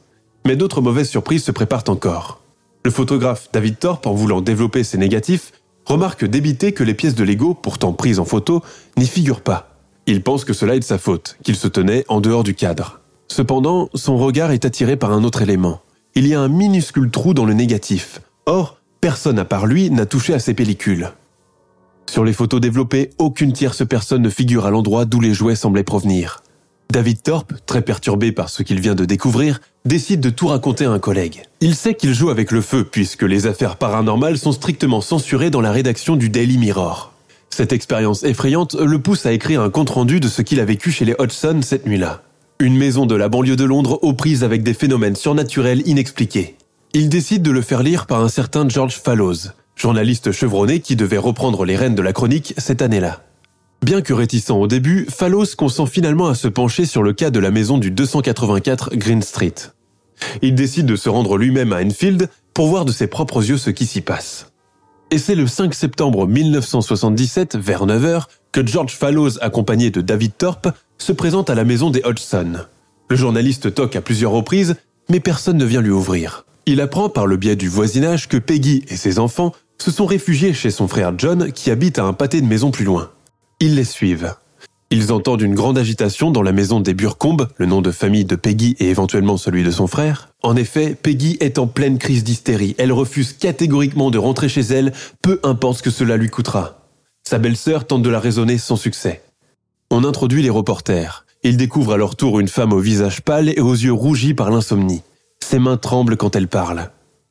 Mais 0.44 0.56
d'autres 0.56 0.80
mauvaises 0.80 1.08
surprises 1.08 1.44
se 1.44 1.52
préparent 1.52 1.84
encore. 1.86 2.42
Le 2.84 2.90
photographe 2.90 3.48
David 3.52 3.78
Thorpe, 3.78 4.08
en 4.08 4.12
voulant 4.12 4.40
développer 4.40 4.82
ses 4.82 4.98
négatifs, 4.98 5.52
remarque 5.84 6.24
débité 6.24 6.72
que 6.72 6.82
les 6.82 6.94
pièces 6.94 7.14
de 7.14 7.22
Lego, 7.22 7.54
pourtant 7.54 7.92
prises 7.92 8.18
en 8.18 8.24
photo, 8.24 8.60
n'y 8.96 9.06
figurent 9.06 9.42
pas. 9.42 9.76
Il 10.06 10.20
pense 10.20 10.44
que 10.44 10.52
cela 10.52 10.74
est 10.74 10.80
de 10.80 10.84
sa 10.84 10.98
faute, 10.98 11.36
qu'il 11.44 11.54
se 11.54 11.68
tenait 11.68 12.04
en 12.08 12.20
dehors 12.20 12.42
du 12.42 12.56
cadre. 12.56 13.02
Cependant, 13.28 13.88
son 13.94 14.18
regard 14.18 14.50
est 14.50 14.64
attiré 14.64 14.96
par 14.96 15.12
un 15.12 15.22
autre 15.22 15.42
élément. 15.42 15.80
Il 16.16 16.26
y 16.26 16.34
a 16.34 16.40
un 16.40 16.48
minuscule 16.48 17.12
trou 17.12 17.34
dans 17.34 17.44
le 17.44 17.54
négatif. 17.54 18.20
Or, 18.46 18.79
personne 19.00 19.38
à 19.38 19.44
part 19.44 19.66
lui 19.66 19.90
n'a 19.90 20.06
touché 20.06 20.34
à 20.34 20.38
ces 20.38 20.54
pellicules. 20.54 21.12
Sur 22.10 22.24
les 22.24 22.32
photos 22.32 22.60
développées, 22.60 23.10
aucune 23.18 23.52
tierce 23.52 23.86
personne 23.86 24.22
ne 24.22 24.30
figure 24.30 24.66
à 24.66 24.70
l'endroit 24.70 25.04
d'où 25.04 25.20
les 25.20 25.34
jouets 25.34 25.54
semblaient 25.54 25.84
provenir. 25.84 26.42
David 26.90 27.22
Thorpe, 27.22 27.54
très 27.66 27.82
perturbé 27.82 28.32
par 28.32 28.48
ce 28.48 28.64
qu'il 28.64 28.80
vient 28.80 28.96
de 28.96 29.04
découvrir, 29.04 29.60
décide 29.84 30.20
de 30.20 30.30
tout 30.30 30.48
raconter 30.48 30.86
à 30.86 30.90
un 30.90 30.98
collègue. 30.98 31.42
Il 31.60 31.76
sait 31.76 31.94
qu'il 31.94 32.12
joue 32.14 32.30
avec 32.30 32.50
le 32.50 32.60
feu 32.60 32.82
puisque 32.82 33.22
les 33.22 33.46
affaires 33.46 33.76
paranormales 33.76 34.38
sont 34.38 34.50
strictement 34.50 35.00
censurées 35.00 35.50
dans 35.50 35.60
la 35.60 35.70
rédaction 35.70 36.16
du 36.16 36.30
Daily 36.30 36.58
Mirror. 36.58 37.12
Cette 37.48 37.72
expérience 37.72 38.24
effrayante 38.24 38.74
le 38.74 38.98
pousse 38.98 39.24
à 39.24 39.32
écrire 39.32 39.60
un 39.62 39.70
compte-rendu 39.70 40.18
de 40.18 40.28
ce 40.28 40.42
qu'il 40.42 40.58
a 40.58 40.64
vécu 40.64 40.90
chez 40.90 41.04
les 41.04 41.14
Hodgson 41.18 41.60
cette 41.62 41.86
nuit-là. 41.86 42.22
Une 42.58 42.76
maison 42.76 43.06
de 43.06 43.14
la 43.14 43.28
banlieue 43.28 43.56
de 43.56 43.64
Londres 43.64 44.00
aux 44.02 44.12
prises 44.12 44.42
avec 44.42 44.64
des 44.64 44.74
phénomènes 44.74 45.16
surnaturels 45.16 45.86
inexpliqués. 45.86 46.56
Il 46.92 47.08
décide 47.08 47.42
de 47.42 47.52
le 47.52 47.62
faire 47.62 47.84
lire 47.84 48.06
par 48.06 48.20
un 48.20 48.28
certain 48.28 48.68
George 48.68 48.96
Fallows, 48.96 49.52
journaliste 49.76 50.32
chevronné 50.32 50.80
qui 50.80 50.96
devait 50.96 51.18
reprendre 51.18 51.64
les 51.64 51.76
rênes 51.76 51.94
de 51.94 52.02
la 52.02 52.12
chronique 52.12 52.52
cette 52.58 52.82
année-là. 52.82 53.22
Bien 53.80 54.02
que 54.02 54.12
réticent 54.12 54.50
au 54.50 54.66
début, 54.66 55.06
Fallows 55.08 55.46
consent 55.56 55.86
finalement 55.86 56.26
à 56.26 56.34
se 56.34 56.48
pencher 56.48 56.86
sur 56.86 57.04
le 57.04 57.12
cas 57.12 57.30
de 57.30 57.38
la 57.38 57.52
maison 57.52 57.78
du 57.78 57.92
284 57.92 58.96
Green 58.96 59.22
Street. 59.22 59.54
Il 60.42 60.56
décide 60.56 60.86
de 60.86 60.96
se 60.96 61.08
rendre 61.08 61.38
lui-même 61.38 61.72
à 61.72 61.80
Enfield 61.80 62.28
pour 62.54 62.66
voir 62.66 62.84
de 62.84 62.90
ses 62.90 63.06
propres 63.06 63.48
yeux 63.48 63.56
ce 63.56 63.70
qui 63.70 63.86
s'y 63.86 64.00
passe. 64.00 64.50
Et 65.12 65.18
c'est 65.18 65.36
le 65.36 65.46
5 65.46 65.72
septembre 65.72 66.26
1977, 66.26 67.56
vers 67.56 67.86
9h, 67.86 68.24
que 68.50 68.66
George 68.66 68.96
Fallows, 68.96 69.38
accompagné 69.40 69.90
de 69.90 70.00
David 70.00 70.32
Thorpe, 70.36 70.68
se 70.98 71.12
présente 71.12 71.50
à 71.50 71.54
la 71.54 71.64
maison 71.64 71.90
des 71.90 72.02
Hodgson. 72.02 72.64
Le 73.08 73.16
journaliste 73.16 73.72
toque 73.76 73.94
à 73.94 74.00
plusieurs 74.00 74.32
reprises, 74.32 74.74
mais 75.08 75.20
personne 75.20 75.56
ne 75.56 75.64
vient 75.64 75.82
lui 75.82 75.90
ouvrir. 75.90 76.44
Il 76.66 76.80
apprend 76.80 77.08
par 77.08 77.26
le 77.26 77.36
biais 77.36 77.56
du 77.56 77.68
voisinage 77.68 78.28
que 78.28 78.36
Peggy 78.36 78.84
et 78.88 78.96
ses 78.96 79.18
enfants 79.18 79.52
se 79.78 79.90
sont 79.90 80.06
réfugiés 80.06 80.52
chez 80.52 80.70
son 80.70 80.88
frère 80.88 81.12
John 81.16 81.52
qui 81.52 81.70
habite 81.70 81.98
à 81.98 82.04
un 82.04 82.12
pâté 82.12 82.40
de 82.40 82.46
maison 82.46 82.70
plus 82.70 82.84
loin. 82.84 83.10
Ils 83.60 83.74
les 83.74 83.84
suivent. 83.84 84.34
Ils 84.92 85.12
entendent 85.12 85.42
une 85.42 85.54
grande 85.54 85.78
agitation 85.78 86.32
dans 86.32 86.42
la 86.42 86.50
maison 86.50 86.80
des 86.80 86.94
Burcombes, 86.94 87.48
le 87.56 87.66
nom 87.66 87.80
de 87.80 87.92
famille 87.92 88.24
de 88.24 88.34
Peggy 88.34 88.74
et 88.80 88.88
éventuellement 88.88 89.36
celui 89.36 89.62
de 89.62 89.70
son 89.70 89.86
frère. 89.86 90.30
En 90.42 90.56
effet, 90.56 90.96
Peggy 91.00 91.36
est 91.40 91.58
en 91.58 91.68
pleine 91.68 91.96
crise 91.96 92.24
d'hystérie. 92.24 92.74
Elle 92.76 92.92
refuse 92.92 93.32
catégoriquement 93.32 94.10
de 94.10 94.18
rentrer 94.18 94.48
chez 94.48 94.62
elle, 94.62 94.92
peu 95.22 95.38
importe 95.44 95.78
ce 95.78 95.82
que 95.84 95.90
cela 95.90 96.16
lui 96.16 96.28
coûtera. 96.28 96.88
Sa 97.22 97.38
belle-sœur 97.38 97.86
tente 97.86 98.02
de 98.02 98.10
la 98.10 98.18
raisonner 98.18 98.58
sans 98.58 98.76
succès. 98.76 99.22
On 99.90 100.04
introduit 100.04 100.42
les 100.42 100.50
reporters. 100.50 101.24
Ils 101.44 101.56
découvrent 101.56 101.92
à 101.92 101.96
leur 101.96 102.16
tour 102.16 102.40
une 102.40 102.48
femme 102.48 102.72
au 102.72 102.80
visage 102.80 103.22
pâle 103.22 103.48
et 103.48 103.60
aux 103.60 103.72
yeux 103.72 103.92
rougis 103.92 104.34
par 104.34 104.50
l'insomnie. 104.50 105.02
Ses 105.44 105.58
mains 105.58 105.76
tremblent 105.76 106.16
quand 106.16 106.36
elle 106.36 106.48
parle. 106.48 106.90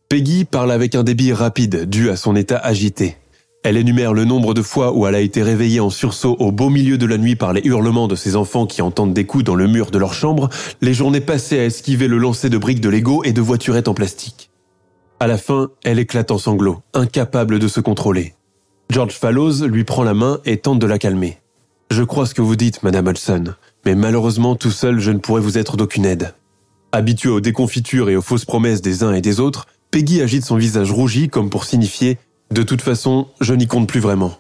Peggy 0.10 0.44
parle 0.44 0.72
avec 0.72 0.96
un 0.96 1.04
débit 1.04 1.34
rapide 1.34 1.88
dû 1.90 2.10
à 2.10 2.16
son 2.16 2.36
état 2.36 2.58
agité. 2.58 3.18
Elle 3.64 3.78
énumère 3.78 4.14
le 4.14 4.26
nombre 4.26 4.54
de 4.54 4.62
fois 4.62 4.94
où 4.94 5.06
elle 5.06 5.16
a 5.16 5.20
été 5.20 5.44
réveillée 5.44 5.82
en 5.82 5.90
sursaut 5.90 6.36
au 6.40 6.52
beau 6.52 6.70
milieu 6.70 6.98
de 6.98 7.06
la 7.06 7.18
nuit 7.18 7.36
par 7.36 7.54
les 7.54 7.62
hurlements 7.64 8.08
de 8.08 8.16
ses 8.16 8.36
enfants 8.36 8.66
qui 8.66 8.82
entendent 8.82 9.14
des 9.14 9.26
coups 9.26 9.44
dans 9.44 9.56
le 9.56 9.68
mur 9.68 9.92
de 9.92 9.98
leur 9.98 10.14
chambre, 10.14 10.50
les 10.82 10.94
journées 10.94 11.20
passées 11.20 11.60
à 11.60 11.66
esquiver 11.66 12.08
le 12.08 12.18
lancer 12.18 12.50
de 12.50 12.58
briques 12.58 12.82
de 12.82 12.90
Lego 12.90 13.24
et 13.24 13.34
de 13.34 13.42
voiturettes 13.42 13.90
en 13.90 13.94
plastique. 13.94 14.50
À 15.20 15.28
la 15.28 15.38
fin, 15.38 15.70
elle 15.84 16.00
éclate 16.00 16.32
en 16.32 16.38
sanglots, 16.38 16.82
incapable 16.94 17.60
de 17.60 17.68
se 17.68 17.82
contrôler. 17.82 18.34
George 18.90 19.14
Fallows 19.14 19.68
lui 19.68 19.84
prend 19.84 20.04
la 20.04 20.14
main 20.14 20.40
et 20.46 20.58
tente 20.58 20.80
de 20.80 20.88
la 20.88 20.98
calmer. 20.98 21.38
Je 21.92 22.04
crois 22.04 22.26
ce 22.26 22.34
que 22.34 22.42
vous 22.42 22.56
dites, 22.56 22.82
Madame 22.84 23.10
Hudson, 23.10 23.56
mais 23.86 23.96
malheureusement 23.96 24.56
tout 24.56 24.72
seul 24.72 25.00
je 25.00 25.12
ne 25.12 25.20
pourrais 25.20 25.42
vous 25.42 25.58
être 25.58 25.76
d'aucune 25.76 26.06
aide. 26.06 26.34
Habituée 26.92 27.30
aux 27.30 27.42
déconfitures 27.42 28.10
et 28.10 28.16
aux 28.16 28.22
fausses 28.22 28.46
promesses 28.46 28.82
des 28.82 29.04
uns 29.04 29.14
et 29.14 29.22
des 29.22 29.40
autres, 29.40 29.68
Peggy 29.92 30.22
agite 30.22 30.46
son 30.46 30.56
visage 30.56 30.92
rougi 30.92 31.30
comme 31.30 31.50
pour 31.50 31.66
signifier 31.66 32.18
de 32.52 32.64
toute 32.64 32.82
façon, 32.82 33.28
je 33.42 33.54
n'y 33.54 33.68
compte 33.68 33.88
plus 33.88 34.00
vraiment. 34.00 34.36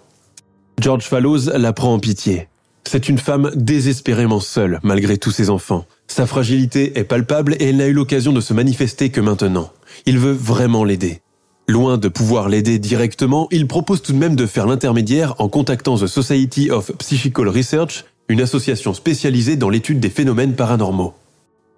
George 0.81 1.03
Fallows 1.03 1.51
la 1.53 1.73
prend 1.73 1.93
en 1.93 1.99
pitié. 1.99 2.47
C'est 2.87 3.07
une 3.07 3.19
femme 3.19 3.51
désespérément 3.53 4.39
seule, 4.39 4.79
malgré 4.81 5.17
tous 5.17 5.29
ses 5.29 5.51
enfants. 5.51 5.85
Sa 6.07 6.25
fragilité 6.25 6.97
est 6.97 7.03
palpable 7.03 7.55
et 7.59 7.69
elle 7.69 7.77
n'a 7.77 7.87
eu 7.87 7.93
l'occasion 7.93 8.33
de 8.33 8.41
se 8.41 8.53
manifester 8.53 9.09
que 9.09 9.21
maintenant. 9.21 9.69
Il 10.07 10.17
veut 10.17 10.31
vraiment 10.31 10.83
l'aider. 10.83 11.21
Loin 11.67 11.99
de 11.99 12.07
pouvoir 12.07 12.49
l'aider 12.49 12.79
directement, 12.79 13.47
il 13.51 13.67
propose 13.67 14.01
tout 14.01 14.13
de 14.13 14.17
même 14.17 14.35
de 14.35 14.47
faire 14.47 14.65
l'intermédiaire 14.65 15.35
en 15.37 15.49
contactant 15.49 15.97
The 15.97 16.07
Society 16.07 16.71
of 16.71 16.91
Psychical 16.97 17.47
Research, 17.47 18.05
une 18.27 18.41
association 18.41 18.95
spécialisée 18.95 19.55
dans 19.55 19.69
l'étude 19.69 19.99
des 19.99 20.09
phénomènes 20.09 20.55
paranormaux. 20.55 21.13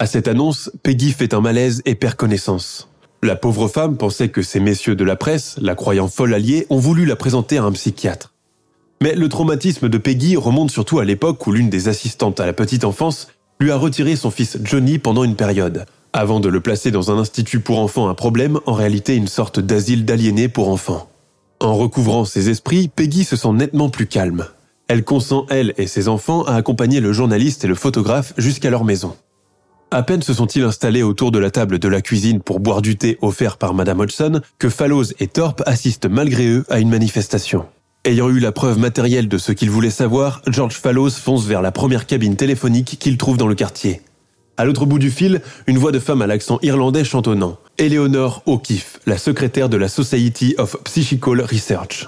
À 0.01 0.07
cette 0.07 0.27
annonce, 0.27 0.71
Peggy 0.81 1.11
fait 1.11 1.35
un 1.35 1.41
malaise 1.41 1.83
et 1.85 1.93
perd 1.93 2.15
connaissance. 2.15 2.89
La 3.21 3.35
pauvre 3.35 3.67
femme 3.67 3.97
pensait 3.97 4.29
que 4.29 4.41
ces 4.41 4.59
messieurs 4.59 4.95
de 4.95 5.03
la 5.03 5.15
presse, 5.15 5.57
la 5.61 5.75
croyant 5.75 6.07
folle 6.07 6.33
alliée, 6.33 6.65
ont 6.71 6.79
voulu 6.79 7.05
la 7.05 7.15
présenter 7.15 7.59
à 7.59 7.65
un 7.65 7.71
psychiatre. 7.71 8.33
Mais 8.99 9.13
le 9.13 9.29
traumatisme 9.29 9.89
de 9.89 9.97
Peggy 9.99 10.37
remonte 10.37 10.71
surtout 10.71 10.97
à 10.97 11.05
l'époque 11.05 11.45
où 11.45 11.51
l'une 11.51 11.69
des 11.69 11.87
assistantes 11.87 12.39
à 12.39 12.47
la 12.47 12.53
petite 12.53 12.83
enfance 12.83 13.27
lui 13.59 13.69
a 13.69 13.75
retiré 13.75 14.15
son 14.15 14.31
fils 14.31 14.57
Johnny 14.63 14.97
pendant 14.97 15.23
une 15.23 15.35
période, 15.35 15.85
avant 16.13 16.39
de 16.39 16.49
le 16.49 16.61
placer 16.61 16.89
dans 16.89 17.11
un 17.11 17.19
institut 17.19 17.59
pour 17.59 17.77
enfants 17.77 18.09
un 18.09 18.15
problème, 18.15 18.59
en 18.65 18.73
réalité 18.73 19.15
une 19.15 19.27
sorte 19.27 19.59
d'asile 19.59 20.03
d'aliénés 20.03 20.49
pour 20.49 20.69
enfants. 20.69 21.11
En 21.59 21.75
recouvrant 21.75 22.25
ses 22.25 22.49
esprits, 22.49 22.87
Peggy 22.87 23.23
se 23.23 23.35
sent 23.35 23.53
nettement 23.53 23.91
plus 23.91 24.07
calme. 24.07 24.47
Elle 24.87 25.03
consent, 25.03 25.45
elle 25.51 25.75
et 25.77 25.85
ses 25.85 26.07
enfants, 26.07 26.41
à 26.45 26.55
accompagner 26.55 27.01
le 27.01 27.13
journaliste 27.13 27.65
et 27.65 27.67
le 27.67 27.75
photographe 27.75 28.33
jusqu'à 28.39 28.71
leur 28.71 28.83
maison. 28.83 29.15
À 29.93 30.03
peine 30.03 30.21
se 30.21 30.33
sont-ils 30.33 30.63
installés 30.63 31.03
autour 31.03 31.33
de 31.33 31.39
la 31.39 31.51
table 31.51 31.77
de 31.77 31.87
la 31.89 32.01
cuisine 32.01 32.39
pour 32.39 32.61
boire 32.61 32.81
du 32.81 32.95
thé 32.95 33.17
offert 33.21 33.57
par 33.57 33.73
Madame 33.73 33.99
Hodgson 33.99 34.39
que 34.57 34.69
Fallows 34.69 35.11
et 35.19 35.27
Thorpe 35.27 35.63
assistent 35.65 36.05
malgré 36.05 36.47
eux 36.47 36.63
à 36.69 36.79
une 36.79 36.89
manifestation. 36.89 37.65
Ayant 38.05 38.29
eu 38.29 38.39
la 38.39 38.53
preuve 38.53 38.79
matérielle 38.79 39.27
de 39.27 39.37
ce 39.37 39.51
qu'ils 39.51 39.69
voulaient 39.69 39.89
savoir, 39.89 40.43
George 40.47 40.75
Fallows 40.75 41.09
fonce 41.09 41.45
vers 41.45 41.61
la 41.61 41.73
première 41.73 42.05
cabine 42.05 42.37
téléphonique 42.37 42.99
qu'il 43.01 43.17
trouve 43.17 43.35
dans 43.35 43.47
le 43.47 43.53
quartier. 43.53 43.99
À 44.55 44.63
l'autre 44.63 44.85
bout 44.85 44.97
du 44.97 45.11
fil, 45.11 45.41
une 45.67 45.77
voix 45.77 45.91
de 45.91 45.99
femme 45.99 46.21
à 46.21 46.27
l'accent 46.27 46.57
irlandais 46.61 47.03
chantonnant. 47.03 47.57
Eleanor 47.77 48.43
O'Keefe, 48.45 49.01
la 49.05 49.17
secrétaire 49.17 49.67
de 49.67 49.75
la 49.75 49.89
Society 49.89 50.55
of 50.57 50.77
Psychical 50.85 51.41
Research. 51.41 52.07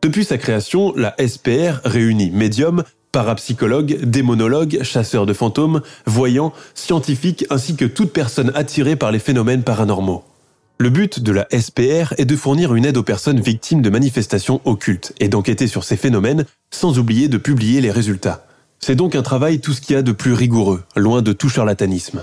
Depuis 0.00 0.24
sa 0.24 0.38
création, 0.38 0.94
la 0.94 1.16
SPR 1.18 1.80
réunit 1.84 2.30
médiums, 2.30 2.84
parapsychologues, 3.16 4.04
démonologues, 4.04 4.82
chasseurs 4.82 5.24
de 5.24 5.32
fantômes, 5.32 5.80
voyants, 6.04 6.52
scientifiques 6.74 7.46
ainsi 7.48 7.74
que 7.74 7.86
toute 7.86 8.12
personne 8.12 8.52
attirée 8.54 8.94
par 8.94 9.10
les 9.10 9.18
phénomènes 9.18 9.62
paranormaux. 9.62 10.22
Le 10.76 10.90
but 10.90 11.20
de 11.20 11.32
la 11.32 11.46
SPR 11.50 12.12
est 12.18 12.26
de 12.26 12.36
fournir 12.36 12.74
une 12.74 12.84
aide 12.84 12.98
aux 12.98 13.02
personnes 13.02 13.40
victimes 13.40 13.80
de 13.80 13.88
manifestations 13.88 14.60
occultes 14.66 15.14
et 15.18 15.28
d'enquêter 15.28 15.66
sur 15.66 15.82
ces 15.82 15.96
phénomènes 15.96 16.44
sans 16.70 16.98
oublier 16.98 17.28
de 17.28 17.38
publier 17.38 17.80
les 17.80 17.90
résultats. 17.90 18.44
C'est 18.80 18.96
donc 18.96 19.14
un 19.14 19.22
travail 19.22 19.60
tout 19.60 19.72
ce 19.72 19.80
qu'il 19.80 19.96
y 19.96 19.98
a 19.98 20.02
de 20.02 20.12
plus 20.12 20.34
rigoureux, 20.34 20.84
loin 20.94 21.22
de 21.22 21.32
tout 21.32 21.48
charlatanisme. 21.48 22.22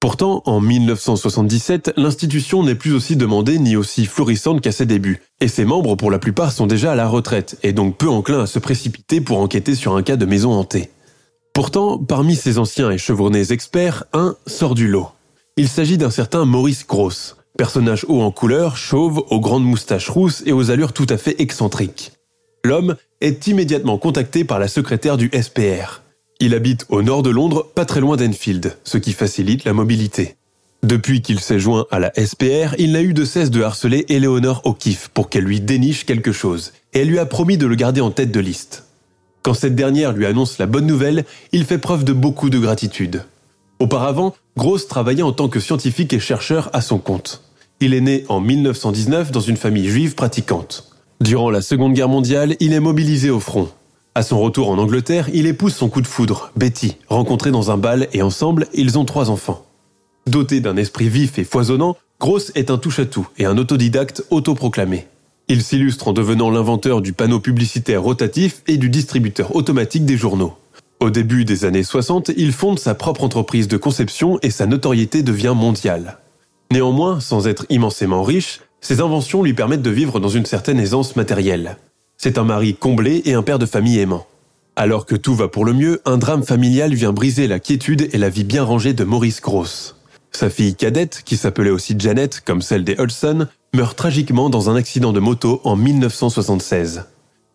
Pourtant, 0.00 0.42
en 0.46 0.60
1977, 0.62 1.92
l'institution 1.98 2.62
n'est 2.62 2.74
plus 2.74 2.94
aussi 2.94 3.16
demandée 3.16 3.58
ni 3.58 3.76
aussi 3.76 4.06
florissante 4.06 4.62
qu'à 4.62 4.72
ses 4.72 4.86
débuts, 4.86 5.20
et 5.42 5.48
ses 5.48 5.66
membres 5.66 5.94
pour 5.94 6.10
la 6.10 6.18
plupart 6.18 6.52
sont 6.52 6.66
déjà 6.66 6.92
à 6.92 6.94
la 6.94 7.06
retraite, 7.06 7.58
et 7.62 7.74
donc 7.74 7.98
peu 7.98 8.08
enclins 8.08 8.44
à 8.44 8.46
se 8.46 8.58
précipiter 8.58 9.20
pour 9.20 9.38
enquêter 9.40 9.74
sur 9.74 9.94
un 9.94 10.02
cas 10.02 10.16
de 10.16 10.24
maison 10.24 10.52
hantée. 10.52 10.88
Pourtant, 11.52 11.98
parmi 11.98 12.34
ces 12.34 12.56
anciens 12.56 12.90
et 12.90 12.96
chevronnés 12.96 13.52
experts, 13.52 14.04
un 14.14 14.36
sort 14.46 14.74
du 14.74 14.88
lot. 14.88 15.08
Il 15.58 15.68
s'agit 15.68 15.98
d'un 15.98 16.10
certain 16.10 16.46
Maurice 16.46 16.86
Gross, 16.86 17.36
personnage 17.58 18.06
haut 18.08 18.22
en 18.22 18.30
couleur, 18.30 18.78
chauve, 18.78 19.22
aux 19.28 19.40
grandes 19.40 19.66
moustaches 19.66 20.08
rousses 20.08 20.42
et 20.46 20.52
aux 20.52 20.70
allures 20.70 20.94
tout 20.94 21.06
à 21.10 21.18
fait 21.18 21.38
excentriques. 21.42 22.12
L'homme 22.64 22.96
est 23.20 23.46
immédiatement 23.48 23.98
contacté 23.98 24.44
par 24.44 24.58
la 24.58 24.68
secrétaire 24.68 25.18
du 25.18 25.30
SPR. 25.38 26.00
Il 26.42 26.54
habite 26.54 26.86
au 26.88 27.02
nord 27.02 27.22
de 27.22 27.28
Londres, 27.28 27.66
pas 27.74 27.84
très 27.84 28.00
loin 28.00 28.16
d'Enfield, 28.16 28.78
ce 28.82 28.96
qui 28.96 29.12
facilite 29.12 29.64
la 29.64 29.74
mobilité. 29.74 30.36
Depuis 30.82 31.20
qu'il 31.20 31.38
s'est 31.38 31.60
joint 31.60 31.84
à 31.90 31.98
la 31.98 32.10
SPR, 32.14 32.74
il 32.78 32.92
n'a 32.92 33.02
eu 33.02 33.12
de 33.12 33.26
cesse 33.26 33.50
de 33.50 33.62
harceler 33.62 34.06
Eleanor 34.08 34.62
O'Keeffe 34.64 35.10
pour 35.12 35.28
qu'elle 35.28 35.44
lui 35.44 35.60
déniche 35.60 36.06
quelque 36.06 36.32
chose, 36.32 36.72
et 36.94 37.00
elle 37.00 37.08
lui 37.08 37.18
a 37.18 37.26
promis 37.26 37.58
de 37.58 37.66
le 37.66 37.74
garder 37.74 38.00
en 38.00 38.10
tête 38.10 38.32
de 38.32 38.40
liste. 38.40 38.86
Quand 39.42 39.52
cette 39.52 39.74
dernière 39.74 40.12
lui 40.12 40.24
annonce 40.24 40.56
la 40.56 40.64
bonne 40.64 40.86
nouvelle, 40.86 41.26
il 41.52 41.66
fait 41.66 41.76
preuve 41.76 42.04
de 42.04 42.14
beaucoup 42.14 42.48
de 42.48 42.58
gratitude. 42.58 43.24
Auparavant, 43.78 44.34
Gross 44.56 44.88
travaillait 44.88 45.22
en 45.22 45.32
tant 45.32 45.50
que 45.50 45.60
scientifique 45.60 46.14
et 46.14 46.20
chercheur 46.20 46.70
à 46.72 46.80
son 46.80 46.98
compte. 46.98 47.42
Il 47.80 47.92
est 47.92 48.00
né 48.00 48.24
en 48.30 48.40
1919 48.40 49.30
dans 49.30 49.40
une 49.40 49.58
famille 49.58 49.90
juive 49.90 50.14
pratiquante. 50.14 50.90
Durant 51.20 51.50
la 51.50 51.60
Seconde 51.60 51.92
Guerre 51.92 52.08
mondiale, 52.08 52.56
il 52.60 52.72
est 52.72 52.80
mobilisé 52.80 53.28
au 53.28 53.40
front. 53.40 53.68
À 54.14 54.22
son 54.22 54.40
retour 54.40 54.70
en 54.70 54.78
Angleterre, 54.78 55.28
il 55.32 55.46
épouse 55.46 55.74
son 55.74 55.88
coup 55.88 56.00
de 56.00 56.06
foudre, 56.06 56.50
Betty, 56.56 56.96
rencontrée 57.08 57.52
dans 57.52 57.70
un 57.70 57.76
bal 57.76 58.08
et 58.12 58.22
ensemble, 58.22 58.66
ils 58.74 58.98
ont 58.98 59.04
trois 59.04 59.30
enfants. 59.30 59.64
Doté 60.26 60.60
d'un 60.60 60.76
esprit 60.76 61.08
vif 61.08 61.38
et 61.38 61.44
foisonnant, 61.44 61.96
Gross 62.18 62.50
est 62.54 62.70
un 62.70 62.76
touche-à-tout 62.76 63.28
et 63.38 63.46
un 63.46 63.56
autodidacte 63.56 64.24
autoproclamé. 64.30 65.06
Il 65.48 65.62
s'illustre 65.62 66.08
en 66.08 66.12
devenant 66.12 66.50
l'inventeur 66.50 67.00
du 67.00 67.12
panneau 67.12 67.40
publicitaire 67.40 68.02
rotatif 68.02 68.62
et 68.66 68.76
du 68.76 68.90
distributeur 68.90 69.54
automatique 69.54 70.04
des 70.04 70.16
journaux. 70.16 70.54
Au 70.98 71.10
début 71.10 71.44
des 71.44 71.64
années 71.64 71.82
60, 71.82 72.32
il 72.36 72.52
fonde 72.52 72.78
sa 72.78 72.94
propre 72.94 73.24
entreprise 73.24 73.68
de 73.68 73.76
conception 73.76 74.38
et 74.42 74.50
sa 74.50 74.66
notoriété 74.66 75.22
devient 75.22 75.54
mondiale. 75.56 76.18
Néanmoins, 76.72 77.20
sans 77.20 77.46
être 77.46 77.64
immensément 77.70 78.22
riche, 78.22 78.60
ses 78.80 79.00
inventions 79.00 79.42
lui 79.42 79.54
permettent 79.54 79.82
de 79.82 79.90
vivre 79.90 80.20
dans 80.20 80.28
une 80.28 80.46
certaine 80.46 80.78
aisance 80.78 81.16
matérielle. 81.16 81.78
C'est 82.22 82.36
un 82.36 82.44
mari 82.44 82.74
comblé 82.74 83.22
et 83.24 83.32
un 83.32 83.42
père 83.42 83.58
de 83.58 83.64
famille 83.64 83.98
aimant. 83.98 84.26
Alors 84.76 85.06
que 85.06 85.16
tout 85.16 85.34
va 85.34 85.48
pour 85.48 85.64
le 85.64 85.72
mieux, 85.72 86.02
un 86.04 86.18
drame 86.18 86.42
familial 86.42 86.92
vient 86.92 87.14
briser 87.14 87.46
la 87.46 87.60
quiétude 87.60 88.10
et 88.12 88.18
la 88.18 88.28
vie 88.28 88.44
bien 88.44 88.62
rangée 88.62 88.92
de 88.92 89.04
Maurice 89.04 89.40
Gross. 89.40 89.96
Sa 90.30 90.50
fille 90.50 90.74
cadette, 90.74 91.22
qui 91.24 91.38
s'appelait 91.38 91.70
aussi 91.70 91.94
Janet, 91.98 92.42
comme 92.44 92.60
celle 92.60 92.84
des 92.84 92.94
Hudson, 92.98 93.46
meurt 93.72 93.96
tragiquement 93.96 94.50
dans 94.50 94.68
un 94.68 94.76
accident 94.76 95.14
de 95.14 95.18
moto 95.18 95.62
en 95.64 95.76
1976. 95.76 97.04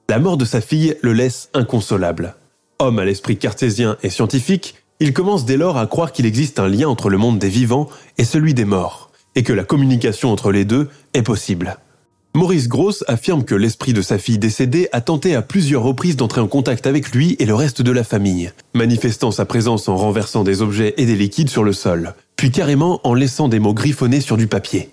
La 0.09 0.17
mort 0.17 0.35
de 0.35 0.45
sa 0.45 0.61
fille 0.61 0.95
le 1.03 1.13
laisse 1.13 1.49
inconsolable. 1.53 2.33
Homme 2.79 2.97
à 2.97 3.05
l'esprit 3.05 3.37
cartésien 3.37 3.97
et 4.01 4.09
scientifique, 4.09 4.83
il 4.99 5.13
commence 5.13 5.45
dès 5.45 5.57
lors 5.57 5.77
à 5.77 5.85
croire 5.85 6.11
qu'il 6.11 6.25
existe 6.25 6.57
un 6.57 6.67
lien 6.67 6.87
entre 6.87 7.11
le 7.11 7.19
monde 7.19 7.37
des 7.37 7.49
vivants 7.49 7.87
et 8.17 8.25
celui 8.25 8.55
des 8.55 8.65
morts, 8.65 9.11
et 9.35 9.43
que 9.43 9.53
la 9.53 9.63
communication 9.63 10.31
entre 10.31 10.51
les 10.51 10.65
deux 10.65 10.89
est 11.13 11.21
possible. 11.21 11.77
Maurice 12.35 12.67
Gross 12.67 13.05
affirme 13.07 13.45
que 13.45 13.55
l'esprit 13.55 13.93
de 13.93 14.01
sa 14.01 14.17
fille 14.17 14.37
décédée 14.37 14.89
a 14.91 14.99
tenté 14.99 15.35
à 15.35 15.41
plusieurs 15.41 15.83
reprises 15.83 16.17
d'entrer 16.17 16.41
en 16.41 16.47
contact 16.47 16.85
avec 16.85 17.11
lui 17.15 17.37
et 17.39 17.45
le 17.45 17.55
reste 17.55 17.81
de 17.81 17.91
la 17.93 18.03
famille, 18.03 18.51
manifestant 18.73 19.31
sa 19.31 19.45
présence 19.45 19.87
en 19.87 19.95
renversant 19.95 20.43
des 20.43 20.61
objets 20.61 20.95
et 20.97 21.05
des 21.05 21.15
liquides 21.15 21.49
sur 21.49 21.63
le 21.63 21.71
sol, 21.71 22.13
puis 22.35 22.51
carrément 22.51 22.99
en 23.05 23.13
laissant 23.13 23.47
des 23.47 23.59
mots 23.59 23.73
griffonnés 23.73 24.19
sur 24.19 24.35
du 24.35 24.47
papier. 24.47 24.89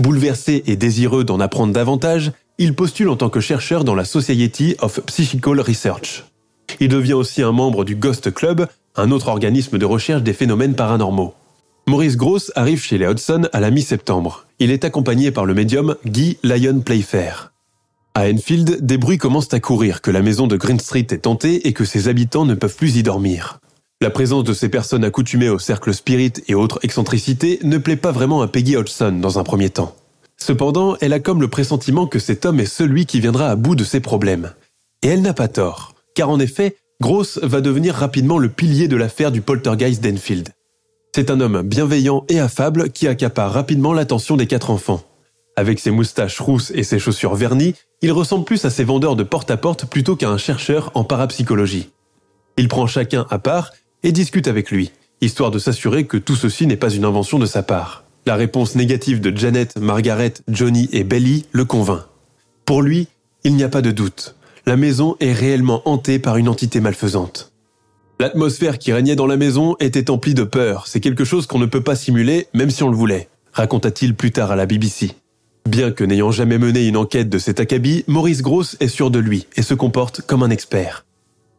Bouleversé 0.00 0.64
et 0.66 0.74
désireux 0.74 1.22
d'en 1.22 1.38
apprendre 1.38 1.72
davantage, 1.72 2.32
il 2.58 2.74
postule 2.74 3.08
en 3.08 3.14
tant 3.14 3.30
que 3.30 3.38
chercheur 3.38 3.84
dans 3.84 3.94
la 3.94 4.04
Society 4.04 4.74
of 4.80 4.98
Psychical 5.06 5.60
Research. 5.60 6.24
Il 6.80 6.88
devient 6.88 7.12
aussi 7.12 7.40
un 7.42 7.52
membre 7.52 7.84
du 7.84 7.94
Ghost 7.94 8.34
Club, 8.34 8.66
un 8.96 9.12
autre 9.12 9.28
organisme 9.28 9.78
de 9.78 9.84
recherche 9.84 10.24
des 10.24 10.32
phénomènes 10.32 10.74
paranormaux. 10.74 11.34
Maurice 11.86 12.16
Gross 12.16 12.50
arrive 12.54 12.82
chez 12.82 12.98
les 12.98 13.06
Hudson 13.06 13.48
à 13.52 13.60
la 13.60 13.70
mi-septembre. 13.70 14.46
Il 14.58 14.70
est 14.70 14.84
accompagné 14.84 15.30
par 15.30 15.44
le 15.44 15.54
médium 15.54 15.96
Guy 16.06 16.38
Lyon 16.42 16.80
Playfair. 16.80 17.52
À 18.14 18.28
Enfield, 18.28 18.84
des 18.84 18.96
bruits 18.96 19.18
commencent 19.18 19.52
à 19.52 19.60
courir 19.60 20.00
que 20.00 20.10
la 20.10 20.22
maison 20.22 20.46
de 20.46 20.56
Green 20.56 20.80
Street 20.80 21.06
est 21.10 21.22
tentée 21.22 21.66
et 21.66 21.72
que 21.72 21.84
ses 21.84 22.08
habitants 22.08 22.46
ne 22.46 22.54
peuvent 22.54 22.76
plus 22.76 22.96
y 22.96 23.02
dormir. 23.02 23.60
La 24.00 24.10
présence 24.10 24.44
de 24.44 24.52
ces 24.52 24.68
personnes 24.68 25.04
accoutumées 25.04 25.48
au 25.48 25.58
cercle 25.58 25.92
spirit 25.92 26.32
et 26.48 26.54
autres 26.54 26.78
excentricités 26.82 27.58
ne 27.62 27.78
plaît 27.78 27.96
pas 27.96 28.12
vraiment 28.12 28.42
à 28.42 28.48
Peggy 28.48 28.76
Hodgson 28.76 29.18
dans 29.20 29.38
un 29.38 29.44
premier 29.44 29.70
temps. 29.70 29.94
Cependant, 30.36 30.96
elle 31.00 31.12
a 31.12 31.20
comme 31.20 31.40
le 31.40 31.48
pressentiment 31.48 32.06
que 32.06 32.18
cet 32.18 32.46
homme 32.46 32.60
est 32.60 32.66
celui 32.66 33.06
qui 33.06 33.20
viendra 33.20 33.50
à 33.50 33.56
bout 33.56 33.76
de 33.76 33.84
ses 33.84 34.00
problèmes. 34.00 34.52
Et 35.02 35.08
elle 35.08 35.22
n'a 35.22 35.34
pas 35.34 35.48
tort 35.48 35.94
car 36.14 36.30
en 36.30 36.38
effet, 36.38 36.76
Gross 37.00 37.38
va 37.42 37.60
devenir 37.60 37.94
rapidement 37.94 38.38
le 38.38 38.48
pilier 38.48 38.88
de 38.88 38.96
l'affaire 38.96 39.32
du 39.32 39.42
poltergeist 39.42 40.02
d'Enfield. 40.02 40.50
C'est 41.16 41.30
un 41.30 41.38
homme 41.38 41.62
bienveillant 41.62 42.24
et 42.28 42.40
affable 42.40 42.90
qui 42.90 43.06
accapare 43.06 43.52
rapidement 43.52 43.92
l'attention 43.92 44.36
des 44.36 44.48
quatre 44.48 44.70
enfants. 44.70 45.00
Avec 45.54 45.78
ses 45.78 45.92
moustaches 45.92 46.40
rousses 46.40 46.72
et 46.74 46.82
ses 46.82 46.98
chaussures 46.98 47.36
vernies, 47.36 47.76
il 48.02 48.10
ressemble 48.10 48.44
plus 48.44 48.64
à 48.64 48.70
ses 48.70 48.82
vendeurs 48.82 49.14
de 49.14 49.22
porte-à-porte 49.22 49.86
plutôt 49.86 50.16
qu'à 50.16 50.28
un 50.28 50.38
chercheur 50.38 50.90
en 50.94 51.04
parapsychologie. 51.04 51.90
Il 52.56 52.66
prend 52.66 52.88
chacun 52.88 53.26
à 53.30 53.38
part 53.38 53.70
et 54.02 54.10
discute 54.10 54.48
avec 54.48 54.72
lui, 54.72 54.90
histoire 55.20 55.52
de 55.52 55.60
s'assurer 55.60 56.04
que 56.04 56.16
tout 56.16 56.34
ceci 56.34 56.66
n'est 56.66 56.76
pas 56.76 56.92
une 56.92 57.04
invention 57.04 57.38
de 57.38 57.46
sa 57.46 57.62
part. 57.62 58.02
La 58.26 58.34
réponse 58.34 58.74
négative 58.74 59.20
de 59.20 59.36
Janet, 59.38 59.78
Margaret, 59.78 60.34
Johnny 60.48 60.88
et 60.90 61.04
Belly 61.04 61.46
le 61.52 61.64
convainc. 61.64 62.02
Pour 62.64 62.82
lui, 62.82 63.06
il 63.44 63.54
n'y 63.54 63.62
a 63.62 63.68
pas 63.68 63.82
de 63.82 63.92
doute 63.92 64.34
la 64.66 64.76
maison 64.76 65.16
est 65.20 65.32
réellement 65.32 65.82
hantée 65.84 66.18
par 66.18 66.38
une 66.38 66.48
entité 66.48 66.80
malfaisante. 66.80 67.52
L'atmosphère 68.20 68.78
qui 68.78 68.92
régnait 68.92 69.16
dans 69.16 69.26
la 69.26 69.36
maison 69.36 69.74
était 69.80 70.08
emplie 70.08 70.34
de 70.34 70.44
peur, 70.44 70.86
c'est 70.86 71.00
quelque 71.00 71.24
chose 71.24 71.46
qu'on 71.46 71.58
ne 71.58 71.66
peut 71.66 71.80
pas 71.80 71.96
simuler 71.96 72.46
même 72.54 72.70
si 72.70 72.84
on 72.84 72.88
le 72.88 72.96
voulait, 72.96 73.28
raconta-t-il 73.52 74.14
plus 74.14 74.30
tard 74.30 74.52
à 74.52 74.56
la 74.56 74.66
BBC. 74.66 75.10
Bien 75.68 75.90
que 75.90 76.04
n'ayant 76.04 76.30
jamais 76.30 76.58
mené 76.58 76.86
une 76.86 76.96
enquête 76.96 77.28
de 77.28 77.38
cet 77.38 77.58
acabit, 77.58 78.04
Maurice 78.06 78.42
Gross 78.42 78.76
est 78.78 78.88
sûr 78.88 79.10
de 79.10 79.18
lui 79.18 79.48
et 79.56 79.62
se 79.62 79.74
comporte 79.74 80.20
comme 80.20 80.44
un 80.44 80.50
expert. 80.50 81.04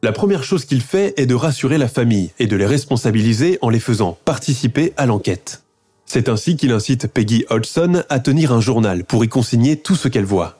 La 0.01 0.13
première 0.13 0.43
chose 0.43 0.63
qu'il 0.63 0.81
fait 0.81 1.13
est 1.17 1.25
de 1.25 1.35
rassurer 1.35 1.77
la 1.77 1.89
famille 1.89 2.31
et 2.39 2.47
de 2.47 2.55
les 2.55 2.65
responsabiliser 2.65 3.57
en 3.61 3.69
les 3.69 3.79
faisant 3.79 4.17
participer 4.23 4.93
à 4.95 5.05
l'enquête. 5.05 5.63
C'est 6.05 6.29
ainsi 6.29 6.55
qu'il 6.55 6.71
incite 6.71 7.07
Peggy 7.07 7.43
Hodgson 7.49 8.03
à 8.07 8.19
tenir 8.19 8.53
un 8.53 8.61
journal 8.61 9.03
pour 9.03 9.25
y 9.25 9.27
consigner 9.27 9.75
tout 9.75 9.95
ce 9.95 10.07
qu'elle 10.07 10.25
voit. 10.25 10.59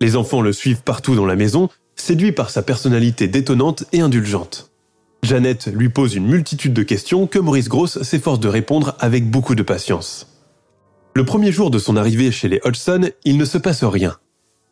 Les 0.00 0.16
enfants 0.16 0.40
le 0.40 0.52
suivent 0.52 0.82
partout 0.82 1.14
dans 1.14 1.26
la 1.26 1.36
maison, 1.36 1.68
séduits 1.96 2.32
par 2.32 2.48
sa 2.48 2.62
personnalité 2.62 3.28
détonnante 3.28 3.84
et 3.92 4.00
indulgente. 4.00 4.70
Jeannette 5.26 5.66
lui 5.66 5.88
pose 5.88 6.14
une 6.14 6.26
multitude 6.26 6.72
de 6.72 6.82
questions 6.82 7.26
que 7.26 7.38
Maurice 7.38 7.68
Gross 7.68 8.02
s'efforce 8.02 8.40
de 8.40 8.48
répondre 8.48 8.94
avec 9.00 9.28
beaucoup 9.28 9.54
de 9.54 9.62
patience. 9.62 10.28
Le 11.14 11.24
premier 11.24 11.50
jour 11.50 11.70
de 11.70 11.78
son 11.78 11.96
arrivée 11.96 12.30
chez 12.30 12.48
les 12.48 12.60
Hodgson, 12.64 13.10
il 13.24 13.36
ne 13.36 13.44
se 13.44 13.58
passe 13.58 13.82
rien. 13.82 14.16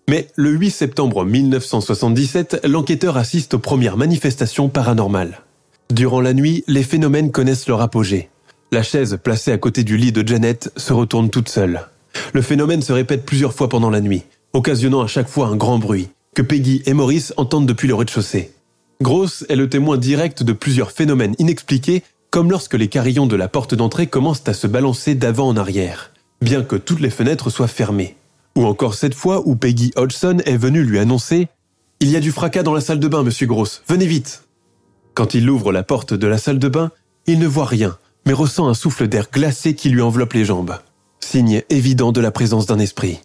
Mais 0.08 0.28
le 0.36 0.50
8 0.50 0.70
septembre 0.70 1.24
1977, 1.24 2.60
l'enquêteur 2.64 3.16
assiste 3.16 3.54
aux 3.54 3.58
premières 3.58 3.96
manifestations 3.96 4.68
paranormales. 4.68 5.40
Durant 5.92 6.20
la 6.20 6.32
nuit, 6.34 6.62
les 6.68 6.84
phénomènes 6.84 7.32
connaissent 7.32 7.66
leur 7.66 7.80
apogée. 7.80 8.30
La 8.70 8.82
chaise 8.82 9.18
placée 9.22 9.52
à 9.52 9.58
côté 9.58 9.82
du 9.82 9.96
lit 9.96 10.12
de 10.12 10.26
Janet 10.26 10.70
se 10.76 10.92
retourne 10.92 11.30
toute 11.30 11.48
seule. 11.48 11.88
Le 12.32 12.42
phénomène 12.42 12.82
se 12.82 12.92
répète 12.92 13.26
plusieurs 13.26 13.54
fois 13.54 13.68
pendant 13.68 13.90
la 13.90 14.00
nuit 14.00 14.22
occasionnant 14.54 15.02
à 15.02 15.08
chaque 15.08 15.28
fois 15.28 15.48
un 15.48 15.56
grand 15.56 15.78
bruit, 15.78 16.08
que 16.34 16.40
Peggy 16.40 16.82
et 16.86 16.94
Maurice 16.94 17.34
entendent 17.36 17.66
depuis 17.66 17.88
le 17.88 17.94
rez-de-chaussée. 17.94 18.52
Gross 19.02 19.44
est 19.48 19.56
le 19.56 19.68
témoin 19.68 19.98
direct 19.98 20.42
de 20.42 20.52
plusieurs 20.52 20.92
phénomènes 20.92 21.34
inexpliqués, 21.38 22.02
comme 22.30 22.50
lorsque 22.50 22.74
les 22.74 22.88
carillons 22.88 23.26
de 23.26 23.36
la 23.36 23.48
porte 23.48 23.74
d'entrée 23.74 24.06
commencent 24.06 24.46
à 24.46 24.54
se 24.54 24.66
balancer 24.66 25.14
d'avant 25.14 25.48
en 25.48 25.56
arrière, 25.56 26.12
bien 26.40 26.62
que 26.62 26.76
toutes 26.76 27.00
les 27.00 27.10
fenêtres 27.10 27.50
soient 27.50 27.68
fermées. 27.68 28.16
Ou 28.56 28.66
encore 28.66 28.94
cette 28.94 29.14
fois 29.14 29.42
où 29.46 29.56
Peggy 29.56 29.92
Hodgson 29.96 30.38
est 30.46 30.56
venue 30.56 30.84
lui 30.84 30.98
annoncer 30.98 31.48
Il 32.00 32.08
y 32.08 32.16
a 32.16 32.20
du 32.20 32.30
fracas 32.30 32.62
dans 32.62 32.74
la 32.74 32.80
salle 32.80 33.00
de 33.00 33.08
bain, 33.08 33.24
monsieur 33.24 33.46
Gross, 33.46 33.82
venez 33.88 34.06
vite 34.06 34.44
Quand 35.14 35.34
il 35.34 35.48
ouvre 35.50 35.72
la 35.72 35.82
porte 35.82 36.14
de 36.14 36.26
la 36.26 36.38
salle 36.38 36.58
de 36.60 36.68
bain, 36.68 36.90
il 37.26 37.40
ne 37.40 37.46
voit 37.46 37.66
rien, 37.66 37.98
mais 38.26 38.32
ressent 38.32 38.68
un 38.68 38.74
souffle 38.74 39.08
d'air 39.08 39.28
glacé 39.32 39.74
qui 39.74 39.88
lui 39.88 40.02
enveloppe 40.02 40.34
les 40.34 40.44
jambes. 40.44 40.76
Signe 41.20 41.62
évident 41.68 42.12
de 42.12 42.20
la 42.20 42.30
présence 42.30 42.66
d'un 42.66 42.78
esprit. 42.78 43.18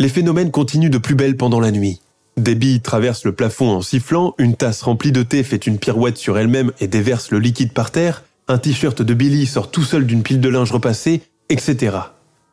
Les 0.00 0.08
phénomènes 0.08 0.50
continuent 0.50 0.90
de 0.90 0.98
plus 0.98 1.14
belle 1.14 1.36
pendant 1.36 1.60
la 1.60 1.70
nuit. 1.70 2.00
Des 2.38 2.54
billes 2.54 2.80
traversent 2.80 3.24
le 3.24 3.32
plafond 3.32 3.70
en 3.70 3.80
sifflant, 3.80 4.34
une 4.38 4.56
tasse 4.56 4.82
remplie 4.82 5.12
de 5.12 5.22
thé 5.22 5.42
fait 5.42 5.66
une 5.66 5.78
pirouette 5.78 6.18
sur 6.18 6.36
elle-même 6.36 6.70
et 6.80 6.86
déverse 6.86 7.30
le 7.30 7.38
liquide 7.38 7.72
par 7.72 7.90
terre, 7.90 8.24
un 8.46 8.58
t-shirt 8.58 9.00
de 9.00 9.14
Billy 9.14 9.46
sort 9.46 9.70
tout 9.70 9.82
seul 9.82 10.04
d'une 10.06 10.22
pile 10.22 10.40
de 10.40 10.48
linge 10.48 10.70
repassé, 10.70 11.22
etc. 11.48 11.96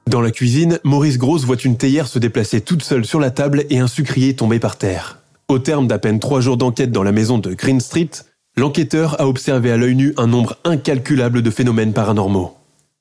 Dans 0.08 0.22
la 0.22 0.32
cuisine, 0.32 0.80
Maurice 0.84 1.18
Grosse 1.18 1.44
voit 1.44 1.62
une 1.64 1.78
théière 1.78 2.08
se 2.08 2.18
déplacer 2.18 2.62
toute 2.62 2.82
seule 2.82 3.06
sur 3.06 3.20
la 3.20 3.30
table 3.30 3.66
et 3.70 3.80
un 3.80 3.88
sucrier 3.88 4.36
tomber 4.36 4.60
par 4.60 4.78
terre. 4.78 5.20
Au 5.50 5.60
terme 5.60 5.88
d'à 5.88 6.00
peine 6.00 6.20
trois 6.20 6.40
jours 6.40 6.58
d'enquête 6.58 6.92
dans 6.92 7.04
la 7.04 7.12
maison 7.12 7.38
de 7.38 7.54
Green 7.54 7.82
Street, 7.82 8.10
l'enquêteur 8.56 9.20
a 9.20 9.28
observé 9.28 9.70
à 9.70 9.78
l'œil 9.78 9.96
nu 9.96 10.14
un 10.18 10.28
nombre 10.28 10.58
incalculable 10.64 11.42
de 11.42 11.52
phénomènes 11.52 11.94
paranormaux. 11.94 12.56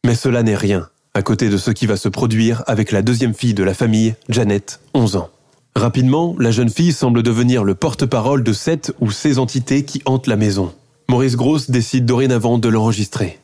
Mais 0.04 0.16
cela 0.16 0.42
n'est 0.42 0.56
rien, 0.56 0.88
à 1.14 1.22
côté 1.22 1.48
de 1.48 1.56
ce 1.56 1.70
qui 1.70 1.86
va 1.86 1.96
se 1.96 2.08
produire 2.08 2.64
avec 2.66 2.90
la 2.90 3.02
deuxième 3.02 3.34
fille 3.34 3.54
de 3.54 3.62
la 3.62 3.74
famille, 3.74 4.14
Janet, 4.28 4.80
11 4.94 5.16
ans. 5.16 5.30
Rapidement, 5.74 6.36
la 6.38 6.50
jeune 6.50 6.68
fille 6.68 6.92
semble 6.92 7.22
devenir 7.22 7.64
le 7.64 7.74
porte-parole 7.74 8.42
de 8.42 8.52
cette 8.52 8.92
ou 9.00 9.10
ces 9.10 9.38
entités 9.38 9.84
qui 9.84 10.02
hantent 10.04 10.26
la 10.26 10.36
maison. 10.36 10.74
Maurice 11.08 11.36
Gross 11.36 11.70
décide 11.70 12.04
dorénavant 12.04 12.58
de 12.58 12.68
l'enregistrer. 12.68 13.38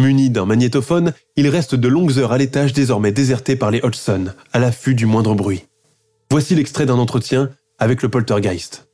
Muni 0.00 0.30
d'un 0.30 0.46
magnétophone, 0.46 1.12
il 1.36 1.48
reste 1.48 1.74
de 1.74 1.88
longues 1.88 2.18
heures 2.18 2.32
à 2.32 2.38
l'étage 2.38 2.72
désormais 2.72 3.12
déserté 3.12 3.54
par 3.54 3.70
les 3.70 3.80
Hodgson, 3.82 4.32
à 4.52 4.58
l'affût 4.58 4.94
du 4.94 5.06
moindre 5.06 5.34
bruit. 5.34 5.64
Voici 6.30 6.54
l'extrait 6.54 6.86
d'un 6.86 6.98
entretien 6.98 7.50
avec 7.78 8.02
le 8.02 8.08
poltergeist. 8.08 8.88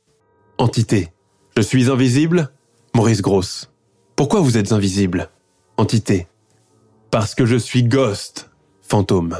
Entité. 0.57 1.09
Je 1.55 1.61
suis 1.61 1.89
invisible 1.89 2.51
Maurice 2.95 3.21
Gross. 3.21 3.71
Pourquoi 4.15 4.39
vous 4.41 4.57
êtes 4.57 4.71
invisible? 4.71 5.29
Entité. 5.77 6.27
Parce 7.11 7.35
que 7.35 7.45
je 7.45 7.55
suis 7.55 7.83
Ghost. 7.83 8.49
Fantôme. 8.81 9.37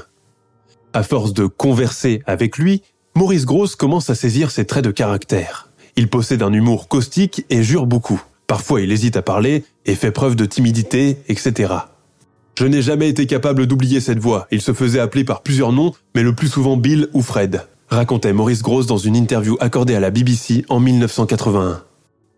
À 0.93 1.03
force 1.03 1.33
de 1.33 1.47
converser 1.47 2.21
avec 2.25 2.57
lui, 2.57 2.83
Maurice 3.17 3.45
Gross 3.45 3.75
commence 3.75 4.11
à 4.11 4.15
saisir 4.15 4.51
ses 4.51 4.65
traits 4.65 4.83
de 4.83 4.91
caractère. 4.91 5.69
Il 5.95 6.07
possède 6.07 6.43
un 6.43 6.53
humour 6.53 6.87
caustique 6.87 7.47
et 7.49 7.63
jure 7.63 7.87
beaucoup. 7.87 8.21
Parfois, 8.45 8.79
il 8.79 8.91
hésite 8.91 9.17
à 9.17 9.23
parler 9.23 9.65
et 9.87 9.95
fait 9.95 10.11
preuve 10.11 10.35
de 10.35 10.45
timidité, 10.45 11.17
etc. 11.27 11.73
Je 12.59 12.65
n'ai 12.65 12.83
jamais 12.83 13.09
été 13.09 13.25
capable 13.25 13.65
d'oublier 13.65 14.01
cette 14.01 14.19
voix. 14.19 14.45
Il 14.51 14.61
se 14.61 14.71
faisait 14.71 14.99
appeler 14.99 15.23
par 15.23 15.41
plusieurs 15.41 15.71
noms, 15.71 15.93
mais 16.13 16.21
le 16.21 16.35
plus 16.35 16.47
souvent 16.47 16.77
Bill 16.77 17.07
ou 17.13 17.23
Fred, 17.23 17.65
racontait 17.87 18.33
Maurice 18.33 18.61
Gross 18.61 18.85
dans 18.85 18.99
une 18.99 19.15
interview 19.15 19.57
accordée 19.59 19.95
à 19.95 19.99
la 19.99 20.11
BBC 20.11 20.63
en 20.69 20.79
1981. 20.79 21.81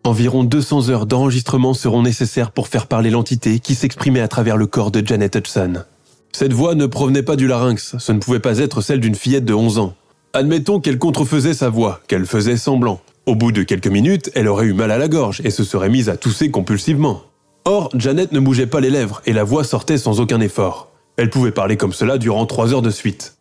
Environ 0.04 0.44
200 0.44 0.88
heures 0.88 1.04
d'enregistrement 1.04 1.74
seront 1.74 2.00
nécessaires 2.00 2.52
pour 2.52 2.68
faire 2.68 2.86
parler 2.86 3.10
l'entité 3.10 3.58
qui 3.58 3.74
s'exprimait 3.74 4.22
à 4.22 4.28
travers 4.28 4.56
le 4.56 4.66
corps 4.66 4.90
de 4.90 5.06
Janet 5.06 5.34
Hudson. 5.36 5.84
Cette 6.32 6.54
voix 6.54 6.74
ne 6.74 6.86
provenait 6.86 7.22
pas 7.22 7.36
du 7.36 7.46
larynx, 7.46 7.96
ce 7.98 8.12
ne 8.12 8.18
pouvait 8.18 8.40
pas 8.40 8.60
être 8.60 8.80
celle 8.80 9.00
d'une 9.00 9.14
fillette 9.14 9.44
de 9.44 9.52
11 9.52 9.78
ans. 9.78 9.94
Admettons 10.32 10.78
qu'elle 10.78 10.98
contrefaisait 10.98 11.54
sa 11.54 11.70
voix, 11.70 12.00
qu'elle 12.06 12.24
faisait 12.24 12.56
semblant. 12.56 13.00
Au 13.26 13.34
bout 13.34 13.50
de 13.50 13.64
quelques 13.64 13.88
minutes, 13.88 14.30
elle 14.36 14.46
aurait 14.46 14.66
eu 14.66 14.72
mal 14.72 14.92
à 14.92 14.98
la 14.98 15.08
gorge 15.08 15.40
et 15.44 15.50
se 15.50 15.64
serait 15.64 15.88
mise 15.88 16.08
à 16.08 16.16
tousser 16.16 16.52
compulsivement. 16.52 17.22
Or, 17.64 17.90
Janet 17.94 18.30
ne 18.30 18.38
bougeait 18.38 18.68
pas 18.68 18.78
les 18.78 18.90
lèvres 18.90 19.22
et 19.26 19.32
la 19.32 19.42
voix 19.42 19.64
sortait 19.64 19.98
sans 19.98 20.20
aucun 20.20 20.40
effort. 20.40 20.92
Elle 21.16 21.30
pouvait 21.30 21.50
parler 21.50 21.76
comme 21.76 21.92
cela 21.92 22.16
durant 22.16 22.46
trois 22.46 22.72
heures 22.72 22.80
de 22.80 22.90
suite. 22.90 23.38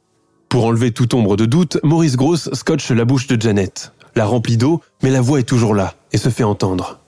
Pour 0.50 0.66
enlever 0.66 0.92
toute 0.92 1.14
ombre 1.14 1.38
de 1.38 1.46
doute, 1.46 1.78
Maurice 1.84 2.18
Gross 2.18 2.50
scotche 2.54 2.90
la 2.90 3.06
bouche 3.06 3.28
de 3.28 3.40
Janet, 3.40 3.94
la 4.16 4.26
remplit 4.26 4.58
d'eau, 4.58 4.82
mais 5.04 5.12
la 5.12 5.22
voix 5.22 5.40
est 5.40 5.44
toujours 5.44 5.76
là 5.76 5.94
et 6.12 6.18
se 6.18 6.30
fait 6.30 6.44
entendre. 6.44 7.00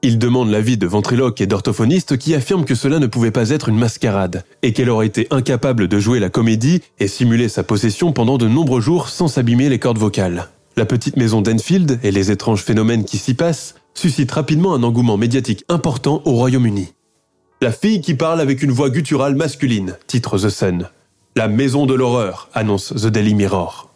Il 0.00 0.18
demande 0.20 0.50
l'avis 0.50 0.76
de 0.76 0.86
ventriloques 0.86 1.40
et 1.40 1.48
d'orthophonistes 1.48 2.18
qui 2.18 2.32
affirment 2.34 2.64
que 2.64 2.76
cela 2.76 3.00
ne 3.00 3.08
pouvait 3.08 3.32
pas 3.32 3.50
être 3.50 3.68
une 3.68 3.78
mascarade 3.78 4.44
et 4.62 4.72
qu'elle 4.72 4.90
aurait 4.90 5.08
été 5.08 5.26
incapable 5.30 5.88
de 5.88 5.98
jouer 5.98 6.20
la 6.20 6.30
comédie 6.30 6.82
et 7.00 7.08
simuler 7.08 7.48
sa 7.48 7.64
possession 7.64 8.12
pendant 8.12 8.38
de 8.38 8.46
nombreux 8.46 8.80
jours 8.80 9.08
sans 9.08 9.26
s'abîmer 9.26 9.68
les 9.68 9.80
cordes 9.80 9.98
vocales. 9.98 10.48
La 10.76 10.84
petite 10.84 11.16
maison 11.16 11.42
d'Enfield 11.42 11.98
et 12.04 12.12
les 12.12 12.30
étranges 12.30 12.62
phénomènes 12.62 13.04
qui 13.04 13.18
s'y 13.18 13.34
passent 13.34 13.74
suscitent 13.92 14.30
rapidement 14.30 14.72
un 14.72 14.84
engouement 14.84 15.16
médiatique 15.16 15.64
important 15.68 16.22
au 16.24 16.30
Royaume-Uni. 16.30 16.92
La 17.60 17.72
fille 17.72 18.00
qui 18.00 18.14
parle 18.14 18.40
avec 18.40 18.62
une 18.62 18.70
voix 18.70 18.90
gutturale 18.90 19.34
masculine, 19.34 19.96
titre 20.06 20.38
The 20.38 20.48
Sun. 20.48 20.88
La 21.34 21.48
maison 21.48 21.86
de 21.86 21.94
l'horreur, 21.94 22.48
annonce 22.54 22.94
The 22.94 23.08
Daily 23.08 23.34
Mirror. 23.34 23.90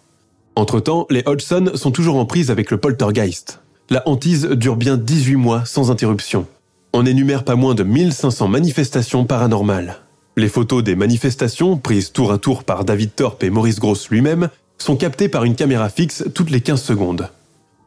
Entre-temps, 0.56 1.06
les 1.10 1.22
Hodgson 1.26 1.70
sont 1.76 1.92
toujours 1.92 2.16
en 2.16 2.26
prise 2.26 2.50
avec 2.50 2.72
le 2.72 2.78
poltergeist. 2.78 3.60
La 3.90 4.08
hantise 4.08 4.46
dure 4.46 4.76
bien 4.76 4.96
18 4.96 5.36
mois 5.36 5.64
sans 5.64 5.90
interruption. 5.90 6.46
On 6.92 7.04
énumère 7.04 7.44
pas 7.44 7.56
moins 7.56 7.74
de 7.74 7.82
1500 7.82 8.48
manifestations 8.48 9.24
paranormales. 9.24 9.98
Les 10.36 10.48
photos 10.48 10.82
des 10.82 10.94
manifestations, 10.94 11.76
prises 11.76 12.12
tour 12.12 12.32
à 12.32 12.38
tour 12.38 12.64
par 12.64 12.84
David 12.84 13.14
Thorpe 13.14 13.42
et 13.44 13.50
Maurice 13.50 13.80
Gross 13.80 14.08
lui-même, 14.08 14.48
sont 14.78 14.96
captés 14.96 15.28
par 15.28 15.44
une 15.44 15.56
caméra 15.56 15.88
fixe 15.88 16.24
toutes 16.34 16.50
les 16.50 16.60
15 16.60 16.82
secondes. 16.82 17.28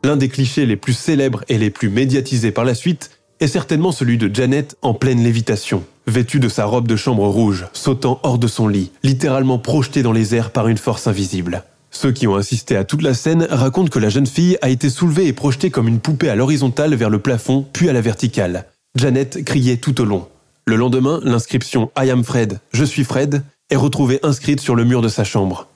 L'un 0.03 0.17
des 0.17 0.29
clichés 0.29 0.65
les 0.65 0.75
plus 0.75 0.93
célèbres 0.93 1.43
et 1.49 1.57
les 1.57 1.71
plus 1.71 1.89
médiatisés 1.89 2.51
par 2.51 2.65
la 2.65 2.75
suite 2.75 3.09
est 3.39 3.47
certainement 3.47 3.91
celui 3.91 4.17
de 4.17 4.33
Janet 4.33 4.77
en 4.81 4.93
pleine 4.93 5.23
lévitation, 5.23 5.83
vêtue 6.07 6.39
de 6.39 6.49
sa 6.49 6.65
robe 6.65 6.87
de 6.87 6.95
chambre 6.95 7.27
rouge, 7.27 7.65
sautant 7.73 8.19
hors 8.23 8.37
de 8.37 8.47
son 8.47 8.67
lit, 8.67 8.91
littéralement 9.03 9.59
projetée 9.59 10.03
dans 10.03 10.13
les 10.13 10.35
airs 10.35 10.51
par 10.51 10.67
une 10.67 10.77
force 10.77 11.07
invisible. 11.07 11.63
Ceux 11.97 12.11
qui 12.11 12.27
ont 12.27 12.35
assisté 12.35 12.75
à 12.75 12.83
toute 12.83 13.01
la 13.01 13.13
scène 13.13 13.47
racontent 13.49 13.89
que 13.89 13.99
la 13.99 14.09
jeune 14.09 14.27
fille 14.27 14.57
a 14.61 14.69
été 14.69 14.89
soulevée 14.89 15.27
et 15.27 15.33
projetée 15.33 15.69
comme 15.69 15.87
une 15.87 16.01
poupée 16.01 16.27
à 16.27 16.35
l'horizontale 16.35 16.93
vers 16.93 17.09
le 17.09 17.19
plafond, 17.19 17.65
puis 17.71 17.87
à 17.87 17.93
la 17.93 18.01
verticale. 18.01 18.65
Janet 18.95 19.45
criait 19.45 19.77
tout 19.77 20.01
au 20.01 20.03
long. 20.03 20.27
Le 20.65 20.75
lendemain, 20.75 21.21
l'inscription 21.23 21.89
I 21.97 22.09
am 22.09 22.25
Fred, 22.25 22.59
je 22.73 22.83
suis 22.83 23.05
Fred, 23.05 23.43
est 23.69 23.77
retrouvée 23.77 24.19
inscrite 24.23 24.59
sur 24.59 24.75
le 24.75 24.83
mur 24.83 25.01
de 25.01 25.07
sa 25.07 25.23
chambre. 25.23 25.69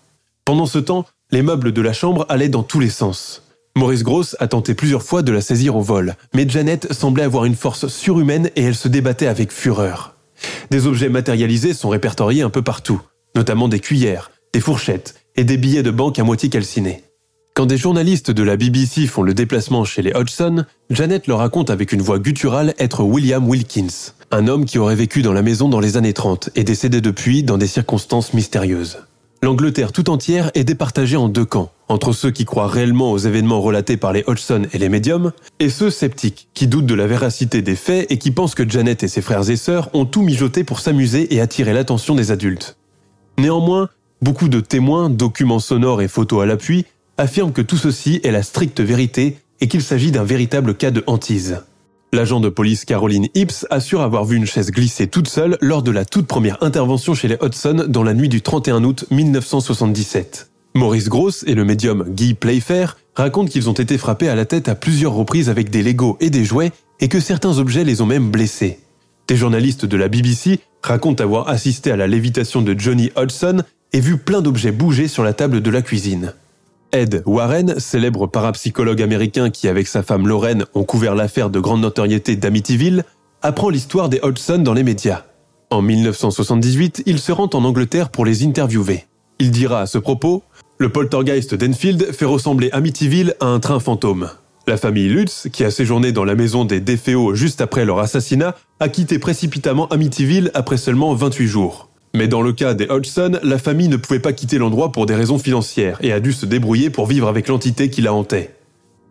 Pendant 0.43 0.65
ce 0.65 0.77
temps, 0.77 1.05
les 1.31 1.41
meubles 1.41 1.71
de 1.71 1.81
la 1.81 1.93
chambre 1.93 2.25
allaient 2.27 2.49
dans 2.49 2.63
tous 2.63 2.81
les 2.81 2.89
sens. 2.89 3.43
Maurice 3.77 4.03
Gross 4.03 4.35
a 4.39 4.49
tenté 4.49 4.73
plusieurs 4.73 5.03
fois 5.03 5.21
de 5.21 5.31
la 5.31 5.39
saisir 5.39 5.77
au 5.77 5.81
vol, 5.81 6.15
mais 6.33 6.49
Janet 6.49 6.91
semblait 6.91 7.23
avoir 7.23 7.45
une 7.45 7.55
force 7.55 7.87
surhumaine 7.87 8.49
et 8.57 8.63
elle 8.63 8.75
se 8.75 8.89
débattait 8.89 9.27
avec 9.27 9.53
fureur. 9.53 10.15
Des 10.69 10.85
objets 10.85 11.07
matérialisés 11.07 11.73
sont 11.73 11.89
répertoriés 11.89 12.41
un 12.41 12.49
peu 12.49 12.61
partout, 12.61 13.01
notamment 13.35 13.69
des 13.69 13.79
cuillères, 13.79 14.31
des 14.51 14.59
fourchettes 14.59 15.15
et 15.39 15.45
des 15.45 15.55
billets 15.55 15.83
de 15.83 15.91
banque 15.91 16.19
à 16.19 16.25
moitié 16.25 16.49
calcinés. 16.49 17.01
Quand 17.53 17.65
des 17.65 17.77
journalistes 17.77 18.29
de 18.29 18.43
la 18.43 18.57
BBC 18.57 19.07
font 19.07 19.23
le 19.23 19.33
déplacement 19.33 19.85
chez 19.85 20.01
les 20.01 20.11
Hodgson, 20.13 20.65
Janet 20.89 21.27
leur 21.27 21.37
raconte 21.37 21.69
avec 21.69 21.93
une 21.93 22.01
voix 22.01 22.19
gutturale 22.19 22.73
être 22.77 23.05
William 23.05 23.47
Wilkins, 23.47 24.11
un 24.31 24.49
homme 24.49 24.65
qui 24.65 24.77
aurait 24.77 24.97
vécu 24.97 25.21
dans 25.21 25.31
la 25.31 25.41
maison 25.41 25.69
dans 25.69 25.79
les 25.79 25.95
années 25.95 26.11
30 26.11 26.49
et 26.55 26.65
décédé 26.65 26.99
depuis 26.99 27.43
dans 27.43 27.57
des 27.57 27.67
circonstances 27.67 28.33
mystérieuses. 28.33 28.97
L'Angleterre 29.41 29.93
tout 29.93 30.09
entière 30.09 30.51
est 30.55 30.65
départagée 30.65 31.15
en 31.15 31.29
deux 31.29 31.45
camps, 31.45 31.71
entre 31.87 32.11
ceux 32.11 32.31
qui 32.31 32.43
croient 32.43 32.67
réellement 32.67 33.13
aux 33.13 33.17
événements 33.17 33.61
relatés 33.61 33.95
par 33.95 34.11
les 34.11 34.25
Hodgson 34.27 34.63
et 34.73 34.77
les 34.77 34.89
médiums, 34.89 35.31
et 35.61 35.69
ceux 35.69 35.89
sceptiques, 35.89 36.49
qui 36.53 36.67
doutent 36.67 36.85
de 36.85 36.95
la 36.95 37.07
véracité 37.07 37.61
des 37.61 37.77
faits 37.77 38.11
et 38.11 38.17
qui 38.17 38.31
pensent 38.31 38.55
que 38.55 38.69
Janet 38.69 39.03
et 39.03 39.07
ses 39.07 39.21
frères 39.21 39.49
et 39.49 39.55
sœurs 39.55 39.89
ont 39.93 40.05
tout 40.05 40.21
mijoté 40.21 40.65
pour 40.65 40.81
s'amuser 40.81 41.33
et 41.33 41.39
attirer 41.39 41.71
l'attention 41.71 42.13
des 42.13 42.31
adultes. 42.31 42.75
Néanmoins, 43.37 43.87
beaucoup 44.21 44.49
de 44.49 44.59
témoins, 44.59 45.09
documents 45.09 45.59
sonores 45.59 46.01
et 46.01 46.07
photos 46.07 46.43
à 46.43 46.45
l'appui, 46.45 46.85
affirment 47.17 47.51
que 47.51 47.61
tout 47.61 47.77
ceci 47.77 48.19
est 48.23 48.31
la 48.31 48.43
stricte 48.43 48.81
vérité 48.81 49.37
et 49.61 49.67
qu'il 49.67 49.81
s'agit 49.81 50.11
d'un 50.11 50.23
véritable 50.23 50.75
cas 50.75 50.91
de 50.91 51.03
hantise. 51.07 51.63
L'agent 52.11 52.39
de 52.39 52.49
police 52.49 52.85
Caroline 52.85 53.27
Hips 53.35 53.67
assure 53.69 54.01
avoir 54.01 54.25
vu 54.25 54.35
une 54.35 54.47
chaise 54.47 54.71
glisser 54.71 55.07
toute 55.07 55.27
seule 55.27 55.57
lors 55.61 55.83
de 55.83 55.91
la 55.91 56.05
toute 56.05 56.25
première 56.25 56.63
intervention 56.63 57.13
chez 57.13 57.27
les 57.27 57.37
Hudson 57.41 57.85
dans 57.87 58.03
la 58.03 58.15
nuit 58.15 58.29
du 58.29 58.41
31 58.41 58.83
août 58.83 59.05
1977. 59.11 60.49
Maurice 60.75 61.09
Gross 61.09 61.43
et 61.45 61.53
le 61.53 61.65
médium 61.65 62.05
Guy 62.09 62.33
Playfair 62.33 62.97
racontent 63.15 63.49
qu'ils 63.49 63.69
ont 63.69 63.73
été 63.73 63.97
frappés 63.97 64.29
à 64.29 64.35
la 64.35 64.45
tête 64.45 64.69
à 64.69 64.75
plusieurs 64.75 65.13
reprises 65.13 65.49
avec 65.49 65.69
des 65.69 65.83
Legos 65.83 66.17
et 66.19 66.29
des 66.29 66.45
jouets 66.45 66.71
et 66.99 67.09
que 67.09 67.19
certains 67.19 67.59
objets 67.59 67.83
les 67.83 68.01
ont 68.01 68.05
même 68.07 68.31
blessés. 68.31 68.79
Des 69.27 69.35
journalistes 69.35 69.85
de 69.85 69.97
la 69.97 70.07
BBC 70.07 70.59
racontent 70.81 71.23
avoir 71.23 71.49
assisté 71.49 71.91
à 71.91 71.95
la 71.95 72.07
lévitation 72.07 72.63
de 72.63 72.79
Johnny 72.79 73.11
Hudson 73.15 73.63
et 73.93 73.99
vu 73.99 74.17
plein 74.17 74.41
d'objets 74.41 74.71
bouger 74.71 75.07
sur 75.07 75.23
la 75.23 75.33
table 75.33 75.61
de 75.61 75.71
la 75.71 75.81
cuisine. 75.81 76.33
Ed 76.91 77.21
Warren, 77.25 77.79
célèbre 77.79 78.27
parapsychologue 78.27 79.01
américain 79.01 79.49
qui 79.49 79.67
avec 79.67 79.87
sa 79.87 80.01
femme 80.01 80.27
Lorraine 80.27 80.65
ont 80.73 80.83
couvert 80.83 81.15
l'affaire 81.15 81.49
de 81.49 81.59
grande 81.59 81.81
notoriété 81.81 82.35
d'Amityville, 82.35 83.05
apprend 83.41 83.69
l'histoire 83.69 84.09
des 84.09 84.19
Hodgson 84.21 84.57
dans 84.59 84.73
les 84.73 84.83
médias. 84.83 85.25
En 85.69 85.83
1978, 85.83 87.03
il 87.05 87.19
se 87.19 87.31
rend 87.31 87.49
en 87.53 87.63
Angleterre 87.63 88.09
pour 88.09 88.25
les 88.25 88.43
interviewer. 88.43 89.05
Il 89.37 89.51
dira 89.51 89.81
à 89.81 89.85
ce 89.85 89.99
propos 89.99 90.43
Le 90.79 90.89
poltergeist 90.89 91.53
d'Enfield 91.53 92.11
fait 92.11 92.25
ressembler 92.25 92.71
Amityville 92.71 93.35
à 93.39 93.45
un 93.45 93.59
train 93.59 93.79
fantôme. 93.79 94.29
La 94.65 94.77
famille 94.77 95.09
Lutz, 95.09 95.47
qui 95.51 95.63
a 95.63 95.71
séjourné 95.71 96.11
dans 96.11 96.25
la 96.25 96.35
maison 96.35 96.65
des 96.65 96.79
Defeo 96.79 97.35
juste 97.35 97.61
après 97.61 97.85
leur 97.85 97.99
assassinat, 97.99 98.55
a 98.79 98.89
quitté 98.89 99.19
précipitamment 99.19 99.87
Amityville 99.87 100.51
après 100.53 100.77
seulement 100.77 101.13
28 101.13 101.47
jours. 101.47 101.88
Mais 102.13 102.27
dans 102.27 102.41
le 102.41 102.53
cas 102.53 102.73
des 102.73 102.87
Hodgson, 102.87 103.39
la 103.43 103.57
famille 103.57 103.87
ne 103.87 103.97
pouvait 103.97 104.19
pas 104.19 104.33
quitter 104.33 104.57
l'endroit 104.57 104.91
pour 104.91 105.05
des 105.05 105.15
raisons 105.15 105.37
financières 105.37 105.97
et 106.01 106.11
a 106.11 106.19
dû 106.19 106.33
se 106.33 106.45
débrouiller 106.45 106.89
pour 106.89 107.05
vivre 107.05 107.27
avec 107.27 107.47
l'entité 107.47 107.89
qui 107.89 108.01
la 108.01 108.13
hantait. 108.13 108.55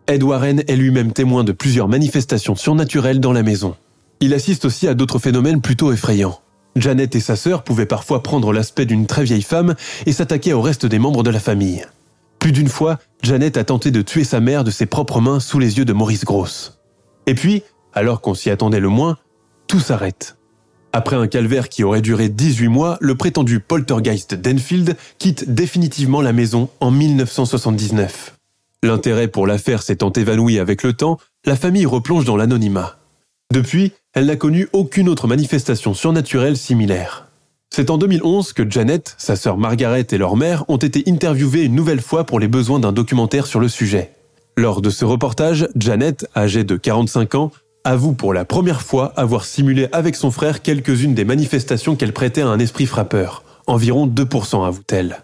Ed 0.07 0.23
Warren 0.23 0.63
est 0.67 0.75
lui-même 0.75 1.13
témoin 1.13 1.43
de 1.43 1.51
plusieurs 1.51 1.87
manifestations 1.87 2.55
surnaturelles 2.55 3.19
dans 3.19 3.31
la 3.31 3.43
maison. 3.43 3.75
Il 4.19 4.33
assiste 4.33 4.65
aussi 4.65 4.87
à 4.87 4.95
d'autres 4.95 5.19
phénomènes 5.19 5.61
plutôt 5.61 5.93
effrayants. 5.93 6.39
Janet 6.75 7.15
et 7.15 7.19
sa 7.19 7.35
sœur 7.35 7.63
pouvaient 7.63 7.85
parfois 7.85 8.23
prendre 8.23 8.51
l'aspect 8.51 8.85
d'une 8.85 9.05
très 9.05 9.23
vieille 9.23 9.43
femme 9.43 9.75
et 10.05 10.11
s'attaquer 10.11 10.53
au 10.53 10.61
reste 10.61 10.85
des 10.85 10.99
membres 10.99 11.23
de 11.23 11.29
la 11.29 11.39
famille. 11.39 11.85
Plus 12.39 12.51
d'une 12.51 12.69
fois, 12.69 12.99
Janet 13.21 13.57
a 13.57 13.63
tenté 13.63 13.91
de 13.91 14.01
tuer 14.01 14.23
sa 14.23 14.39
mère 14.39 14.63
de 14.63 14.71
ses 14.71 14.85
propres 14.85 15.21
mains 15.21 15.39
sous 15.39 15.59
les 15.59 15.77
yeux 15.77 15.85
de 15.85 15.93
Maurice 15.93 16.25
Gross. 16.25 16.79
Et 17.27 17.33
puis, 17.35 17.63
alors 17.93 18.21
qu'on 18.21 18.33
s'y 18.33 18.49
attendait 18.49 18.79
le 18.79 18.89
moins, 18.89 19.17
tout 19.67 19.79
s'arrête. 19.79 20.38
Après 20.91 21.15
un 21.15 21.27
calvaire 21.27 21.69
qui 21.69 21.83
aurait 21.83 22.01
duré 22.01 22.29
18 22.29 22.67
mois, 22.67 22.97
le 22.99 23.15
prétendu 23.15 23.59
poltergeist 23.59 24.33
d'Enfield 24.33 24.95
quitte 25.19 25.53
définitivement 25.53 26.21
la 26.21 26.33
maison 26.33 26.69
en 26.79 26.89
1979. 26.89 28.35
L'intérêt 28.81 29.27
pour 29.27 29.45
l'affaire 29.45 29.83
s'étant 29.83 30.11
évanoui 30.11 30.57
avec 30.57 30.83
le 30.83 30.93
temps, 30.93 31.19
la 31.45 31.55
famille 31.55 31.85
replonge 31.85 32.25
dans 32.25 32.37
l'anonymat. 32.37 32.97
Depuis, 33.53 33.93
elle 34.13 34.25
n'a 34.25 34.35
connu 34.35 34.67
aucune 34.73 35.09
autre 35.09 35.27
manifestation 35.27 35.93
surnaturelle 35.93 36.57
similaire. 36.57 37.27
C'est 37.69 37.91
en 37.91 37.99
2011 37.99 38.53
que 38.53 38.69
Janet, 38.69 39.13
sa 39.19 39.35
sœur 39.35 39.57
Margaret 39.57 40.07
et 40.09 40.17
leur 40.17 40.35
mère 40.35 40.65
ont 40.69 40.77
été 40.77 41.03
interviewées 41.07 41.65
une 41.65 41.75
nouvelle 41.75 42.01
fois 42.01 42.23
pour 42.23 42.39
les 42.39 42.47
besoins 42.47 42.79
d'un 42.79 42.91
documentaire 42.91 43.45
sur 43.45 43.59
le 43.59 43.67
sujet. 43.67 44.15
Lors 44.57 44.81
de 44.81 44.89
ce 44.89 45.05
reportage, 45.05 45.67
Janet, 45.75 46.27
âgée 46.35 46.63
de 46.63 46.75
45 46.75 47.35
ans, 47.35 47.51
avoue 47.89 48.13
pour 48.13 48.35
la 48.35 48.45
première 48.45 48.83
fois 48.83 49.13
avoir 49.15 49.45
simulé 49.45 49.87
avec 49.91 50.15
son 50.15 50.29
frère 50.29 50.61
quelques-unes 50.61 51.15
des 51.15 51.25
manifestations 51.25 51.95
qu'elle 51.95 52.13
prêtait 52.13 52.41
à 52.41 52.47
un 52.47 52.59
esprit 52.59 52.85
frappeur. 52.85 53.43
Environ 53.65 54.05
2%, 54.07 54.65
avoue-t-elle. 54.65 55.23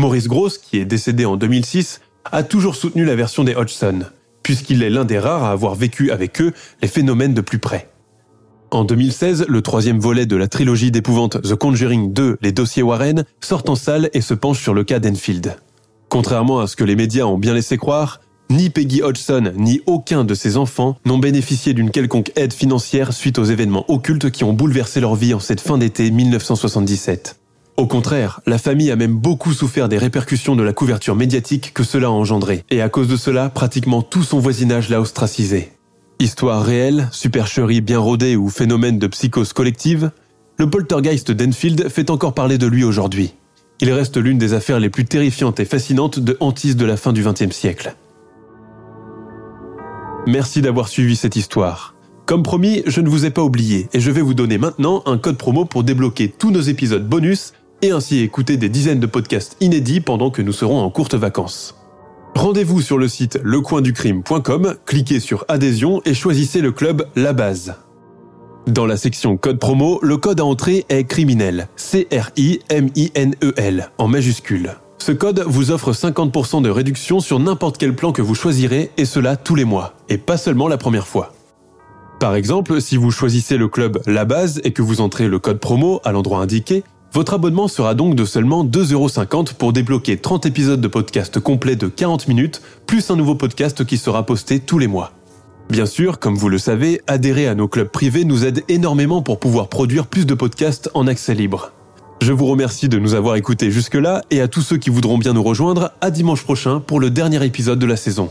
Maurice 0.00 0.26
Gross, 0.26 0.58
qui 0.58 0.78
est 0.78 0.84
décédé 0.84 1.24
en 1.24 1.36
2006, 1.36 2.00
a 2.32 2.42
toujours 2.42 2.74
soutenu 2.74 3.04
la 3.04 3.14
version 3.14 3.44
des 3.44 3.54
Hodgson, 3.54 4.00
puisqu'il 4.42 4.82
est 4.82 4.90
l'un 4.90 5.04
des 5.04 5.20
rares 5.20 5.44
à 5.44 5.52
avoir 5.52 5.76
vécu 5.76 6.10
avec 6.10 6.40
eux 6.40 6.52
les 6.80 6.88
phénomènes 6.88 7.34
de 7.34 7.40
plus 7.40 7.60
près. 7.60 7.88
En 8.72 8.82
2016, 8.82 9.46
le 9.48 9.62
troisième 9.62 10.00
volet 10.00 10.26
de 10.26 10.34
la 10.34 10.48
trilogie 10.48 10.90
d'épouvante 10.90 11.40
The 11.42 11.54
Conjuring 11.54 12.12
2, 12.12 12.38
Les 12.42 12.50
dossiers 12.50 12.82
Warren, 12.82 13.24
sort 13.40 13.62
en 13.68 13.76
salle 13.76 14.10
et 14.12 14.22
se 14.22 14.34
penche 14.34 14.60
sur 14.60 14.74
le 14.74 14.82
cas 14.82 14.98
d'Enfield. 14.98 15.56
Contrairement 16.08 16.58
à 16.58 16.66
ce 16.66 16.74
que 16.74 16.84
les 16.84 16.96
médias 16.96 17.26
ont 17.26 17.38
bien 17.38 17.54
laissé 17.54 17.76
croire, 17.76 18.20
ni 18.52 18.68
Peggy 18.68 19.02
Hodgson 19.02 19.52
ni 19.56 19.80
aucun 19.86 20.24
de 20.24 20.34
ses 20.34 20.56
enfants 20.56 20.96
n'ont 21.06 21.18
bénéficié 21.18 21.72
d'une 21.72 21.90
quelconque 21.90 22.32
aide 22.36 22.52
financière 22.52 23.12
suite 23.12 23.38
aux 23.38 23.44
événements 23.44 23.90
occultes 23.90 24.30
qui 24.30 24.44
ont 24.44 24.52
bouleversé 24.52 25.00
leur 25.00 25.14
vie 25.14 25.32
en 25.32 25.40
cette 25.40 25.60
fin 25.60 25.78
d'été 25.78 26.10
1977. 26.10 27.38
Au 27.78 27.86
contraire, 27.86 28.40
la 28.46 28.58
famille 28.58 28.90
a 28.90 28.96
même 28.96 29.14
beaucoup 29.14 29.54
souffert 29.54 29.88
des 29.88 29.96
répercussions 29.96 30.54
de 30.54 30.62
la 30.62 30.74
couverture 30.74 31.16
médiatique 31.16 31.72
que 31.72 31.82
cela 31.82 32.08
a 32.08 32.10
engendré, 32.10 32.64
et 32.70 32.82
à 32.82 32.90
cause 32.90 33.08
de 33.08 33.16
cela, 33.16 33.48
pratiquement 33.48 34.02
tout 34.02 34.22
son 34.22 34.38
voisinage 34.38 34.90
l'a 34.90 35.00
ostracisé. 35.00 35.72
Histoire 36.18 36.62
réelle, 36.62 37.08
supercherie 37.10 37.80
bien 37.80 37.98
rodée 37.98 38.36
ou 38.36 38.50
phénomène 38.50 38.98
de 38.98 39.06
psychose 39.06 39.54
collective, 39.54 40.10
le 40.58 40.68
poltergeist 40.68 41.30
d'Enfield 41.30 41.88
fait 41.88 42.10
encore 42.10 42.34
parler 42.34 42.58
de 42.58 42.66
lui 42.66 42.84
aujourd'hui. 42.84 43.32
Il 43.80 43.90
reste 43.90 44.18
l'une 44.18 44.38
des 44.38 44.52
affaires 44.52 44.78
les 44.78 44.90
plus 44.90 45.06
terrifiantes 45.06 45.58
et 45.58 45.64
fascinantes 45.64 46.18
de 46.18 46.36
hantise 46.40 46.76
de 46.76 46.84
la 46.84 46.98
fin 46.98 47.14
du 47.14 47.24
XXe 47.24 47.50
siècle. 47.50 47.96
Merci 50.26 50.62
d'avoir 50.62 50.88
suivi 50.88 51.16
cette 51.16 51.34
histoire. 51.34 51.96
Comme 52.26 52.44
promis, 52.44 52.82
je 52.86 53.00
ne 53.00 53.08
vous 53.08 53.26
ai 53.26 53.30
pas 53.30 53.42
oublié 53.42 53.88
et 53.92 53.98
je 53.98 54.10
vais 54.12 54.20
vous 54.20 54.34
donner 54.34 54.56
maintenant 54.56 55.02
un 55.06 55.18
code 55.18 55.36
promo 55.36 55.64
pour 55.64 55.82
débloquer 55.82 56.28
tous 56.28 56.52
nos 56.52 56.60
épisodes 56.60 57.08
bonus 57.08 57.52
et 57.82 57.90
ainsi 57.90 58.20
écouter 58.20 58.56
des 58.56 58.68
dizaines 58.68 59.00
de 59.00 59.06
podcasts 59.06 59.56
inédits 59.60 60.00
pendant 60.00 60.30
que 60.30 60.40
nous 60.40 60.52
serons 60.52 60.80
en 60.80 60.90
courte 60.90 61.14
vacances. 61.14 61.74
Rendez-vous 62.36 62.80
sur 62.80 62.98
le 62.98 63.08
site 63.08 63.40
lecoinducrime.com, 63.42 64.76
cliquez 64.86 65.18
sur 65.18 65.44
adhésion 65.48 66.00
et 66.04 66.14
choisissez 66.14 66.60
le 66.60 66.70
club 66.70 67.08
La 67.16 67.32
Base. 67.32 67.74
Dans 68.68 68.86
la 68.86 68.96
section 68.96 69.36
code 69.36 69.58
promo, 69.58 69.98
le 70.02 70.16
code 70.18 70.38
à 70.38 70.44
entrer 70.44 70.86
est 70.88 71.02
criminel, 71.04 71.66
C-R-I-M-I-N-E-L, 71.74 72.30
en 73.98 74.06
majuscule. 74.06 74.76
Ce 75.02 75.10
code 75.10 75.42
vous 75.48 75.72
offre 75.72 75.90
50% 75.90 76.62
de 76.62 76.70
réduction 76.70 77.18
sur 77.18 77.40
n'importe 77.40 77.76
quel 77.76 77.96
plan 77.96 78.12
que 78.12 78.22
vous 78.22 78.36
choisirez, 78.36 78.92
et 78.96 79.04
cela 79.04 79.34
tous 79.34 79.56
les 79.56 79.64
mois, 79.64 79.94
et 80.08 80.16
pas 80.16 80.36
seulement 80.36 80.68
la 80.68 80.78
première 80.78 81.08
fois. 81.08 81.34
Par 82.20 82.36
exemple, 82.36 82.80
si 82.80 82.96
vous 82.96 83.10
choisissez 83.10 83.56
le 83.56 83.66
club 83.66 84.00
La 84.06 84.24
Base 84.24 84.60
et 84.62 84.72
que 84.72 84.80
vous 84.80 85.00
entrez 85.00 85.26
le 85.26 85.40
code 85.40 85.58
promo 85.58 86.00
à 86.04 86.12
l'endroit 86.12 86.38
indiqué, 86.38 86.84
votre 87.12 87.34
abonnement 87.34 87.66
sera 87.66 87.96
donc 87.96 88.14
de 88.14 88.24
seulement 88.24 88.64
2,50€ 88.64 89.54
pour 89.54 89.72
débloquer 89.72 90.18
30 90.18 90.46
épisodes 90.46 90.80
de 90.80 90.86
podcast 90.86 91.40
complets 91.40 91.74
de 91.74 91.88
40 91.88 92.28
minutes, 92.28 92.62
plus 92.86 93.10
un 93.10 93.16
nouveau 93.16 93.34
podcast 93.34 93.84
qui 93.84 93.98
sera 93.98 94.24
posté 94.24 94.60
tous 94.60 94.78
les 94.78 94.86
mois. 94.86 95.10
Bien 95.68 95.86
sûr, 95.86 96.20
comme 96.20 96.36
vous 96.36 96.48
le 96.48 96.58
savez, 96.58 97.00
adhérer 97.08 97.48
à 97.48 97.56
nos 97.56 97.66
clubs 97.66 97.88
privés 97.88 98.24
nous 98.24 98.44
aide 98.44 98.62
énormément 98.68 99.20
pour 99.20 99.40
pouvoir 99.40 99.66
produire 99.66 100.06
plus 100.06 100.26
de 100.26 100.34
podcasts 100.34 100.92
en 100.94 101.08
accès 101.08 101.34
libre. 101.34 101.72
Je 102.22 102.32
vous 102.32 102.46
remercie 102.46 102.88
de 102.88 103.00
nous 103.00 103.14
avoir 103.14 103.34
écoutés 103.34 103.72
jusque-là 103.72 104.22
et 104.30 104.40
à 104.40 104.46
tous 104.46 104.60
ceux 104.60 104.76
qui 104.76 104.90
voudront 104.90 105.18
bien 105.18 105.32
nous 105.32 105.42
rejoindre, 105.42 105.90
à 106.00 106.12
dimanche 106.12 106.44
prochain 106.44 106.78
pour 106.78 107.00
le 107.00 107.10
dernier 107.10 107.44
épisode 107.44 107.80
de 107.80 107.86
la 107.86 107.96
saison. 107.96 108.30